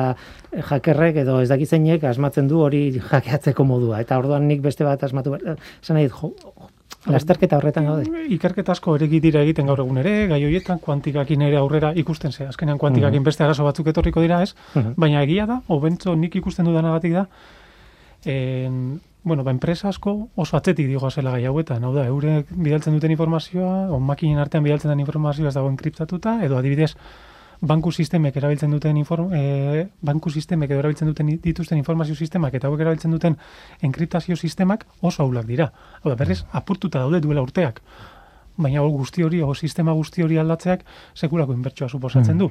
jakerrek 0.72 1.22
edo 1.26 1.40
ez 1.44 1.50
dakizeinek 1.54 2.10
asmatzen 2.10 2.50
du 2.50 2.66
hori 2.66 2.84
jakeatzeko 2.98 3.68
modua 3.70 4.02
eta 4.02 4.18
orduan 4.18 4.50
nik 4.50 4.66
beste 4.66 4.88
bat 4.88 5.06
asmatu 5.06 5.38
esan 5.38 6.00
nahi 6.00 6.10
dut, 6.10 6.79
Lasterketa 7.08 7.58
horretan 7.58 7.86
gaude. 7.88 8.24
Ikerketa 8.36 8.74
asko 8.76 8.96
ere 8.98 9.08
dira 9.08 9.42
egiten 9.46 9.70
gaur 9.72 9.80
egun 9.80 9.98
ere, 10.02 10.28
gai 10.28 10.40
horietan 10.44 10.82
kuantikakin 10.84 11.42
ere 11.48 11.58
aurrera 11.58 11.94
ikusten 11.96 12.32
ze. 12.32 12.48
Azkenean 12.48 12.78
kuantikakin 12.78 13.24
beste 13.24 13.44
arazo 13.44 13.64
batzuk 13.64 13.88
etorriko 13.88 14.22
dira, 14.22 14.42
ez? 14.44 14.54
Mhm. 14.76 14.94
Baina 14.98 15.24
egia 15.24 15.46
da, 15.46 15.62
hobentzo 15.68 16.16
nik 16.16 16.36
ikusten 16.36 16.66
dudanagatik 16.66 17.14
da, 17.14 17.26
en, 18.26 19.00
bueno, 19.24 19.44
ba, 19.44 19.52
enpresa 19.52 19.90
asko 19.90 20.30
oso 20.36 20.58
atzetik 20.58 20.88
digo 20.88 21.10
zela 21.10 21.32
gai 21.32 21.46
hauetan. 21.46 21.84
Hau 21.84 21.94
da, 21.96 22.06
eurek 22.06 22.52
bidaltzen 22.52 22.94
duten 22.94 23.12
informazioa, 23.12 23.90
on 23.96 24.04
makinen 24.04 24.40
artean 24.40 24.64
bidaltzen 24.64 24.92
den 24.92 25.00
informazioa 25.00 25.50
ez 25.50 25.56
dago 25.56 25.70
enkriptatuta, 25.70 26.40
edo 26.44 26.58
adibidez, 26.58 26.96
banku 27.62 27.92
sistemek 27.92 28.38
erabiltzen 28.40 28.72
duten 28.72 28.98
inform, 28.98 29.34
e, 29.34 29.88
banku 30.02 30.32
sistemek 30.32 30.72
erabiltzen 30.72 31.10
duten 31.10 31.32
dituzten 31.44 31.78
informazio 31.78 32.16
sistemak 32.16 32.54
eta 32.56 32.68
hauek 32.68 32.80
erabiltzen 32.86 33.12
duten 33.12 33.36
enkriptazio 33.82 34.36
sistemak 34.36 34.86
oso 35.02 35.24
aulak 35.24 35.46
dira. 35.46 35.72
Hau 36.02 36.12
da, 36.12 36.16
berrez, 36.16 36.44
apurtuta 36.52 37.00
daude 37.00 37.20
duela 37.20 37.44
urteak. 37.44 37.82
Baina 38.60 38.82
hor 38.84 38.92
guzti 38.92 39.24
hori, 39.24 39.42
o 39.42 39.54
sistema 39.56 39.94
guzti 39.96 40.24
hori 40.24 40.38
aldatzeak 40.38 40.84
sekulako 41.16 41.54
inbertsioa 41.56 41.90
suposatzen 41.90 42.38
du. 42.38 42.50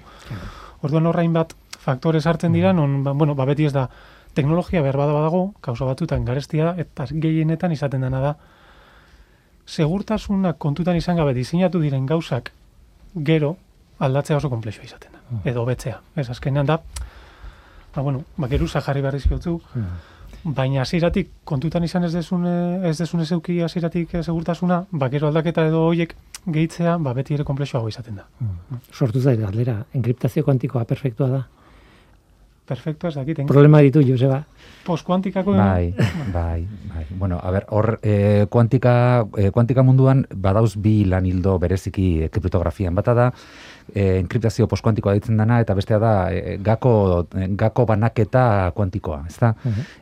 Orduan 0.83 1.07
horrain 1.07 1.33
bat 1.33 1.55
faktore 1.79 2.21
sartzen 2.21 2.53
dira, 2.53 2.73
non, 2.73 3.03
ba, 3.05 3.13
bueno, 3.13 3.35
ba, 3.35 3.45
beti 3.49 3.67
ez 3.69 3.73
da, 3.73 3.89
teknologia 4.35 4.83
behar 4.83 4.97
bada 4.97 5.13
badago, 5.13 5.55
kausa 5.61 5.85
batzutan 5.89 6.25
garestia, 6.25 6.75
eta 6.79 7.09
gehienetan 7.11 7.73
izaten 7.73 8.05
dena 8.05 8.21
da, 8.21 8.35
segurtasuna 9.69 10.55
kontutan 10.57 10.97
izan 10.97 11.17
gabe 11.21 11.35
diseinatu 11.37 11.81
diren 11.81 12.07
gauzak 12.09 12.53
gero 13.15 13.57
aldatzea 13.99 14.37
oso 14.37 14.51
komplexua 14.51 14.85
izaten 14.85 15.13
da. 15.13 15.41
Edo 15.51 15.65
betzea. 15.69 16.01
Ez 16.17 16.29
azkenean 16.31 16.67
da, 16.67 16.79
ba, 17.95 18.03
bueno, 18.03 18.23
ba, 18.37 18.49
geruza 18.49 18.81
jarri 18.85 19.03
behar 19.03 19.19
izkiotzu, 19.19 19.59
baina 20.45 20.83
hasieratik 20.85 21.31
kontutan 21.49 21.85
izan 21.85 22.07
ez 22.07 22.13
desun, 22.15 22.47
eh, 22.47 22.89
ez 22.91 22.97
desun 22.99 23.21
ez 23.25 23.31
euki 23.33 23.61
hasieratik 23.65 24.15
eh, 24.15 24.23
segurtasuna, 24.23 24.85
ba, 24.91 25.11
gero 25.13 25.29
aldaketa 25.29 25.67
edo 25.67 25.85
hoiek 25.89 26.15
gehitzea, 26.47 26.97
ba, 27.03 27.13
beti 27.15 27.35
ere 27.35 27.45
komplexuago 27.45 27.89
izaten 27.91 28.21
da. 28.21 28.29
Sortu 28.93 29.21
zait 29.21 29.41
galdera, 29.41 29.81
enkriptazio 29.95 30.45
kuantikoa 30.47 30.85
perfektua 30.89 31.29
da. 31.35 31.47
Perfecto, 32.69 33.09
ez 33.09 33.15
dakit. 33.17 33.41
Problema 33.49 33.81
ditu, 33.81 34.03
Joseba. 34.05 34.43
Postkuantikako 34.85 35.55
Bai, 35.57 35.95
bai, 36.35 36.67
bai. 36.93 37.05
Bueno, 37.17 37.39
a 37.43 37.51
ber, 37.51 37.65
hor, 37.73 37.99
e, 38.03 38.45
kuantika, 38.53 39.25
e, 39.41 39.49
kuantika 39.51 39.83
munduan 39.83 40.27
badauz 40.29 40.75
bi 40.77 41.07
lan 41.09 41.25
hildo 41.25 41.57
bereziki 41.59 42.09
e, 42.27 42.29
kriptografian. 42.29 42.95
Bata 42.95 43.15
da, 43.17 43.31
e, 43.95 44.19
enkriptazio 44.19 44.69
postkuantikoa 44.69 45.15
ditzen 45.19 45.37
dana, 45.41 45.61
eta 45.65 45.75
bestea 45.79 45.99
da, 46.03 46.13
e, 46.33 46.57
gako, 46.65 46.93
e, 47.35 47.49
gako 47.59 47.87
banaketa 47.89 48.45
kuantikoa, 48.77 49.23
ez 49.29 49.37
da? 49.41 49.55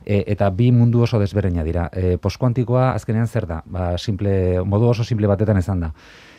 E, 0.04 0.22
eta 0.36 0.50
bi 0.50 0.70
mundu 0.72 1.02
oso 1.06 1.20
desberdina 1.22 1.64
dira. 1.66 1.88
E, 1.92 2.16
postkuantikoa 2.22 2.92
azkenean 2.94 3.26
zer 3.26 3.46
da? 3.46 3.62
Ba, 3.66 3.92
simple, 3.98 4.62
modu 4.64 4.90
oso 4.94 5.04
simple 5.04 5.30
batetan 5.30 5.62
ezan 5.62 5.86
da. 5.86 5.92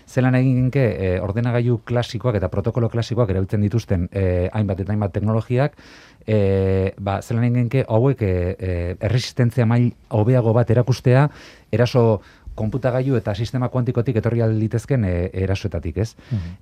Zelan 0.08 0.38
egin 0.40 0.56
genke, 0.62 0.84
e, 1.04 1.08
ordenagailu 1.20 1.82
klasikoak 1.84 2.38
eta 2.40 2.48
protokolo 2.48 2.88
klasikoak 2.90 3.34
erabiltzen 3.34 3.64
dituzten 3.66 4.08
e, 4.08 4.48
hainbat 4.56 4.80
eta 4.80 4.94
hainbat 4.94 5.12
teknologiak, 5.12 5.76
e, 6.24 6.94
ba, 6.96 7.20
zelan 7.22 7.44
egin 7.50 7.66
genke 7.66 7.84
hauek 7.84 8.24
e, 8.24 8.32
e, 8.56 8.78
erresistentzia 9.04 9.68
mail 9.68 9.90
hobeago 10.16 10.54
bat 10.56 10.72
erakustea, 10.72 11.28
eraso 11.76 12.22
konputagailu 12.58 13.18
eta 13.20 13.36
sistema 13.36 13.70
kuantikotik 13.74 14.18
etorri 14.22 14.44
litezken 14.58 15.06
e, 15.06 15.14
erasoetatik, 15.46 16.02
ez? 16.04 16.10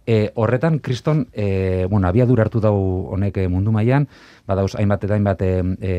E, 0.05 0.29
horretan, 0.35 0.79
kriston, 0.83 1.25
e, 1.33 1.87
bueno, 1.89 2.07
abiadura 2.07 2.45
hartu 2.45 2.61
dau 2.63 2.75
honek 3.15 3.39
mundu 3.49 3.73
mailan, 3.75 4.07
badauz 4.47 4.75
hainbat 4.77 5.03
eta 5.05 5.15
hainbat 5.15 5.41
e, 5.41 5.51
e, 5.81 5.93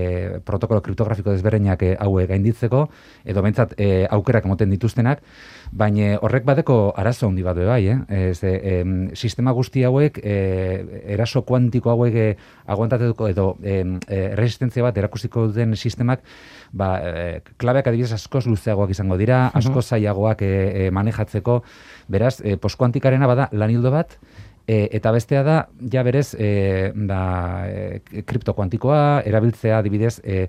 protokolo 0.47 0.82
kriptografiko 0.82 1.34
desberdinak 1.34 1.82
e, 1.82 1.92
haue 2.01 2.26
gainditzeko, 2.30 2.86
edo 3.24 3.42
bentsat 3.42 3.74
e, 3.78 4.07
aukerak 4.11 4.47
emoten 4.47 4.70
dituztenak, 4.70 5.22
baina 5.72 6.16
horrek 6.22 6.47
badeko 6.47 6.78
arazo 6.97 7.30
handi 7.30 7.42
bat 7.47 7.59
bai, 7.66 7.80
eh? 7.90 7.99
Ez, 8.30 8.38
e, 8.44 8.55
em, 8.80 8.94
sistema 9.14 9.53
guzti 9.57 9.84
hauek, 9.84 10.20
e, 10.22 10.36
eraso 11.16 11.42
kuantiko 11.49 11.90
hauek 11.94 12.14
e, 12.14 12.28
aguantateko 12.66 13.28
edo 13.32 13.49
e, 13.62 13.82
resistentzia 14.38 14.86
bat 14.86 14.99
erakusiko 14.99 15.49
duten 15.51 15.74
sistemak, 15.76 16.22
ba, 16.72 16.90
e, 17.03 17.40
klabeak 17.59 17.90
adibidez 17.90 18.12
askoz 18.16 18.47
luzeagoak 18.47 18.94
izango 18.94 19.18
dira, 19.18 19.47
askoz 19.55 19.86
zailagoak 19.90 20.42
e, 20.42 20.53
e, 20.86 20.90
manejatzeko, 20.94 21.62
beraz, 22.12 22.38
e, 22.44 22.57
postkuantikarena 22.61 23.26
bada 23.26 23.51
lanildo 23.53 23.90
bat, 23.94 24.18
E, 24.66 24.88
eta 24.98 25.12
bestea 25.14 25.42
da, 25.46 25.68
ja 25.92 26.02
berez, 26.02 26.34
e, 26.38 26.92
ba, 26.94 27.20
e, 27.70 28.00
kriptokuantikoa, 28.26 29.22
erabiltzea 29.24 29.78
adibidez, 29.78 30.20
e, 30.24 30.48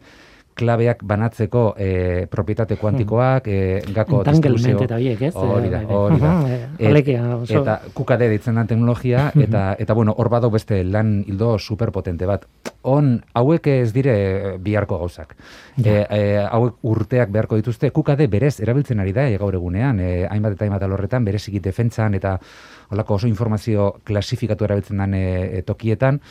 klabeak 0.58 1.04
banatzeko 1.06 1.76
e, 1.78 2.26
propietate 2.34 2.80
kuantikoak, 2.82 3.46
e, 3.46 3.58
gako 3.94 4.24
distribuzio- 4.58 4.88
eta 4.88 4.96
horiek, 4.96 5.22
ez? 5.22 5.36
Hori 5.38 5.70
da, 5.70 5.82
Eh, 5.84 5.86
hori 5.94 6.18
da. 6.20 6.32
mhm, 6.34 6.48
eh, 6.80 7.22
oso- 7.44 7.62
Eta 7.62 7.76
QKD 7.94 8.30
ditzen 8.32 8.56
den 8.56 8.66
teknologia, 8.66 9.32
eta, 9.38 9.76
eta 9.78 9.94
bueno, 9.94 10.16
hor 10.18 10.30
bado 10.30 10.50
beste 10.50 10.84
lan 10.84 11.24
hildo 11.28 11.60
superpotente 11.60 12.26
bat. 12.26 12.48
On, 12.82 13.22
hauek 13.36 13.68
ez 13.68 13.94
dire 13.94 14.58
biharko 14.58 14.98
gauzak. 14.98 15.36
E, 15.78 16.08
e, 16.10 16.38
hauek 16.50 16.74
urteak 16.82 17.30
beharko 17.30 17.56
dituzte, 17.56 17.92
QKD 17.92 18.26
berez 18.28 18.60
erabiltzen 18.60 19.00
ari 19.00 19.14
da 19.14 19.30
e, 19.30 19.38
gaur 19.38 19.54
egunean, 19.54 20.00
e, 20.00 20.26
hainbat 20.26 20.54
eta 20.54 20.66
hainbat 20.66 20.82
alorretan, 20.82 21.24
bereziki 21.24 21.60
defentsan 21.60 22.16
eta 22.16 22.40
holako 22.90 23.16
oso 23.16 23.28
informazio 23.28 23.96
klasifikatu 24.04 24.68
erabiltzen 24.68 25.04
den 25.04 25.18
e, 25.18 25.26
e, 25.58 25.62
tokietan, 25.68 26.22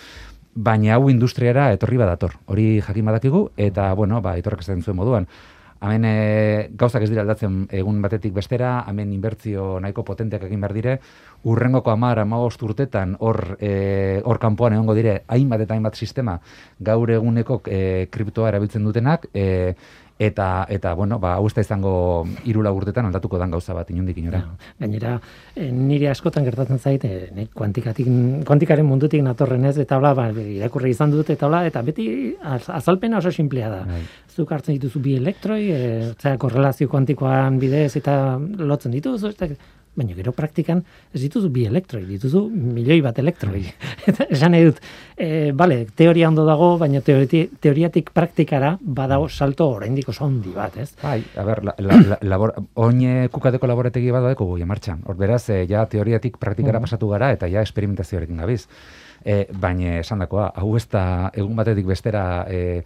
baina 0.57 0.97
hau 0.97 1.11
industriara 1.13 1.69
etorri 1.77 1.99
badator. 2.01 2.39
Hori 2.47 2.81
jakin 2.81 3.13
badakigu, 3.13 3.51
eta, 3.57 3.93
bueno, 3.95 4.23
ba, 4.25 4.37
etorrek 4.41 4.65
esaten 4.65 4.83
zuen 4.83 4.97
moduan. 4.97 5.29
Hemen 5.77 6.07
e, 6.09 6.69
gauzak 6.73 7.05
ez 7.05 7.11
dira 7.11 7.21
aldatzen 7.21 7.67
egun 7.77 7.99
batetik 8.01 8.33
bestera, 8.35 8.79
hemen 8.89 9.13
inbertzio 9.13 9.75
nahiko 9.85 10.07
potenteak 10.09 10.47
egin 10.49 10.63
behar 10.65 10.73
dire, 10.73 10.95
urrengoko 11.45 11.93
amar, 11.93 12.23
amagost 12.23 12.65
urtetan, 12.65 13.13
hor, 13.21 13.59
e, 13.61 14.23
hor 14.25 14.41
kanpoan 14.41 14.79
egongo 14.79 14.97
dire, 14.97 15.19
hainbat 15.29 15.67
eta 15.67 15.77
hainbat 15.77 16.01
sistema 16.01 16.39
gaur 16.81 17.13
eguneko 17.13 17.61
e, 17.69 18.09
kriptoa 18.11 18.49
erabiltzen 18.55 18.89
dutenak, 18.89 19.29
e, 19.35 19.75
eta, 20.19 20.67
eta 20.69 20.95
bueno, 20.95 21.19
ba, 21.19 21.37
da 21.55 21.61
izango 21.61 22.27
irula 22.45 22.73
urtetan 22.73 23.07
aldatuko 23.07 23.39
dan 23.39 23.51
gauza 23.51 23.75
bat, 23.75 23.91
inundik 23.91 24.17
inora. 24.19 24.43
Gainera, 24.81 25.21
eh, 25.55 25.71
nire 25.71 26.09
askotan 26.09 26.45
gertatzen 26.45 26.79
zait, 26.79 27.05
eh, 27.05 27.29
nik 27.35 27.53
kuantikatik, 27.55 28.07
kuantikaren 28.47 28.87
mundutik 28.87 29.23
natorren 29.23 29.65
ez, 29.65 29.77
eta 29.79 29.99
hola, 29.99 30.15
ba, 30.15 30.31
irakurri 30.31 30.91
izan 30.91 31.11
dut, 31.11 31.31
eta 31.31 31.47
hola, 31.47 31.67
eta 31.67 31.83
beti 31.83 32.35
az- 32.43 32.71
azalpena 32.71 33.19
oso 33.19 33.31
simplea 33.31 33.69
da. 33.69 33.85
Bai. 33.85 34.03
Zuk 34.37 34.53
hartzen 34.53 34.75
dituzu 34.75 35.01
bi 35.01 35.17
elektroi, 35.17 35.71
e, 35.71 36.13
zera 36.19 36.37
korrelazio 36.39 36.89
kuantikoan 36.89 37.59
bidez 37.59 37.97
eta 37.97 38.39
lotzen 38.39 38.93
dituzu, 38.93 39.29
eta, 39.29 39.49
baina 39.97 40.15
gero 40.17 40.33
praktikan 40.37 40.83
ez 41.15 41.21
dituzu 41.23 41.49
bi 41.53 41.65
elektroi, 41.67 42.05
dituzu 42.09 42.45
milioi 42.51 43.01
bat 43.05 43.19
elektroi. 43.19 43.63
Eta 44.11 44.27
esan 44.31 44.55
nahi 44.55 44.69
dut, 44.69 44.81
e, 45.17 45.53
bale, 45.57 45.81
teoria 45.97 46.29
ondo 46.29 46.45
dago, 46.47 46.75
baina 46.81 47.01
teoriti, 47.05 47.47
teoriatik 47.61 48.13
praktikara 48.17 48.77
badago 48.81 49.29
salto 49.29 49.69
oraindik 49.79 50.11
oso 50.13 50.27
handi 50.29 50.53
bat, 50.55 50.77
ez? 50.83 50.91
Bai, 51.03 51.19
a 51.37 51.47
ber, 51.49 51.65
la, 51.65 51.75
la, 51.79 51.99
la, 52.13 52.21
labor, 52.23 52.55
oin 52.87 53.03
kukadeko 53.33 53.71
laborategi 53.71 54.13
bat 54.15 54.29
badeko 54.29 54.51
goi 54.53 54.69
martxan. 54.69 55.03
Hor 55.07 55.19
beraz, 55.19 55.45
e, 55.51 55.65
ja 55.71 55.87
teoriatik 55.91 56.39
praktikara 56.43 56.81
pasatu 56.85 57.11
gara 57.13 57.33
eta 57.35 57.51
ja 57.51 57.65
esperimentazioarekin 57.67 58.45
gabiz. 58.45 58.67
E, 59.27 59.47
baina 59.51 59.99
esan 60.05 60.23
dakoa, 60.23 60.53
hau 60.55 60.77
ez 60.79 60.87
da 60.93 61.33
egun 61.35 61.57
batetik 61.59 61.89
bestera 61.89 62.45
e, 62.47 62.83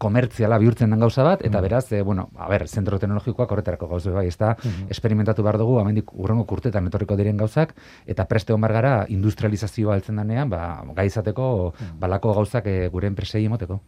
komertziala 0.00 0.58
bihurtzen 0.62 0.90
den 0.90 1.02
gauza 1.04 1.24
bat, 1.26 1.44
eta 1.46 1.60
beraz, 1.60 1.84
e, 1.92 2.00
bueno, 2.06 2.28
a 2.40 2.48
ber, 2.48 2.66
zentro 2.68 2.98
teknologikoak 2.98 3.52
horretarako 3.52 3.90
gauza 3.92 4.14
bai, 4.16 4.26
ez 4.30 4.36
da, 4.40 4.54
esperimentatu 4.88 5.44
behar 5.46 5.60
dugu, 5.60 5.78
amendik 5.82 6.14
urrengo 6.16 6.46
kurtetan 6.48 6.88
etorriko 6.88 7.18
diren 7.20 7.40
gauzak, 7.40 7.76
eta 8.06 8.26
preste 8.30 8.56
hon 8.56 8.66
gara 8.70 9.04
industrializazioa 9.08 9.94
altzen 9.98 10.20
denean, 10.22 10.50
ba, 10.50 10.82
gai 10.96 11.06
izateko, 11.10 11.46
balako 12.00 12.34
gauzak 12.40 12.66
e, 12.66 12.76
gure 12.92 13.10
enpresei 13.12 13.44
emoteko. 13.44 13.80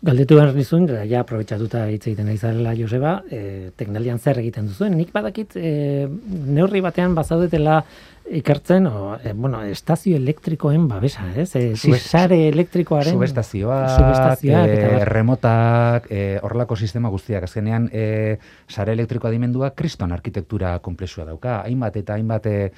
Galdetu 0.00 0.38
behar 0.38 0.54
nizuen, 0.56 0.86
ja 1.10 1.20
aprobetxatuta 1.20 1.82
hitz 1.92 2.06
egiten 2.06 2.30
ari 2.30 2.38
zarela 2.40 2.72
Joseba, 2.76 3.18
e, 3.28 3.68
teknalian 3.76 4.16
zer 4.18 4.38
egiten 4.40 4.70
duzuen. 4.70 4.94
Nik 4.96 5.10
badakit 5.12 5.58
e, 5.60 5.72
neurri 6.56 6.80
batean 6.80 7.12
bazaudetela 7.18 7.82
ikertzen, 8.30 8.86
o, 8.86 9.18
e, 9.20 9.34
bueno, 9.36 9.60
estazio 9.68 10.16
elektrikoen 10.16 10.86
babesa, 10.88 11.26
ez? 11.36 11.50
E, 11.58 11.74
sare 11.98 12.38
elektrikoaren... 12.48 13.12
Subestazioak, 13.12 13.90
subestazioak, 13.98 14.72
bar. 14.94 15.12
remotak, 15.12 16.08
eh, 16.08 16.38
horrelako 16.40 16.80
sistema 16.80 17.12
guztiak. 17.12 17.44
Azkenean, 17.50 17.90
eh, 17.92 18.38
sare 18.70 18.96
elektriko 18.96 19.28
adimendua 19.28 19.74
kriston 19.76 20.16
arkitektura 20.16 20.78
komplexua 20.80 21.28
dauka. 21.28 21.60
Hainbat 21.66 22.00
eta 22.00 22.16
hainbat 22.16 22.48
eh, 22.48 22.70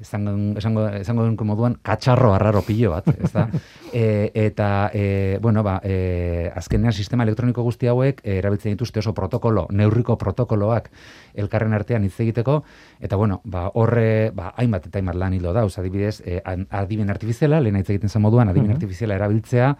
esango, 0.00 0.58
esango, 0.58 0.86
esango 0.88 1.24
duen 1.26 1.36
moduan 1.46 1.76
katxarro 1.82 2.32
arraro 2.34 2.62
pilo 2.66 2.92
bat, 2.94 3.08
ez 3.12 3.30
da? 3.32 3.46
e, 3.92 4.30
eta, 4.34 4.90
e, 4.94 5.38
bueno, 5.42 5.62
ba, 5.62 5.78
e, 5.84 6.50
azkenean 6.56 6.92
sistema 6.92 7.26
elektroniko 7.26 7.62
guzti 7.66 7.90
hauek 7.90 8.22
e, 8.24 8.38
erabiltzen 8.38 8.74
dituzte 8.74 9.00
oso 9.04 9.14
protokolo, 9.14 9.66
neurriko 9.70 10.16
protokoloak 10.18 10.90
elkarren 11.34 11.76
artean 11.76 12.04
hitz 12.04 12.18
egiteko, 12.20 12.62
eta 13.00 13.16
bueno, 13.20 13.40
ba, 13.44 13.68
horre, 13.74 14.30
ba, 14.34 14.54
hainbat 14.56 14.88
eta 14.90 15.00
hainbat 15.00 15.20
lan 15.20 15.36
hilo 15.36 15.52
dauz, 15.56 15.72
adibidez, 15.78 16.20
e, 16.24 16.40
adimen 16.44 17.10
artifiziala, 17.10 17.60
lehen 17.60 17.80
hitz 17.80 17.90
egiten 17.90 18.10
zen 18.12 18.24
moduan, 18.24 18.48
adimen 18.48 18.78
artifiziala 18.78 19.20
erabiltzea, 19.20 19.74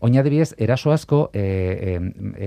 Oin 0.00 0.14
adibidez, 0.16 0.54
eraso 0.56 0.94
asko 0.94 1.26
e, 1.36 1.42
e, 1.44 2.46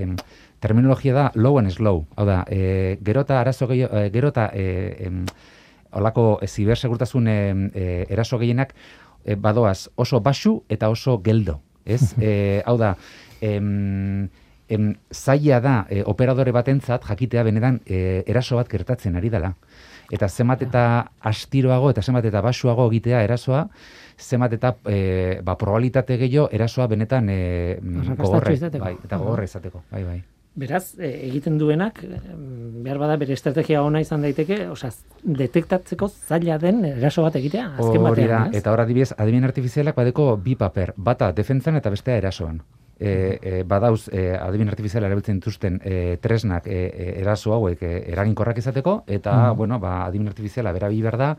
terminologia 0.58 1.14
da 1.14 1.28
low 1.34 1.60
and 1.60 1.70
slow. 1.70 2.00
Hau 2.16 2.24
da, 2.26 2.40
e, 2.50 2.98
gero 3.06 3.22
eta 3.22 3.38
arazo 3.40 3.68
gehiago, 3.70 3.94
e, 3.94 4.10
gero 4.10 4.32
eta 4.34 4.48
e, 4.52 4.64
em, 5.06 5.20
olako 5.94 6.38
e, 6.42 6.48
zibersegurtasun 6.48 7.28
e, 7.28 7.38
e, 7.72 7.84
eraso 8.08 8.38
gehienak 8.38 8.74
e, 9.24 9.34
badoaz 9.34 9.88
oso 9.96 10.20
basu 10.20 10.62
eta 10.68 10.90
oso 10.90 11.20
geldo. 11.22 11.60
Ez? 11.84 12.14
e, 12.20 12.62
hau 12.66 12.76
da, 12.78 12.94
em, 13.40 14.28
em, 14.68 14.94
zaila 15.12 15.60
da 15.60 15.74
e, 15.90 16.02
operadore 16.06 16.52
batentzat 16.52 17.04
jakitea 17.04 17.44
benetan 17.44 17.80
e, 17.86 18.22
eraso 18.26 18.56
bat 18.56 18.70
gertatzen 18.70 19.16
ari 19.16 19.30
dela. 19.30 19.54
Eta 20.12 20.28
zenbat 20.28 20.62
eta 20.66 20.84
astiroago 21.24 21.90
eta 21.90 22.02
zenbat 22.02 22.26
eta 22.28 22.42
basuago 22.44 22.86
egitea 22.90 23.22
erasoa, 23.24 23.64
zenbat 24.20 24.52
eta 24.58 24.74
e, 24.84 25.40
ba, 25.42 25.56
probabilitate 25.60 26.18
gehiago 26.20 26.50
erasoa 26.52 26.86
benetan 26.92 27.32
e, 27.32 27.40
izateko. 28.60 28.84
bai, 28.84 28.94
eta 29.02 29.18
gogorra 29.18 29.48
izateko. 29.48 29.84
Bai, 29.90 30.04
bai. 30.04 30.22
Beraz, 30.54 30.94
e, 30.98 31.08
egiten 31.26 31.56
duenak, 31.58 31.98
em, 32.04 32.82
behar 32.84 33.00
bada 33.02 33.16
bere 33.18 33.34
estrategia 33.34 33.80
ona 33.82 33.98
izan 34.04 34.22
daiteke, 34.22 34.68
osea, 34.70 34.92
detektatzeko 35.24 36.06
zaila 36.08 36.60
den 36.62 36.84
eraso 36.92 37.24
bat 37.24 37.34
egitea, 37.40 37.72
azken 37.74 38.06
Hori 38.06 38.28
da, 38.28 38.38
batean, 38.38 38.52
ez? 38.52 38.60
eta 38.60 38.70
hor 38.70 38.84
adibidez, 38.84 39.10
adimen 39.18 39.48
artifizialak 39.48 39.98
badeko 39.98 40.28
bi 40.44 40.54
paper, 40.60 40.94
bata 40.96 41.32
defentzan 41.34 41.80
eta 41.80 41.90
bestea 41.90 42.20
erasoan. 42.22 42.62
E, 42.94 43.10
e, 43.42 43.62
badauz, 43.66 44.06
e, 44.14 44.28
adimen 44.38 44.70
artifiziala 44.70 45.08
erabiltzen 45.10 45.40
dituzten 45.40 45.80
e, 45.82 45.96
tresnak 46.22 46.68
e, 46.70 46.78
e, 46.86 47.08
eraso 47.24 47.56
hauek 47.56 47.82
e, 47.82 47.94
eraginkorrak 48.14 48.62
izateko, 48.62 49.00
eta, 49.10 49.50
bueno, 49.58 49.80
ba, 49.82 50.04
adimen 50.04 50.30
artifiziala 50.30 50.72
berabi 50.76 51.02
behar 51.02 51.18
da, 51.18 51.32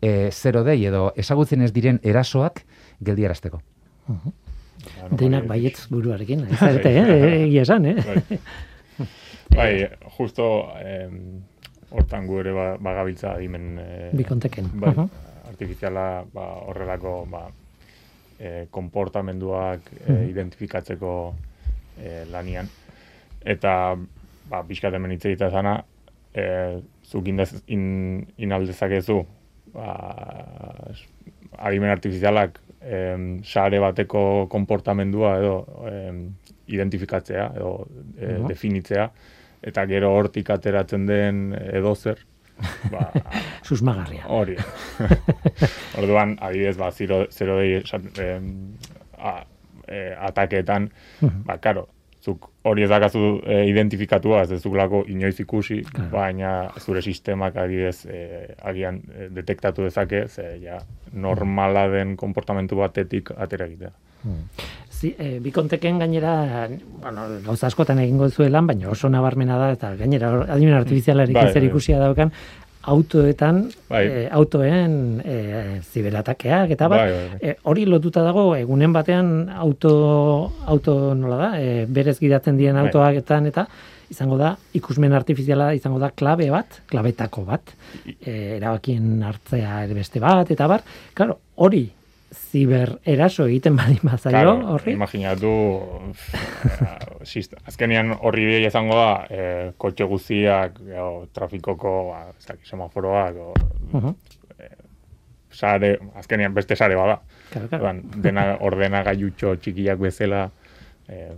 e, 0.00 0.30
zero 0.30 0.62
dei 0.62 0.78
edo 0.86 1.08
ezagutzen 1.16 1.66
ez 1.66 1.72
diren 1.74 1.98
erasoak 2.04 2.62
geldiarazteko. 3.02 3.62
Denak 5.10 5.46
baietz 5.46 5.86
buruarekin, 5.90 6.46
ez 6.50 6.58
zarete, 6.64 6.90
eh? 6.90 7.44
egia 7.46 7.62
esan, 7.62 7.84
eh? 7.86 7.96
Bai. 8.04 8.38
bai, 9.58 9.72
justo 10.16 10.46
em, 10.80 11.42
hortan 11.94 12.26
gu 12.26 12.40
ere 12.40 12.52
ba, 12.56 12.66
bagabiltza 12.80 13.34
adimen 13.36 13.78
eh, 13.78 14.10
Bikonteken. 14.16 14.70
bai, 14.74 14.90
Mhm. 14.94 15.08
artifiziala 15.48 16.24
ba, 16.34 16.46
horrelako 16.66 17.26
ba, 17.30 17.44
eh, 18.40 18.66
konportamenduak 18.70 19.80
eh, 20.08 20.26
identifikatzeko 20.30 21.34
eh, 22.02 22.24
lanian. 22.32 22.66
Eta 23.44 23.94
ba, 24.50 24.62
pixkat 24.66 24.94
hemen 24.94 25.12
hitz 25.14 25.24
egita 25.26 25.50
zana, 25.50 25.76
eh, 26.34 26.80
zuk 27.06 27.28
indez, 27.28 27.52
in, 27.68 28.26
inaldezakezu 28.38 29.20
ba, 29.74 29.92
adimen 31.58 31.90
artifizialak 31.90 32.58
em, 32.84 33.42
sare 33.44 33.78
bateko 33.80 34.46
konportamendua 34.52 35.38
edo 35.38 35.56
em, 35.90 36.18
identifikatzea 36.68 37.52
edo 37.56 37.86
e, 38.18 38.26
Mhm. 38.38 38.46
definitzea 38.48 39.10
eta 39.62 39.86
gero 39.86 40.10
hortik 40.14 40.50
ateratzen 40.50 41.06
den 41.06 41.54
edozer 41.72 42.18
ba, 42.90 43.10
Susmagarria. 43.68 44.24
hori 44.28 44.56
orduan 45.98 46.36
adibidez 46.40 46.76
ba 46.76 46.90
zero, 46.92 47.26
zero 47.30 47.58
dei 47.58 47.80
esan- 47.82 48.10
em, 48.20 48.76
a, 49.18 49.44
e, 49.88 50.14
atakeetan 50.18 50.90
ba 51.44 51.58
karo 51.58 51.88
zuk 52.24 52.48
hori 52.64 52.86
ez 52.86 52.88
dakazu 52.88 53.40
e, 53.44 53.58
identifikatua 53.68 54.44
ez 54.44 54.48
dezulako 54.54 55.02
inoiz 55.12 55.36
ikusi, 55.42 55.82
baina 56.12 56.54
zure 56.80 57.02
sistemak 57.04 57.58
adibidez 57.60 58.06
e, 58.08 58.22
agian 58.64 59.02
e, 59.12 59.28
detektatu 59.34 59.84
dezake, 59.84 60.24
ze 60.28 60.56
ja 60.62 60.80
normala 61.12 61.86
den 61.92 62.16
konportamentu 62.16 62.80
batetik 62.80 63.34
atera 63.36 63.68
egitea. 63.68 63.92
Zi, 64.88 65.10
e, 65.18 65.38
bikonteken 65.44 65.98
gainera, 66.00 66.34
bueno, 67.02 67.26
gauza 67.44 67.66
askotan 67.68 67.98
egingo 68.00 68.30
zuen 68.30 68.52
lan, 68.54 68.66
baina 68.70 68.88
oso 68.88 69.10
nabarmena 69.12 69.58
da, 69.60 69.70
eta 69.76 69.90
gainera 69.98 70.30
adimen 70.54 70.78
artifizialarekin 70.78 71.42
Bai, 71.42 71.52
zer 71.52 71.60
bai. 71.60 71.68
ikusia 71.68 71.98
daukan, 72.00 72.32
autoetan, 72.86 73.64
Bai. 73.88 74.04
e, 74.04 74.28
autoen 74.32 75.22
e, 75.24 75.80
ziberatakeak, 75.80 76.74
eta 76.76 76.88
bat, 76.92 77.04
Bai, 77.06 77.16
bai, 77.30 77.38
e, 77.40 77.56
hori 77.70 77.86
lotuta 77.88 78.24
dago, 78.26 78.50
egunen 78.58 78.92
batean 78.92 79.48
auto, 79.50 79.94
auto 80.66 81.14
nola 81.18 81.40
da, 81.40 81.50
e, 81.60 81.84
berez 81.88 82.18
gidatzen 82.20 82.60
diren 82.60 82.78
Bai. 82.78 82.86
autoaketan, 82.88 83.48
eta 83.52 83.66
izango 84.12 84.36
da, 84.38 84.52
ikusmen 84.76 85.16
artifiziala 85.16 85.72
izango 85.74 85.98
da 86.02 86.12
klabe 86.12 86.50
bat, 86.52 86.80
klabetako 86.90 87.46
bat, 87.48 87.74
e, 88.04 88.56
erabakien 88.58 89.22
hartzea 89.24 89.84
beste 89.96 90.22
bat, 90.22 90.50
eta 90.52 90.68
bar, 90.70 90.84
claro, 91.16 91.40
hori 91.56 91.86
ziber 92.34 92.98
eraso 93.04 93.46
egiten 93.46 93.76
badi 93.76 93.98
mazaio, 94.02 94.32
Claro, 94.34 94.54
horri, 94.74 94.92
Imaginatu, 94.92 95.52
eh, 96.34 97.44
azkenean 97.70 98.12
horri 98.20 98.44
bidea 98.46 98.68
izango 98.68 98.96
da, 98.98 99.26
eh, 99.30 99.72
kotxe 99.78 100.04
guztiak, 100.04 100.80
o, 101.00 101.26
trafikoko, 101.32 101.94
ba, 102.10 102.26
ez 102.38 102.46
dakit, 102.46 102.66
semaforoak, 102.66 103.36
o, 103.36 103.54
Mhm. 103.92 104.14
sare, 105.54 105.98
azkenean 106.18 106.54
beste 106.54 106.74
sare 106.76 106.96
bada. 106.98 107.20
Claro, 107.50 107.68
claro. 107.68 107.84
Orduan, 107.84 108.22
dena 108.22 108.44
ordenagailutxo 108.68 109.54
txikiak 109.62 109.98
bezala, 110.02 110.48
eh, 111.08 111.34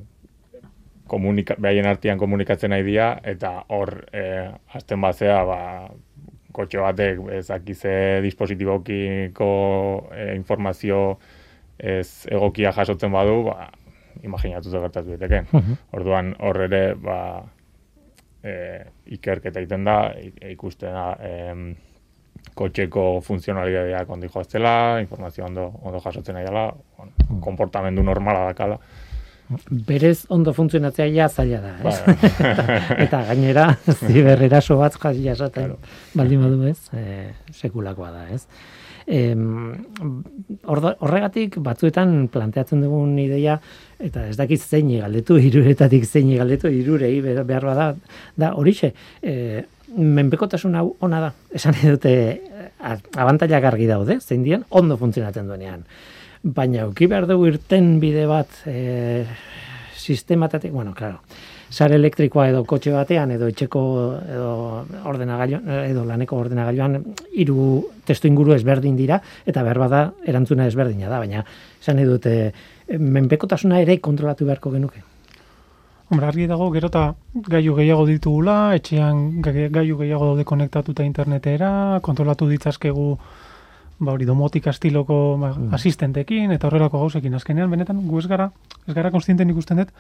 komunika, 1.06 1.54
behaien 1.58 1.86
artean 1.86 2.18
komunikatzen 2.18 2.70
nahi 2.72 2.82
dira, 2.82 3.10
eta 3.22 3.64
hor, 3.68 4.06
eh, 4.12 4.48
azten 4.74 5.00
bazea, 5.04 5.42
ba, 5.44 5.58
kotxe 6.56 6.80
batek 6.80 7.20
ezakize 7.40 7.96
dispositibokiko 8.24 9.50
eh, 10.12 10.32
informazio 10.36 11.18
ez 11.76 12.26
egokia 12.32 12.72
jasotzen 12.72 13.12
badu, 13.12 13.42
ba, 13.50 13.68
imaginatu 14.24 14.70
ze 14.70 14.80
gertatu 14.80 15.12
daiteken. 15.12 15.76
Orduan 15.92 16.32
hor 16.40 16.62
ere, 16.66 16.82
ba, 16.94 17.18
e, 18.42 18.54
ikerketa 19.16 19.60
egiten 19.60 19.84
da, 19.84 19.98
ikusten 20.50 20.96
da, 20.96 21.06
em, 21.20 21.66
kotxeko 22.56 23.20
funtzionalidadeak 23.26 24.10
ondi 24.10 24.30
joaztela, 24.32 25.00
informazio 25.02 25.44
ondo, 25.44 25.66
ondo 25.82 26.00
jasotzen 26.00 26.36
nahi 26.38 26.46
dela, 26.46 26.70
bueno, 26.96 27.40
konportamendu 27.44 28.04
normala 28.06 28.46
dakala. 28.52 28.78
Berez 29.70 30.24
ondo 30.28 30.52
funtzionatzea 30.56 31.06
ja 31.14 31.28
zaila 31.28 31.60
da, 31.62 31.74
ez? 31.90 31.98
Ba, 32.06 32.16
eta 33.06 33.22
gainera 33.28 33.66
ziber 33.94 34.42
eraso 34.42 34.78
bat 34.80 34.96
jas- 35.02 35.20
jasaten 35.22 35.76
baldin 36.14 36.42
badu 36.42 36.64
ez, 36.66 36.78
e, 36.92 37.30
sekulakoa 37.54 38.10
da, 38.10 38.24
ez? 38.34 38.42
Ordo- 40.66 40.96
horregatik 41.06 41.58
batzuetan 41.62 42.26
planteatzen 42.32 42.82
dugun 42.82 43.14
ideia 43.22 43.54
eta 44.02 44.24
ez 44.28 44.36
dakit 44.38 44.60
zein 44.60 44.90
galdetu 44.98 45.38
hiruretatik 45.44 46.04
zein 46.04 46.32
galdetu 46.36 46.68
hirurei 46.72 47.14
behar 47.22 47.64
bada 47.70 47.86
da 48.36 48.52
horixe 48.58 48.92
e, 49.22 49.62
menpekotasun 49.96 50.74
hau 50.74 50.88
ona 51.06 51.20
da. 51.22 51.30
Esan 51.54 51.76
dute 51.78 52.12
eh, 52.34 52.96
abantailak 53.16 53.64
argi 53.70 53.86
daude 53.86 54.18
zein 54.20 54.42
dien 54.42 54.64
ondo 54.70 54.96
funtzionatzen 54.98 55.46
duenean 55.48 55.84
baina 56.42 56.84
euki 56.86 57.06
behar 57.06 57.26
dugu 57.26 57.46
irten 57.52 57.98
bide 58.00 58.26
bat 58.26 58.48
e, 58.66 59.24
sistematatik, 59.96 60.72
bueno, 60.72 60.94
claro, 60.94 61.20
sare 61.70 61.96
elektrikoa 61.98 62.48
edo 62.52 62.62
kotxe 62.64 62.92
batean 62.94 63.32
edo 63.34 63.48
etxeko 63.50 63.82
edo 64.22 64.52
ordenagailuan 65.10 65.66
edo 65.88 66.04
laneko 66.06 66.38
ordenagailuan 66.38 67.00
hiru 67.34 67.66
testu 68.06 68.28
inguru 68.30 68.54
ezberdin 68.54 68.96
dira 68.96 69.18
eta 69.46 69.64
behar 69.66 69.80
bada 69.82 70.02
erantzuna 70.26 70.68
ezberdina 70.70 71.10
da, 71.10 71.18
baina 71.18 71.42
esan 71.82 71.98
eh, 71.98 72.52
menpekotasuna 72.98 73.80
ere 73.82 73.98
kontrolatu 73.98 74.46
beharko 74.46 74.70
genuke. 74.70 75.02
Hombre, 76.08 76.26
argi 76.28 76.46
dago, 76.46 76.70
gero 76.70 76.86
eta 76.86 77.16
gaiu 77.50 77.74
gehiago 77.74 78.04
ditugula, 78.06 78.76
etxean 78.76 79.42
gai- 79.42 79.70
gaiu 79.74 79.96
gehiago 79.98 80.28
daude 80.30 80.44
konektatuta 80.44 81.02
internetera, 81.02 81.98
kontrolatu 82.00 82.46
ditzazkegu 82.46 83.18
ba 83.98 84.12
hori 84.12 84.26
domotika 84.28 84.70
estiloko 84.74 85.36
ba, 85.40 85.52
asistentekin 85.76 86.52
eta 86.52 86.68
horrelako 86.68 87.00
gauzekin. 87.00 87.34
Azkenean, 87.34 87.70
benetan, 87.72 88.02
gu 88.08 88.18
ez 88.20 88.26
gara, 88.30 88.50
ez 88.86 88.94
gara 88.94 89.10
konstienten 89.14 89.50
ikusten 89.50 89.80
dut, 89.80 89.92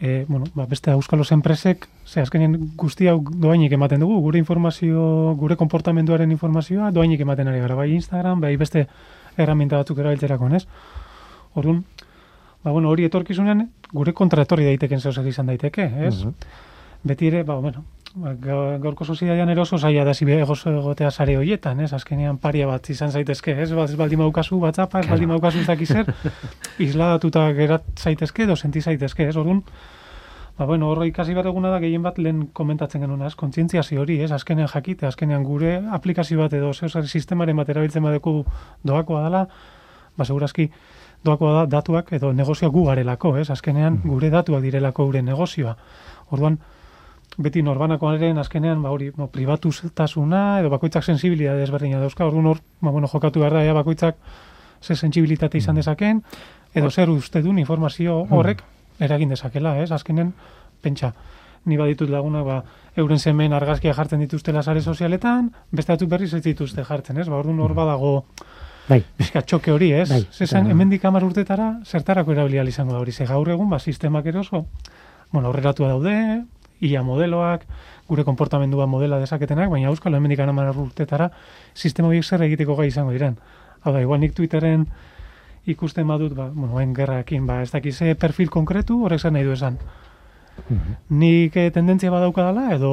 e, 0.00 0.24
bueno, 0.28 0.46
ba, 0.54 0.66
beste 0.66 0.90
auskalos 0.90 1.32
enpresek, 1.32 1.88
ze 2.06 2.20
azkenean 2.20 2.56
guzti 2.76 3.08
hau 3.08 3.18
doainik 3.26 3.72
ematen 3.72 4.00
dugu, 4.00 4.20
gure 4.20 4.38
informazio, 4.38 5.34
gure 5.40 5.56
konportamenduaren 5.56 6.30
informazioa 6.30 6.90
doainik 6.92 7.20
ematen 7.20 7.48
ari 7.48 7.60
gara, 7.64 7.74
bai 7.74 7.90
Instagram, 7.96 8.40
bai 8.40 8.56
beste 8.56 8.86
herramienta 9.36 9.80
batzuk 9.80 9.98
erabiltzerako, 9.98 10.52
ez? 10.54 10.66
Orduan, 11.54 11.84
ba, 12.62 12.70
bueno, 12.70 12.90
hori 12.90 13.08
etorkizunean 13.08 13.68
gure 13.92 14.12
kontraetorri 14.12 14.68
daiteken 14.68 15.00
zeuzak 15.00 15.26
izan 15.26 15.46
daiteke, 15.46 15.90
ez? 16.06 16.26
Beti 17.06 17.32
ere, 17.32 17.42
ba, 17.42 17.58
bueno, 17.62 17.84
gaurko 18.16 19.04
sozidadean 19.04 19.50
eroso 19.52 19.76
zaila 19.76 20.04
da 20.04 20.14
zibe 20.14 20.38
egotea 20.40 21.10
sare 21.10 21.36
hoietan, 21.36 21.80
ez? 21.80 21.92
Azkenean 21.92 22.38
paria 22.38 22.66
bat 22.66 22.88
izan 22.90 23.10
zaitezke, 23.10 23.52
ez? 23.62 23.72
Ba, 23.72 23.84
ez 23.84 23.96
baldin 23.96 24.18
maukazu 24.18 24.56
WhatsAppa, 24.56 25.00
ez 25.00 25.08
baldin 25.10 25.28
maukazu 25.28 25.60
ez 25.60 25.66
dakiz 25.66 25.88
zer, 25.88 26.08
isladatuta 26.86 27.50
gerat 27.52 27.84
zaitezke 27.98 28.44
edo 28.44 28.56
senti 28.56 28.80
zaitezke, 28.80 29.28
ez? 29.28 29.36
Orduan, 29.36 29.60
ba, 30.56 30.64
bueno, 30.64 30.88
horro 30.88 31.04
ikasi 31.04 31.36
bat 31.36 31.46
eguna 31.46 31.74
da 31.74 31.80
gehien 31.82 32.02
bat 32.02 32.16
lehen 32.18 32.46
komentatzen 32.56 33.04
genuen, 33.04 33.26
ez? 33.28 33.34
Kontzientziazio 33.36 34.00
hori, 34.00 34.22
ez? 34.24 34.30
Azkenean 34.32 34.70
jakite, 34.72 35.06
azkenean 35.06 35.44
gure 35.44 35.82
aplikazio 35.92 36.40
bat 36.40 36.56
edo 36.56 36.72
zeusar 36.72 37.04
sistemaren 37.06 37.56
bat 37.56 37.68
erabiltzen 37.68 38.02
badeku 38.02 38.46
doakoa 38.82 39.26
dela, 39.26 39.44
ba, 40.16 40.24
segurazki 40.24 40.70
doakoa 41.24 41.52
da 41.52 41.66
datuak 41.76 42.14
edo 42.16 42.32
negozioa 42.32 42.72
gu 42.72 42.86
garelako, 42.88 43.36
ez? 43.36 43.50
Azkenean 43.50 44.00
gure 44.06 44.32
datuak 44.32 44.64
direlako 44.64 45.10
gure 45.10 45.22
negozioa. 45.26 45.76
Orduan, 46.32 46.56
beti 47.36 47.62
norbanakoaren 47.62 48.38
azkenean 48.38 48.82
ba 48.82 48.90
hori 48.90 49.10
no, 49.16 49.28
pribatuztasuna 49.32 50.60
edo 50.60 50.70
bakoitzak 50.72 51.04
sensibilitate 51.04 51.60
desberdina 51.60 52.00
dauzka. 52.00 52.26
Orduan 52.26 52.52
hor, 52.52 52.60
ba, 52.80 52.90
bueno, 52.90 53.08
jokatu 53.12 53.40
behar 53.40 53.58
da 53.58 53.64
ea 53.64 53.74
bakoitzak 53.76 54.16
ze 54.82 54.96
sensibilitate 54.96 55.58
izan 55.58 55.76
dezaken 55.76 56.22
edo 56.74 56.90
zer 56.90 57.10
uste 57.10 57.42
duen 57.42 57.58
informazio 57.58 58.26
horrek 58.30 58.62
eragin 59.00 59.28
dezakela, 59.28 59.76
ez? 59.82 59.90
Azkenen 59.92 60.32
pentsa 60.82 61.12
ni 61.66 61.76
baditut 61.76 62.10
laguna 62.10 62.42
ba 62.42 62.62
euren 62.96 63.18
semen 63.18 63.52
argazkia 63.52 63.94
jartzen 63.94 64.20
dituztela 64.20 64.62
sare 64.62 64.80
sozialetan, 64.80 65.50
beste 65.70 65.92
batzuk 65.92 66.08
berriz 66.08 66.32
ez 66.34 66.42
dituzte 66.42 66.84
jartzen, 66.84 67.18
ez? 67.18 67.28
Ba 67.28 67.36
orduan 67.36 67.60
hor 67.60 67.74
badago 67.74 68.24
Bai, 68.86 69.00
Bizka 69.18 69.42
txoke 69.42 69.72
hori, 69.74 69.90
ez? 69.98 70.06
Bai, 70.08 70.20
Zesan, 70.30 70.68
hemendik 70.70 71.04
hamar 71.08 71.24
urtetara, 71.26 71.72
zertarako 71.82 72.36
erabilia 72.36 72.60
ahal 72.62 72.68
izango 72.70 72.94
da 72.94 73.00
hori. 73.00 73.10
Ze 73.10 73.26
gaur 73.26 73.48
egun, 73.50 73.66
ba, 73.70 73.80
sistemak 73.80 74.28
ere 74.30 74.38
oso, 74.44 74.66
bueno, 75.32 75.48
aurreratua 75.48 75.88
daude, 75.90 76.44
ia 76.80 77.02
modeloak, 77.02 77.64
gure 78.08 78.24
konportamendua 78.24 78.86
modela 78.86 79.18
dezaketenak, 79.18 79.70
baina 79.70 79.90
euskalo 79.90 80.16
hemendik 80.16 80.40
hamar 80.40 80.76
urtetara, 80.76 81.30
sistema 81.74 82.08
horiek 82.08 82.24
zer 82.24 82.42
egiteko 82.42 82.76
gai 82.76 82.88
izango 82.88 83.12
diren. 83.12 83.36
Hau 83.82 83.92
da, 83.92 84.00
igual 84.02 84.20
nik 84.20 84.34
Twitteren 84.34 84.86
ikusten 85.66 86.06
badut, 86.06 86.34
ba, 86.34 86.48
bueno, 86.54 86.78
hain 86.78 86.94
gerrakin, 86.94 87.46
ba, 87.46 87.60
ez 87.62 87.70
dakiz 87.72 87.96
ze 87.96 88.14
perfil 88.14 88.50
konkretu, 88.50 89.00
horrek 89.04 89.20
zer 89.20 89.32
nahi 89.32 89.44
du 89.44 89.52
esan. 89.52 89.78
Nik 91.08 91.56
eh, 91.56 91.70
tendentzia 91.70 92.10
badaukadala, 92.10 92.70
edo, 92.74 92.92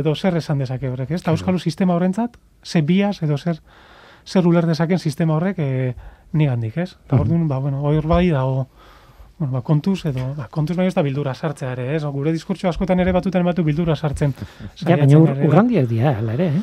edo 0.00 0.14
zer 0.14 0.36
esan 0.40 0.58
dezake 0.58 0.88
horrek, 0.90 1.12
ez? 1.12 1.22
Ta 1.22 1.34
euskalo 1.36 1.58
sistema 1.58 1.94
horrentzat, 1.94 2.38
ze 2.64 2.82
bias, 2.82 3.22
edo 3.22 3.36
zer, 3.38 3.60
zer 4.26 4.46
uler 4.48 4.66
dezaken 4.66 4.98
sistema 4.98 5.36
horrek 5.36 5.60
e, 5.62 5.94
nigandik, 6.32 6.76
ez? 6.82 6.96
Eta 7.06 7.20
orduan, 7.20 7.46
ba, 7.48 7.60
bueno, 7.62 7.84
hor 7.86 8.08
bai 8.08 8.28
dago, 8.30 8.66
bueno, 9.38 9.52
ba, 9.52 9.60
kontuz 9.62 10.04
edo, 10.06 10.34
ba, 10.36 10.48
kontuz 10.50 10.76
baina 10.76 10.88
ez 10.88 10.94
da 10.96 11.02
bildura 11.04 11.34
sartzea 11.34 11.72
ere, 11.76 11.88
ez? 11.96 12.02
Gure 12.04 12.32
diskurtso 12.32 12.68
askotan 12.68 13.00
ere 13.00 13.12
batutan 13.12 13.44
batu 13.44 13.64
bildura 13.64 13.96
sartzen. 13.96 14.32
ja, 14.80 14.96
baina 14.96 15.18
ur, 15.18 15.34
urrandiak 15.48 15.88
dira, 15.90 16.16
ala 16.18 16.32
ere, 16.38 16.46
eh? 16.56 16.62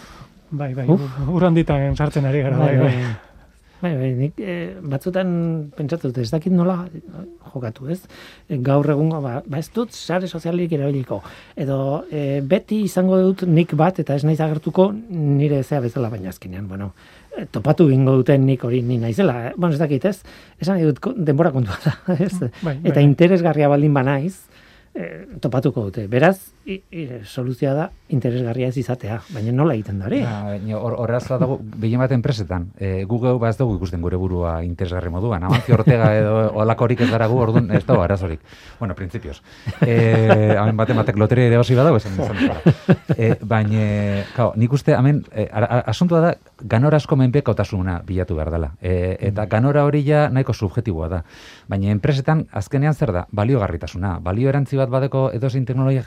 Bai, 0.54 0.74
bai, 0.78 0.88
Uf. 0.88 1.02
ur- 1.02 1.30
urranditan 1.38 1.96
sartzen 1.98 2.26
ari 2.30 2.42
gara, 2.46 2.58
bai, 2.58 2.78
bai. 2.78 2.96
Bai, 3.84 3.90
bai, 4.00 4.10
nik 4.16 4.38
eh, 4.40 4.78
batzutan 4.80 5.32
pentsatu 5.76 6.08
dut, 6.08 6.22
ez 6.24 6.30
dakit 6.32 6.54
nola 6.56 6.86
jokatu, 7.52 7.90
ez? 7.92 7.98
Eh, 8.48 8.56
Gaur 8.64 8.88
egungo, 8.94 9.18
ba, 9.20 9.42
ba 9.44 9.60
ez 9.60 9.68
dut 9.76 9.92
sare 9.92 10.30
sozialik 10.30 10.72
erabiliko. 10.78 11.18
Edo 11.60 12.06
eh, 12.10 12.40
beti 12.48 12.80
izango 12.88 13.18
dut 13.26 13.44
nik 13.44 13.74
bat, 13.76 14.00
eta 14.00 14.16
ez 14.16 14.24
naiz 14.24 14.40
agertuko 14.40 14.86
nire 14.94 15.60
zea 15.68 15.82
bezala, 15.84 16.08
baina 16.14 16.32
azkenean, 16.32 16.70
bueno, 16.70 16.94
topatu 17.52 17.88
bingo 17.90 18.16
duten 18.20 18.46
nik 18.46 18.64
hori 18.64 18.82
ni 18.86 18.98
naizela. 19.02 19.36
Eh? 19.48 19.54
Bueno, 19.56 19.74
ez 19.74 19.82
dakit, 19.82 20.06
ez? 20.06 20.22
Esan 20.62 20.82
dut 20.84 21.00
denbora 21.18 21.52
kontua 21.52 21.78
da, 21.84 21.96
ez? 22.26 22.34
Bai, 22.62 22.78
eta 22.84 23.00
bai. 23.00 23.06
interesgarria 23.08 23.70
baldin 23.72 23.94
banaiz, 23.94 24.36
eh, 24.96 25.26
topatuko 25.42 25.88
dute. 25.90 26.08
Beraz, 26.12 26.38
i, 26.66 26.80
i, 26.92 27.08
soluzioa 27.28 27.74
da 27.76 27.90
interesgarria 28.14 28.70
ez 28.70 28.78
izatea, 28.78 29.18
baina 29.34 29.52
nola 29.56 29.74
egiten 29.76 29.98
da 30.00 30.08
hori? 30.08 30.20
Ba, 30.24 30.54
baina 30.54 30.78
hor 30.78 30.96
horrazoa 31.02 31.40
dago 31.42 31.58
behien 31.62 32.00
bat 32.00 32.12
enpresetan. 32.16 32.68
E, 32.78 33.06
geu 33.10 33.38
ba 33.42 33.50
ez 33.50 33.58
dugu 33.58 33.76
ikusten 33.80 34.04
gure 34.04 34.20
burua 34.22 34.54
interesgarri 34.64 35.10
moduan. 35.12 35.44
Amancio 35.44 35.76
Ortega 35.80 36.12
edo 36.16 36.36
olakorik 36.62 37.02
ez 37.04 37.10
gara 37.12 37.28
gu, 37.32 37.40
orduan 37.42 37.72
ez 37.74 37.84
dago 37.88 38.04
arazorik. 38.06 38.44
Bueno, 38.80 38.96
printzipioz. 38.96 39.40
E, 39.82 39.96
hamen 40.60 40.78
baten 40.78 41.00
batek 41.00 41.18
loteria 41.20 41.50
ere 41.50 41.60
hasi 41.60 41.76
badago 41.76 42.00
esan 42.00 42.20
izan. 42.20 42.62
E, 43.18 43.34
baina, 43.42 43.88
kao, 44.36 44.54
nik 44.60 44.74
uste, 44.74 44.94
hemen, 44.96 45.24
e, 45.34 45.48
asuntua 45.52 46.22
da, 46.24 46.34
ganorazko 46.70 47.18
menpekotasuna 47.20 48.00
bilatu 48.08 48.38
behar 48.38 48.54
dela. 48.54 48.72
E, 48.82 49.18
eta 49.32 49.48
ganora 49.52 49.84
hori 49.90 50.04
ja 50.06 50.28
nahiko 50.30 50.54
subjetiboa 50.54 51.10
da. 51.12 51.24
Baina 51.68 51.92
enpresetan, 51.92 52.46
azkenean 52.54 52.94
zer 52.94 53.14
da? 53.16 53.26
Baliogarritasuna. 53.32 54.18
Balio 54.24 54.52
erantzi 54.54 54.78
bat 54.80 54.92
badeko 54.94 55.28
edozein 55.34 55.66
teknologia, 55.66 56.04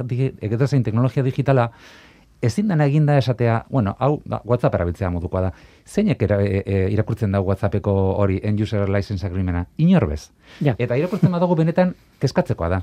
edozein 0.52 0.84
teknologia 0.86 1.24
digitala, 1.26 1.70
ezin 2.42 2.68
dena 2.68 2.86
eginda 2.86 3.16
esatea, 3.18 3.64
bueno, 3.70 3.96
hau 3.98 4.20
ba, 4.28 4.40
WhatsApp 4.44 4.74
erabiltzea 4.76 5.10
modukoa 5.10 5.46
da. 5.46 5.52
Zeinek 5.86 6.22
era, 6.22 6.38
e, 6.42 6.62
e, 6.66 6.80
irakurtzen 6.92 7.32
da 7.32 7.40
WhatsAppeko 7.40 7.92
hori 8.20 8.40
end 8.44 8.60
user 8.60 8.88
license 8.90 9.26
agreementa? 9.26 9.64
Inorbez. 9.78 10.30
Ja. 10.60 10.74
Eta 10.78 10.98
irakurtzen 10.98 11.32
badugu 11.32 11.56
benetan 11.62 11.94
kezkatzekoa 12.20 12.68
da. 12.68 12.80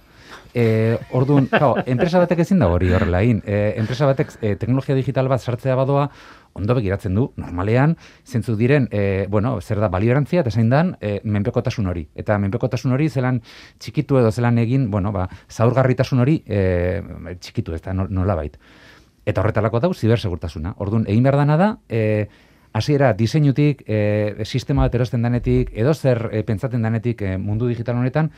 E, 0.53 0.65
orduan, 1.13 1.47
kao, 1.51 1.75
enpresa 1.85 2.21
batek 2.23 2.43
ezin 2.45 2.63
da 2.63 2.69
hori 2.71 2.91
horrela 2.93 3.21
egin. 3.21 3.43
E, 3.45 3.73
enpresa 3.81 4.09
batek 4.09 4.37
e, 4.41 4.55
teknologia 4.61 4.97
digital 4.97 5.29
bat 5.31 5.41
sartzea 5.41 5.77
badoa, 5.79 6.09
ondo 6.53 6.75
begiratzen 6.77 7.15
du, 7.17 7.31
normalean, 7.35 7.97
zentzu 8.25 8.55
diren, 8.55 8.87
e, 8.91 9.25
bueno, 9.29 9.55
zer 9.61 9.81
da, 9.81 9.89
balioerantzia, 9.89 10.41
eta 10.41 10.51
zein 10.51 10.69
dan, 10.69 10.95
e, 11.01 11.19
menpekotasun 11.23 11.87
hori. 11.89 12.07
Eta 12.15 12.37
menpekotasun 12.41 12.93
hori 12.93 13.09
zelan 13.09 13.41
txikitu 13.79 14.19
edo 14.21 14.31
zelan 14.31 14.57
egin, 14.61 14.89
bueno, 14.91 15.11
ba, 15.11 15.27
zaurgarritasun 15.49 16.23
hori 16.23 16.39
e, 16.45 17.01
txikitu 17.39 17.73
ez 17.73 17.81
da, 17.81 17.93
no- 17.93 18.07
nolabait. 18.09 18.57
Eta 19.25 19.41
horretalako 19.41 19.79
dau 19.79 19.93
zibersegurtasuna. 19.93 20.75
Orduan, 20.83 21.05
egin 21.07 21.23
behar 21.23 21.39
dana 21.41 21.57
da, 21.57 21.69
e, 21.89 22.27
hasiera 22.73 23.13
diseinutik, 23.13 23.83
e, 23.87 24.43
sistema 24.45 24.87
bat 24.87 24.95
erosten 24.97 25.21
danetik, 25.21 25.69
edo 25.77 25.93
zer 25.93 26.29
e, 26.33 26.43
pentsatzen 26.43 26.81
danetik 26.81 27.21
e, 27.21 27.37
mundu 27.37 27.69
digital 27.69 28.01
honetan, 28.01 28.31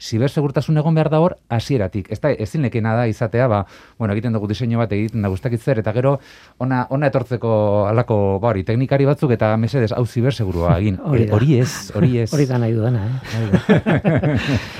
zibersegurtasun 0.00 0.78
egon 0.78 0.94
behar 0.94 1.10
da 1.10 1.20
hor 1.20 1.36
hasieratik. 1.48 2.10
Ez 2.12 2.20
da, 2.22 2.30
ezin 2.30 2.62
lekena 2.62 2.94
da 2.96 3.06
izatea, 3.10 3.48
ba, 3.50 3.64
bueno, 3.98 4.14
egiten 4.14 4.32
dugu 4.36 4.48
diseinu 4.50 4.78
bat, 4.78 4.92
egiten 4.94 5.22
dugu 5.26 5.38
ez 5.38 5.60
zer, 5.60 5.80
eta 5.82 5.92
gero, 5.92 6.18
ona, 6.58 6.86
ona 6.90 7.10
etortzeko 7.10 7.86
alako, 7.88 8.38
ba, 8.42 8.52
hori, 8.52 8.64
teknikari 8.64 9.06
batzuk, 9.08 9.32
eta 9.34 9.56
mesedez, 9.56 9.92
hau 9.92 10.06
zibersegurua 10.06 10.78
egin. 10.78 10.98
Hori 11.08 11.24
E, 11.24 11.26
da. 11.26 11.34
hori 11.34 11.58
ez, 11.58 11.90
hori 11.98 12.18
ez. 12.22 12.28
Hori 12.34 12.46
da 12.46 12.58
nahi 12.62 12.74
dudana, 12.76 13.04
eh? 13.34 14.38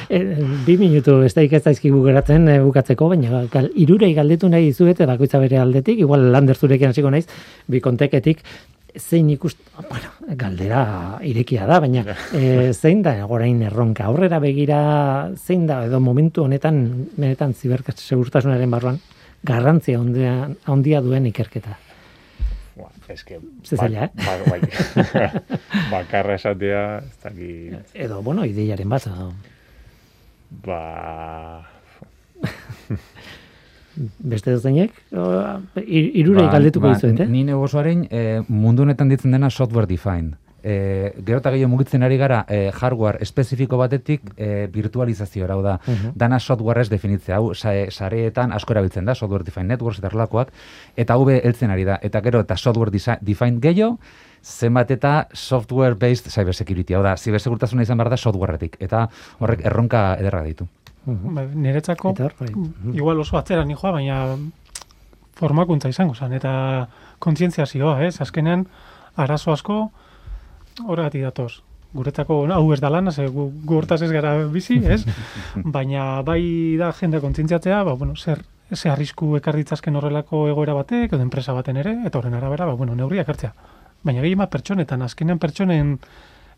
e, 0.15 0.21
bi 0.67 0.77
minutu 0.79 1.19
ez 1.27 1.33
daik 1.35 1.57
ez 1.59 1.63
daizkigu 1.65 2.03
geratzen 2.05 2.47
eh, 2.49 2.61
bukatzeko, 2.63 3.09
baina 3.11 3.43
gal, 3.51 3.71
irurei 3.75 4.13
galdetu 4.15 4.49
nahi 4.49 4.71
dizuet, 4.71 5.03
bakoitza 5.09 5.41
bere 5.43 5.59
aldetik, 5.59 5.99
igual 5.99 6.31
lander 6.33 6.57
zurekin 6.57 6.93
hasiko 6.93 7.11
naiz, 7.11 7.27
bi 7.67 7.83
konteketik, 7.83 8.45
zein 8.97 9.29
ikust, 9.31 9.59
bueno, 9.89 10.11
galdera 10.39 11.19
irekia 11.27 11.67
da, 11.69 11.79
baina 11.81 12.05
e, 12.39 12.73
zein 12.73 13.03
da 13.03 13.15
orain 13.27 13.61
erronka, 13.63 14.07
aurrera 14.09 14.41
begira, 14.43 14.81
zein 15.37 15.67
da, 15.69 15.83
edo 15.87 16.01
momentu 16.01 16.45
honetan, 16.47 16.81
benetan 17.17 17.55
zibersegurtasunaren 17.55 18.71
barruan, 18.71 19.01
garrantzia 19.47 20.01
handia, 20.01 20.33
handia 20.67 21.03
duen 21.05 21.29
ikerketa. 21.31 21.77
Ba, 22.79 22.91
eske, 23.11 23.41
Ze 23.67 23.77
zaila, 23.77 24.07
eh? 24.07 24.11
ba, 24.23 24.37
bai. 24.47 24.61
Bakarra 25.95 26.39
esatea, 26.39 26.85
ez 27.03 27.19
dakit, 27.25 27.97
Edo, 28.07 28.23
bueno, 28.23 28.47
ideiaren 28.47 28.89
bat, 28.89 29.09
ba... 30.65 30.83
beste 34.19 34.53
duzainek, 34.55 34.93
irurei 35.87 36.47
Ba, 36.47 36.53
galdetuko 36.53 36.89
ba, 36.89 36.95
dizuet, 36.95 37.21
eh? 37.21 37.27
Ni 37.29 37.45
negozioaren 37.45 38.07
e, 38.11 38.43
mundu 38.49 38.83
honetan 38.85 39.09
ditzen 39.09 39.33
dena 39.35 39.51
software 39.51 39.87
defined. 39.91 40.37
E, 40.63 41.13
gero 41.25 41.39
eta 41.39 41.53
gehiago 41.55 41.71
mugitzen 41.71 42.03
ari 42.03 42.17
gara 42.19 42.41
e, 42.51 42.71
hardware 42.75 43.23
espezifiko 43.23 43.79
batetik 43.79 44.23
e, 44.37 44.67
virtualizazio 44.75 45.47
hau 45.49 45.61
da. 45.63 45.79
Mhm. 45.87 46.13
Dana 46.19 46.41
software 46.41 46.83
ez 46.83 46.89
definitzea, 46.91 47.37
hau 47.37 47.55
sa- 47.55 47.91
sareetan 47.91 48.53
asko 48.53 48.75
erabiltzen 48.75 49.05
da, 49.07 49.15
software 49.15 49.45
defined 49.45 49.71
networks 49.71 49.99
eta 49.99 50.09
horrelakoak, 50.09 50.51
eta 50.97 51.15
hau 51.15 51.29
heltzen 51.31 51.71
ari 51.71 51.85
da. 51.85 51.99
Eta 52.03 52.21
gero 52.21 52.41
eta 52.41 52.57
software 52.57 52.91
defined 53.21 53.63
gehiago, 53.63 53.99
zenbat 54.43 54.91
eta 54.91 55.29
software 55.33 55.95
based 55.95 56.29
cybersecurity, 56.31 56.95
hau 56.95 57.03
da, 57.03 57.17
zibersegurtasuna 57.17 57.83
izan 57.83 57.99
behar 57.99 58.11
da 58.11 58.17
softwaretik, 58.17 58.77
eta 58.81 59.09
horrek 59.39 59.65
erronka 59.65 60.17
ederra 60.19 60.43
ditu. 60.43 60.67
Mhm. 61.07 61.35
Ba, 61.35 61.45
niretzako, 61.55 62.11
Eta 62.11 62.25
hor, 62.25 62.35
bai. 62.41 62.49
igual 62.95 63.21
oso 63.21 63.39
atzera 63.39 63.65
nijoa, 63.65 63.93
baina 63.93 64.37
formakuntza 65.39 65.89
izango 65.89 66.15
zen, 66.15 66.33
eta 66.33 66.89
kontzientziazioa, 67.19 68.03
ez? 68.07 68.21
Azkenean, 68.21 68.67
arazo 69.17 69.53
asko, 69.53 69.91
horregatik 70.87 71.23
datoz. 71.23 71.63
Guretzako, 71.95 72.43
hau 72.53 72.73
ez 72.75 72.81
da 72.81 72.91
lana, 72.91 73.13
ze 73.13 73.27
gu, 73.33 73.51
gu 73.65 73.81
ez 73.81 74.11
gara 74.13 74.37
bizi, 74.53 74.77
ez? 74.85 75.05
Baina 75.77 76.21
bai 76.23 76.77
da 76.77 76.93
jende 76.93 77.21
kontzientziatzea, 77.21 77.83
ba, 77.85 77.95
bueno, 77.95 78.15
zer, 78.17 78.45
ze 78.75 78.91
arrisku 78.91 79.37
ekarritzazken 79.37 79.97
horrelako 79.97 80.49
egoera 80.49 80.75
batek, 80.75 81.13
edo 81.13 81.23
enpresa 81.23 81.53
baten 81.53 81.77
ere, 81.77 81.97
eta 82.05 82.19
horren 82.19 82.35
arabera, 82.35 82.67
ba, 82.67 82.75
bueno, 82.75 82.95
neurriak 82.95 83.29
hartzea. 83.29 83.55
Baina 84.05 84.21
gehien 84.21 84.39
bat 84.39 84.51
pertsonetan, 84.51 85.03
azkenean 85.03 85.39
pertsonen 85.39 85.99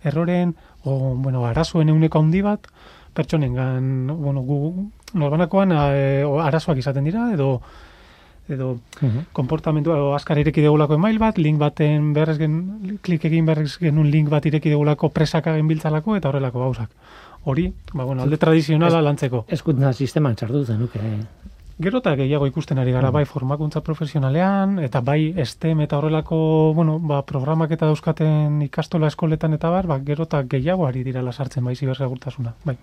erroren, 0.02 0.56
o, 0.82 1.14
bueno, 1.14 1.44
arazoen 1.46 1.88
euneko 1.88 2.18
handi 2.18 2.42
bat, 2.42 2.66
pertsonengan, 3.14 4.06
bueno, 4.08 4.40
gu, 4.42 4.90
norbanakoan 5.14 5.72
e, 5.72 6.24
arazoak 6.42 6.78
izaten 6.78 7.04
dira, 7.04 7.32
edo 7.32 7.60
edo 8.50 8.80
Mhm. 9.00 9.26
konportamentua 9.32 9.94
edo 9.94 10.14
azkar 10.14 10.38
ireki 10.38 10.60
degulako 10.60 10.94
email 10.94 11.18
bat, 11.20 11.38
link 11.38 11.58
baten 11.58 12.12
berrez 12.12 12.36
gen, 12.38 12.98
klik 13.00 13.24
egin 13.24 13.46
berrez 13.46 13.78
genuen 13.78 14.10
link 14.10 14.28
bat 14.28 14.44
ireki 14.46 14.68
degulako 14.70 15.08
presaka 15.14 15.54
genbiltzalako 15.54 16.16
eta 16.16 16.28
horrelako 16.28 16.58
gauzak. 16.58 16.90
Hori, 17.44 17.72
ba, 17.94 18.04
bueno, 18.04 18.22
alde 18.22 18.36
tradizionala 18.36 19.00
lantzeko. 19.00 19.44
Eskuntza 19.48 19.92
sisteman 19.92 20.34
txartu 20.34 20.64
zenuke. 20.64 20.98
Gero 21.80 21.98
eta 22.02 22.12
gehiago 22.16 22.46
ikusten 22.46 22.78
ari 22.78 22.92
gara, 22.92 23.10
bai 23.10 23.24
formakuntza 23.24 23.80
profesionalean, 23.80 24.78
eta 24.84 25.00
bai 25.00 25.32
STEM 25.46 25.80
eta 25.80 25.96
horrelako, 25.96 26.74
bueno, 26.74 26.98
ba, 26.98 27.22
programak 27.22 27.70
eta 27.70 27.86
dauzkaten 27.86 28.60
ikastola 28.62 29.06
eskoletan 29.06 29.54
eta 29.54 29.70
bar, 29.70 29.86
ba, 29.86 30.00
gero 30.04 30.24
eta 30.24 30.42
gehiago 30.42 30.86
ari 30.86 31.04
direla 31.04 31.32
sartzen 31.32 31.64
bai 31.64 31.76
zibersegurtasuna, 31.76 32.52
bai. 32.64 32.76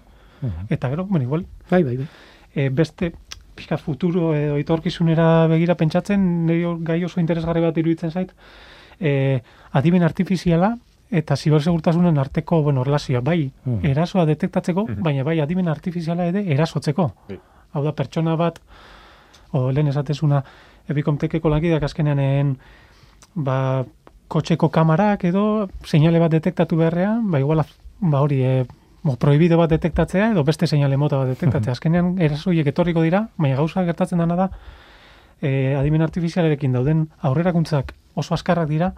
Eta 0.69 0.89
gero, 0.89 1.05
bueno, 1.05 1.23
igual, 1.25 1.45
Bai, 1.69 1.83
bai, 1.83 1.97
bai. 1.97 2.07
e, 2.53 2.69
beste 2.69 3.13
pixka 3.55 3.77
futuro 3.77 4.35
edo 4.35 4.57
etorkizunera 4.57 5.47
begira 5.47 5.75
pentsatzen, 5.75 6.49
hor 6.65 6.77
gai 6.85 7.03
oso 7.03 7.19
interesgarri 7.19 7.61
bat 7.61 7.77
iruditzen 7.77 8.11
zait, 8.11 8.33
e, 8.99 9.41
adimen 9.71 10.03
artifiziala 10.03 10.75
eta 11.09 11.35
zibersegurtasunen 11.35 12.17
arteko, 12.19 12.61
bueno, 12.61 12.83
relazioa, 12.83 13.21
bai, 13.21 13.49
erasoa 13.81 14.25
detektatzeko, 14.27 14.85
baina 14.99 15.23
bai, 15.23 15.39
adimen 15.39 15.67
artifiziala 15.71 16.25
ere 16.27 16.43
erasotzeko. 16.53 17.11
Bai. 17.29 17.39
Hau 17.73 17.83
da, 17.83 17.93
pertsona 17.95 18.35
bat, 18.35 18.59
o 19.55 19.71
lehen 19.71 19.87
esatezuna, 19.87 20.43
ebikomtekeko 20.91 21.49
lankideak 21.49 21.83
azkenean 21.83 22.57
ba, 23.35 23.85
kotxeko 24.27 24.69
kamarak 24.69 25.23
edo 25.23 25.69
seinale 25.85 26.19
bat 26.19 26.31
detektatu 26.31 26.75
beharrean, 26.75 27.23
ba, 27.31 27.39
igual, 27.39 27.63
ba, 28.01 28.21
hori, 28.21 28.41
e, 28.43 28.65
mo, 29.07 29.15
prohibido 29.15 29.57
bat 29.57 29.71
detektatzea 29.71 30.31
edo 30.33 30.43
beste 30.47 30.67
seinale 30.67 30.97
mota 30.99 31.21
bat 31.21 31.31
detektatzea. 31.31 31.77
Azkenean 31.77 32.15
erasoiek 32.21 32.67
etorriko 32.73 33.05
dira, 33.05 33.27
baina 33.37 33.57
gauza 33.59 33.85
gertatzen 33.87 34.19
dana 34.23 34.35
da, 34.39 34.49
e, 35.41 35.75
adimen 35.79 36.03
artifizialarekin 36.05 36.75
dauden 36.75 37.07
aurrerakuntzak 37.29 37.93
oso 38.17 38.35
askarrak 38.35 38.69
dira, 38.69 38.91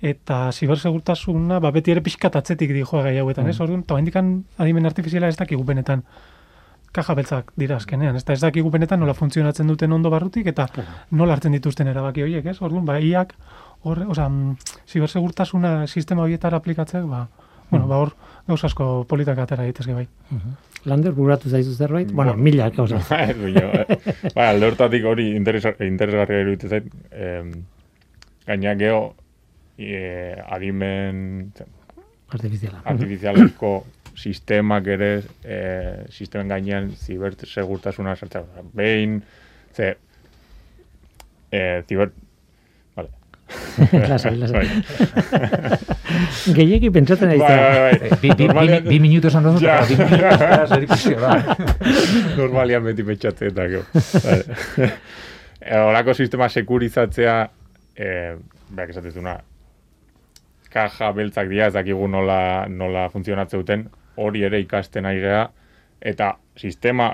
eta 0.00 0.48
zibersegurtasuna 0.52 1.60
ba, 1.60 1.70
beti 1.76 1.92
ere 1.92 2.02
pixkat 2.02 2.36
atzetik 2.40 2.72
di 2.72 2.82
joa 2.82 3.04
gai 3.06 3.18
hauetan, 3.20 3.48
ez? 3.52 3.58
Orduan, 3.60 3.84
eta 3.84 3.98
indikan 4.00 4.32
adimen 4.58 4.88
artifiziala 4.88 5.28
ez 5.28 5.36
dakigu 5.36 5.64
benetan 5.68 6.04
kaja 6.90 7.14
beltzak 7.14 7.52
dira 7.60 7.76
azkenean, 7.78 8.16
ez 8.16 8.24
da 8.26 8.34
ez 8.34 8.40
dakigu 8.42 8.70
benetan 8.72 8.98
nola 8.98 9.14
funtzionatzen 9.14 9.68
duten 9.70 9.92
ondo 9.92 10.10
barrutik 10.10 10.48
eta 10.50 10.66
nola 11.14 11.36
hartzen 11.36 11.54
dituzten 11.54 11.90
erabaki 11.92 12.24
horiek, 12.24 12.48
ez? 12.50 12.56
Orduan, 12.64 12.88
ba, 12.88 12.98
iak, 12.98 13.36
hor, 13.84 14.02
oza, 14.08 14.26
mm, 14.28 14.74
zibersegurtasuna 14.88 15.86
sistema 15.86 16.24
horietara 16.24 16.58
aplikatzeak, 16.58 17.06
ba, 17.06 17.28
bueno, 17.70 17.86
ba, 17.86 18.00
hor, 18.02 18.14
gauz 18.50 18.64
asko 18.68 18.88
politak 19.08 19.38
atera 19.38 19.62
daitezke 19.66 19.94
bai. 19.96 20.06
Lander 20.88 21.12
buratu 21.16 21.50
zaizu 21.52 21.74
zerbait? 21.76 22.10
Bueno, 22.12 22.32
Bueno. 22.32 22.42
mila 22.42 22.70
gauza. 22.70 23.00
Eh, 23.20 24.32
bai, 24.34 24.46
alde 24.48 24.66
hortatik 24.70 25.04
hori 25.04 25.30
interesgarria 25.36 26.40
iruditzen 26.44 26.70
zait. 26.70 26.86
em, 27.12 27.52
Gaina 28.46 28.72
geho, 28.74 29.14
e, 29.78 30.34
adimen 30.48 31.52
Artifiziala. 32.30 32.80
artifizialeko 32.84 33.84
sistemak 34.16 34.86
ere, 34.86 35.10
e, 35.44 35.58
sistemen 36.10 36.48
gainean 36.48 36.90
zibersegurtasuna 36.96 38.16
sartzea. 38.16 38.42
Behin, 38.74 39.20
ze, 39.76 39.96
e, 41.52 41.82
ziber... 41.88 42.10
Vale. 42.96 43.08
Lasai, 44.10 44.36
lasai. 44.36 44.66
Bai. 46.10 46.54
Gehiegi 46.56 46.90
pentsatzen 46.90 47.28
ari 47.30 47.38
Bai, 47.38 47.48
zara. 47.48 47.80
bai, 47.80 48.50
bai. 48.54 48.68
Eh, 48.76 48.80
Bi, 48.88 48.98
minutu 49.00 49.28
esan 49.30 49.44
dut, 49.46 49.62
eta 49.62 49.84
bi 49.86 49.96
minutu 50.00 51.20
da. 51.20 51.56
Normalian 52.38 52.84
beti 52.88 53.04
pentsatzen 53.06 53.52
eta. 53.52 54.90
E, 55.60 55.76
Horako 55.76 56.14
sistema 56.16 56.48
sekurizatzea, 56.48 57.34
e, 57.96 58.10
behar 58.72 58.90
esatezuna, 58.94 59.34
kaja 60.72 61.10
beltzak 61.12 61.50
dira, 61.50 61.66
ez 61.68 61.74
dakigu 61.76 62.06
nola, 62.08 62.66
nola 62.70 63.08
funtzionatze 63.12 63.58
duten, 63.60 63.84
hori 64.16 64.44
ere 64.46 64.60
ikasten 64.62 65.06
ari 65.10 65.20
gea, 65.20 65.42
eta 66.00 66.30
sistema, 66.56 67.10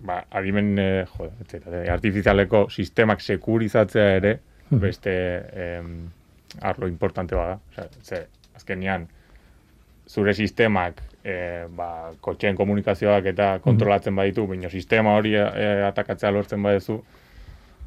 ba, 0.00 0.22
adimen, 0.40 0.72
e, 0.80 0.88
jode, 1.12 1.32
etcétera, 1.44 1.82
artifizialeko 1.92 2.64
sistemak 2.72 3.20
sekurizatzea 3.20 4.08
ere, 4.16 4.34
beste 4.70 5.12
em, 5.52 5.94
arlo 6.62 6.88
importante 6.88 7.34
bada. 7.36 7.58
Osea, 7.72 7.88
ze, 8.02 8.26
azkenean, 8.60 9.08
zure 10.10 10.34
sistemak 10.34 11.00
e, 11.24 11.66
ba, 11.76 12.10
kotxeen 12.24 12.58
komunikazioak 12.58 13.30
eta 13.32 13.50
kontrolatzen 13.64 14.16
baditu, 14.16 14.46
baina 14.50 14.70
sistema 14.70 15.16
hori 15.18 15.36
e, 15.38 15.66
atakatzea 15.86 16.32
lortzen 16.34 16.62
badezu, 16.62 17.00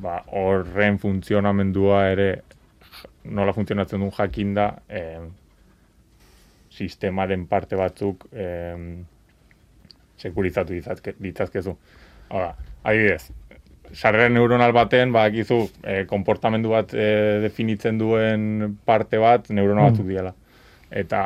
ba, 0.03 0.21
horren 0.31 0.99
funtzionamendua 1.01 2.03
ere 2.13 2.29
nola 3.23 3.53
funtzionatzen 3.55 4.03
duen 4.03 4.13
jakinda 4.15 4.69
e, 4.87 5.03
sistemaren 6.73 7.45
parte 7.47 7.77
batzuk 7.77 8.27
e, 8.31 8.47
sekurizatu 10.17 10.73
ditzazke, 10.73 11.15
ditzazkezu. 11.21 11.75
Hora, 12.33 12.53
adibidez, 12.83 13.27
sarrera 13.93 14.29
neuronal 14.31 14.73
baten, 14.73 15.11
badakizu, 15.13 15.59
e, 15.83 16.03
konportamendu 16.09 16.73
bat 16.73 16.95
e, 16.95 17.09
definitzen 17.43 17.99
duen 17.99 18.77
parte 18.87 19.19
bat 19.21 19.51
neurona 19.53 19.89
batzuk 19.89 20.07
diela. 20.09 20.33
Eta 20.93 21.23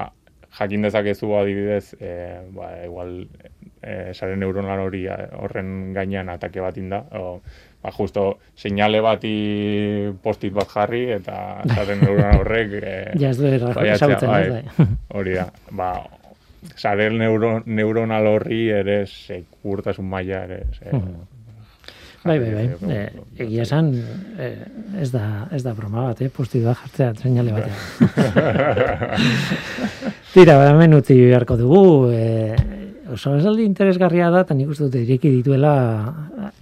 jakin 0.58 0.88
dezakezu 0.88 1.32
adibidez, 1.38 1.94
e, 2.00 2.12
ba, 2.56 2.72
igual 2.86 3.28
e, 3.82 4.14
sare 4.14 4.38
neuronal 4.40 4.86
hori 4.88 5.06
eh, 5.12 5.28
horren 5.38 5.94
gainean 5.94 6.32
atake 6.34 6.64
bat 6.64 6.78
inda, 6.80 7.04
o, 7.20 7.40
ba, 7.84 7.92
justo 7.94 8.28
seinale 8.58 9.02
bati 9.04 9.34
postit 10.24 10.56
bat 10.56 10.72
jarri 10.72 11.06
eta 11.18 11.38
sare 11.76 11.98
neuronal 12.00 12.42
horrek 12.42 12.78
e, 12.82 12.96
Ja 13.20 13.32
ez 13.32 13.38
du 13.38 14.28
bai. 14.28 14.64
hori 15.20 15.38
da, 15.38 15.50
ba, 15.72 15.92
sare 16.76 17.10
neuro, 17.14 17.58
neuronal 17.66 18.32
horri 18.34 18.68
ere 18.74 19.04
sekurtasun 19.06 20.08
maila 20.10 20.46
ere 20.48 20.64
ze, 20.74 20.94
Bai, 22.28 22.40
bai, 22.40 22.52
bai. 22.52 22.92
Eh, 22.92 23.44
egia 23.46 23.64
esan, 23.64 23.92
eh, 24.38 24.66
ez 25.02 25.10
da, 25.14 25.48
ez 25.56 25.62
da 25.64 25.74
broma 25.78 26.10
bat, 26.10 26.22
eh? 26.26 26.30
Posti 26.34 26.60
da 26.64 26.74
jartzea, 26.76 27.14
seinale 27.22 27.54
batean. 27.56 27.78
Tira, 30.34 30.58
hemen 30.68 30.98
utzi 31.00 31.16
beharko 31.22 31.56
dugu, 31.60 32.12
eh, 32.12 32.56
oso 33.14 33.36
esaldi 33.38 33.64
interesgarria 33.64 34.30
da, 34.34 34.42
eta 34.46 34.56
nik 34.58 34.70
uste 34.74 34.86
dut 34.88 34.96
ireki 35.00 35.30
dituela, 35.38 35.72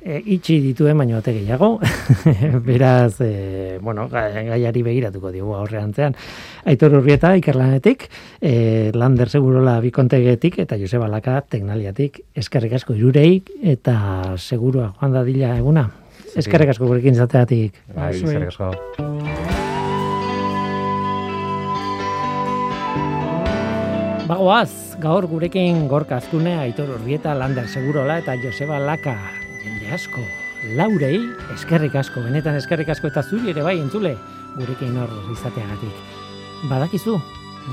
e, 0.01 0.19
itxi 0.35 0.59
dituen 0.63 0.97
baino 0.97 1.17
bate 1.17 1.33
gehiago, 1.33 1.79
beraz, 2.67 3.19
e, 3.21 3.77
bueno, 3.81 4.07
ga- 4.11 4.29
gaiari 4.51 4.83
begiratuko 4.85 5.31
digu 5.33 5.55
aurreantzean. 5.57 6.15
Aitor 6.65 6.95
Urrieta, 6.99 7.35
ikerlanetik, 7.37 8.07
e, 8.41 8.91
Lander 8.93 9.29
Segurola 9.29 9.79
bikontegetik, 9.81 10.59
eta 10.65 10.77
Joseba 10.81 11.07
Laka 11.11 11.41
Teknaliatik, 11.49 12.21
eskerrik 12.35 12.73
asko 12.79 12.95
irurei, 12.97 13.41
eta 13.63 14.35
segurua, 14.37 14.93
joan 14.99 15.13
da 15.17 15.23
dila 15.27 15.55
eguna. 15.57 15.89
Eskerrik 16.35 16.73
asko 16.73 16.85
gurekin 16.89 17.15
izateatik. 17.15 17.81
Bai, 17.95 18.13
Zuei. 18.19 18.35
eskerrik 18.35 18.51
asko. 18.51 18.73
Bagoaz, 24.27 24.71
gaur 25.01 25.27
gurekin 25.27 25.87
gorka 25.87 26.17
azkune, 26.17 26.55
Aitor 26.59 26.89
Urrieta, 26.97 27.35
Lander 27.35 27.67
Segurola 27.67 28.19
eta 28.19 28.35
Joseba 28.41 28.79
Laka. 28.79 29.15
Jende 29.63 29.91
asko, 29.93 30.21
laurei, 30.77 31.19
eskerrik 31.55 31.95
asko, 31.95 32.23
benetan 32.25 32.57
eskerrik 32.59 32.89
asko 32.93 33.09
eta 33.11 33.23
zuri 33.23 33.51
ere 33.53 33.63
bai 33.65 33.77
entzule, 33.79 34.15
gurekin 34.57 34.97
hor 35.01 35.13
izateagatik. 35.33 36.03
Badakizu, 36.69 37.17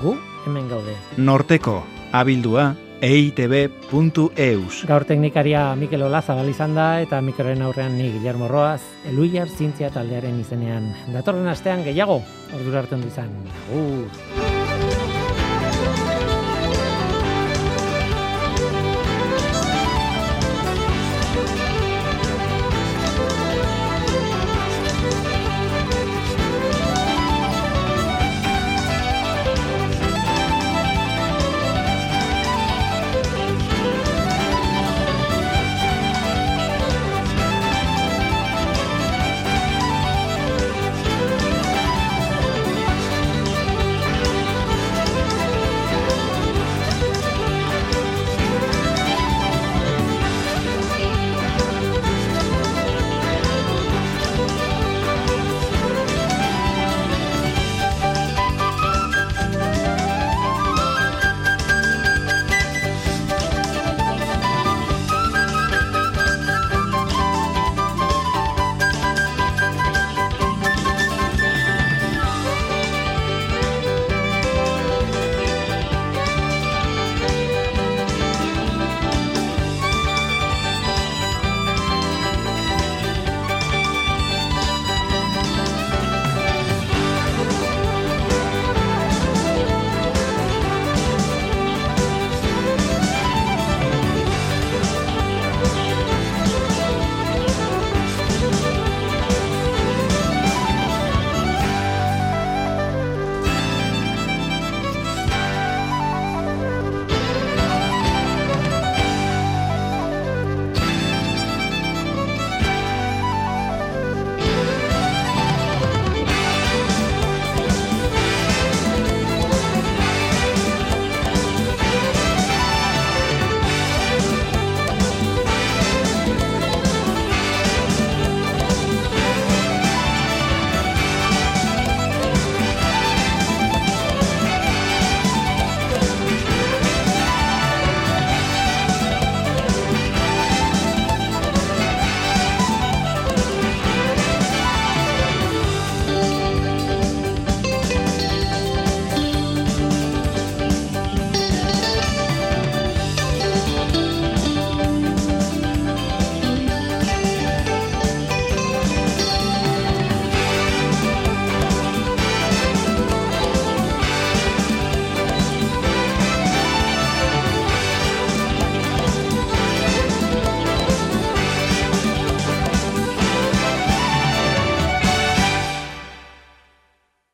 gu 0.00 0.16
hemen 0.46 0.70
gaude. 0.70 0.96
Norteko, 1.16 1.82
abildua, 2.12 2.72
eitb.eus. 3.02 4.84
Gaur 4.86 5.04
teknikaria 5.08 5.66
Mikel 5.76 6.06
Olazabal 6.06 6.48
izan 6.52 6.78
da 6.78 6.88
eta 7.02 7.20
mikroren 7.20 7.62
aurrean 7.66 7.98
ni 7.98 8.12
Guillermo 8.14 8.48
Roaz, 8.48 8.82
Eluiar 9.10 9.50
Zientzia 9.50 9.90
taldearen 9.90 10.40
izenean. 10.40 10.92
Datorren 11.12 11.50
astean 11.50 11.84
gehiago, 11.84 12.22
ordura 12.54 12.84
arte 12.84 12.98
ondo 13.00 13.10
izan. 13.10 13.34
Agur. 13.66 14.51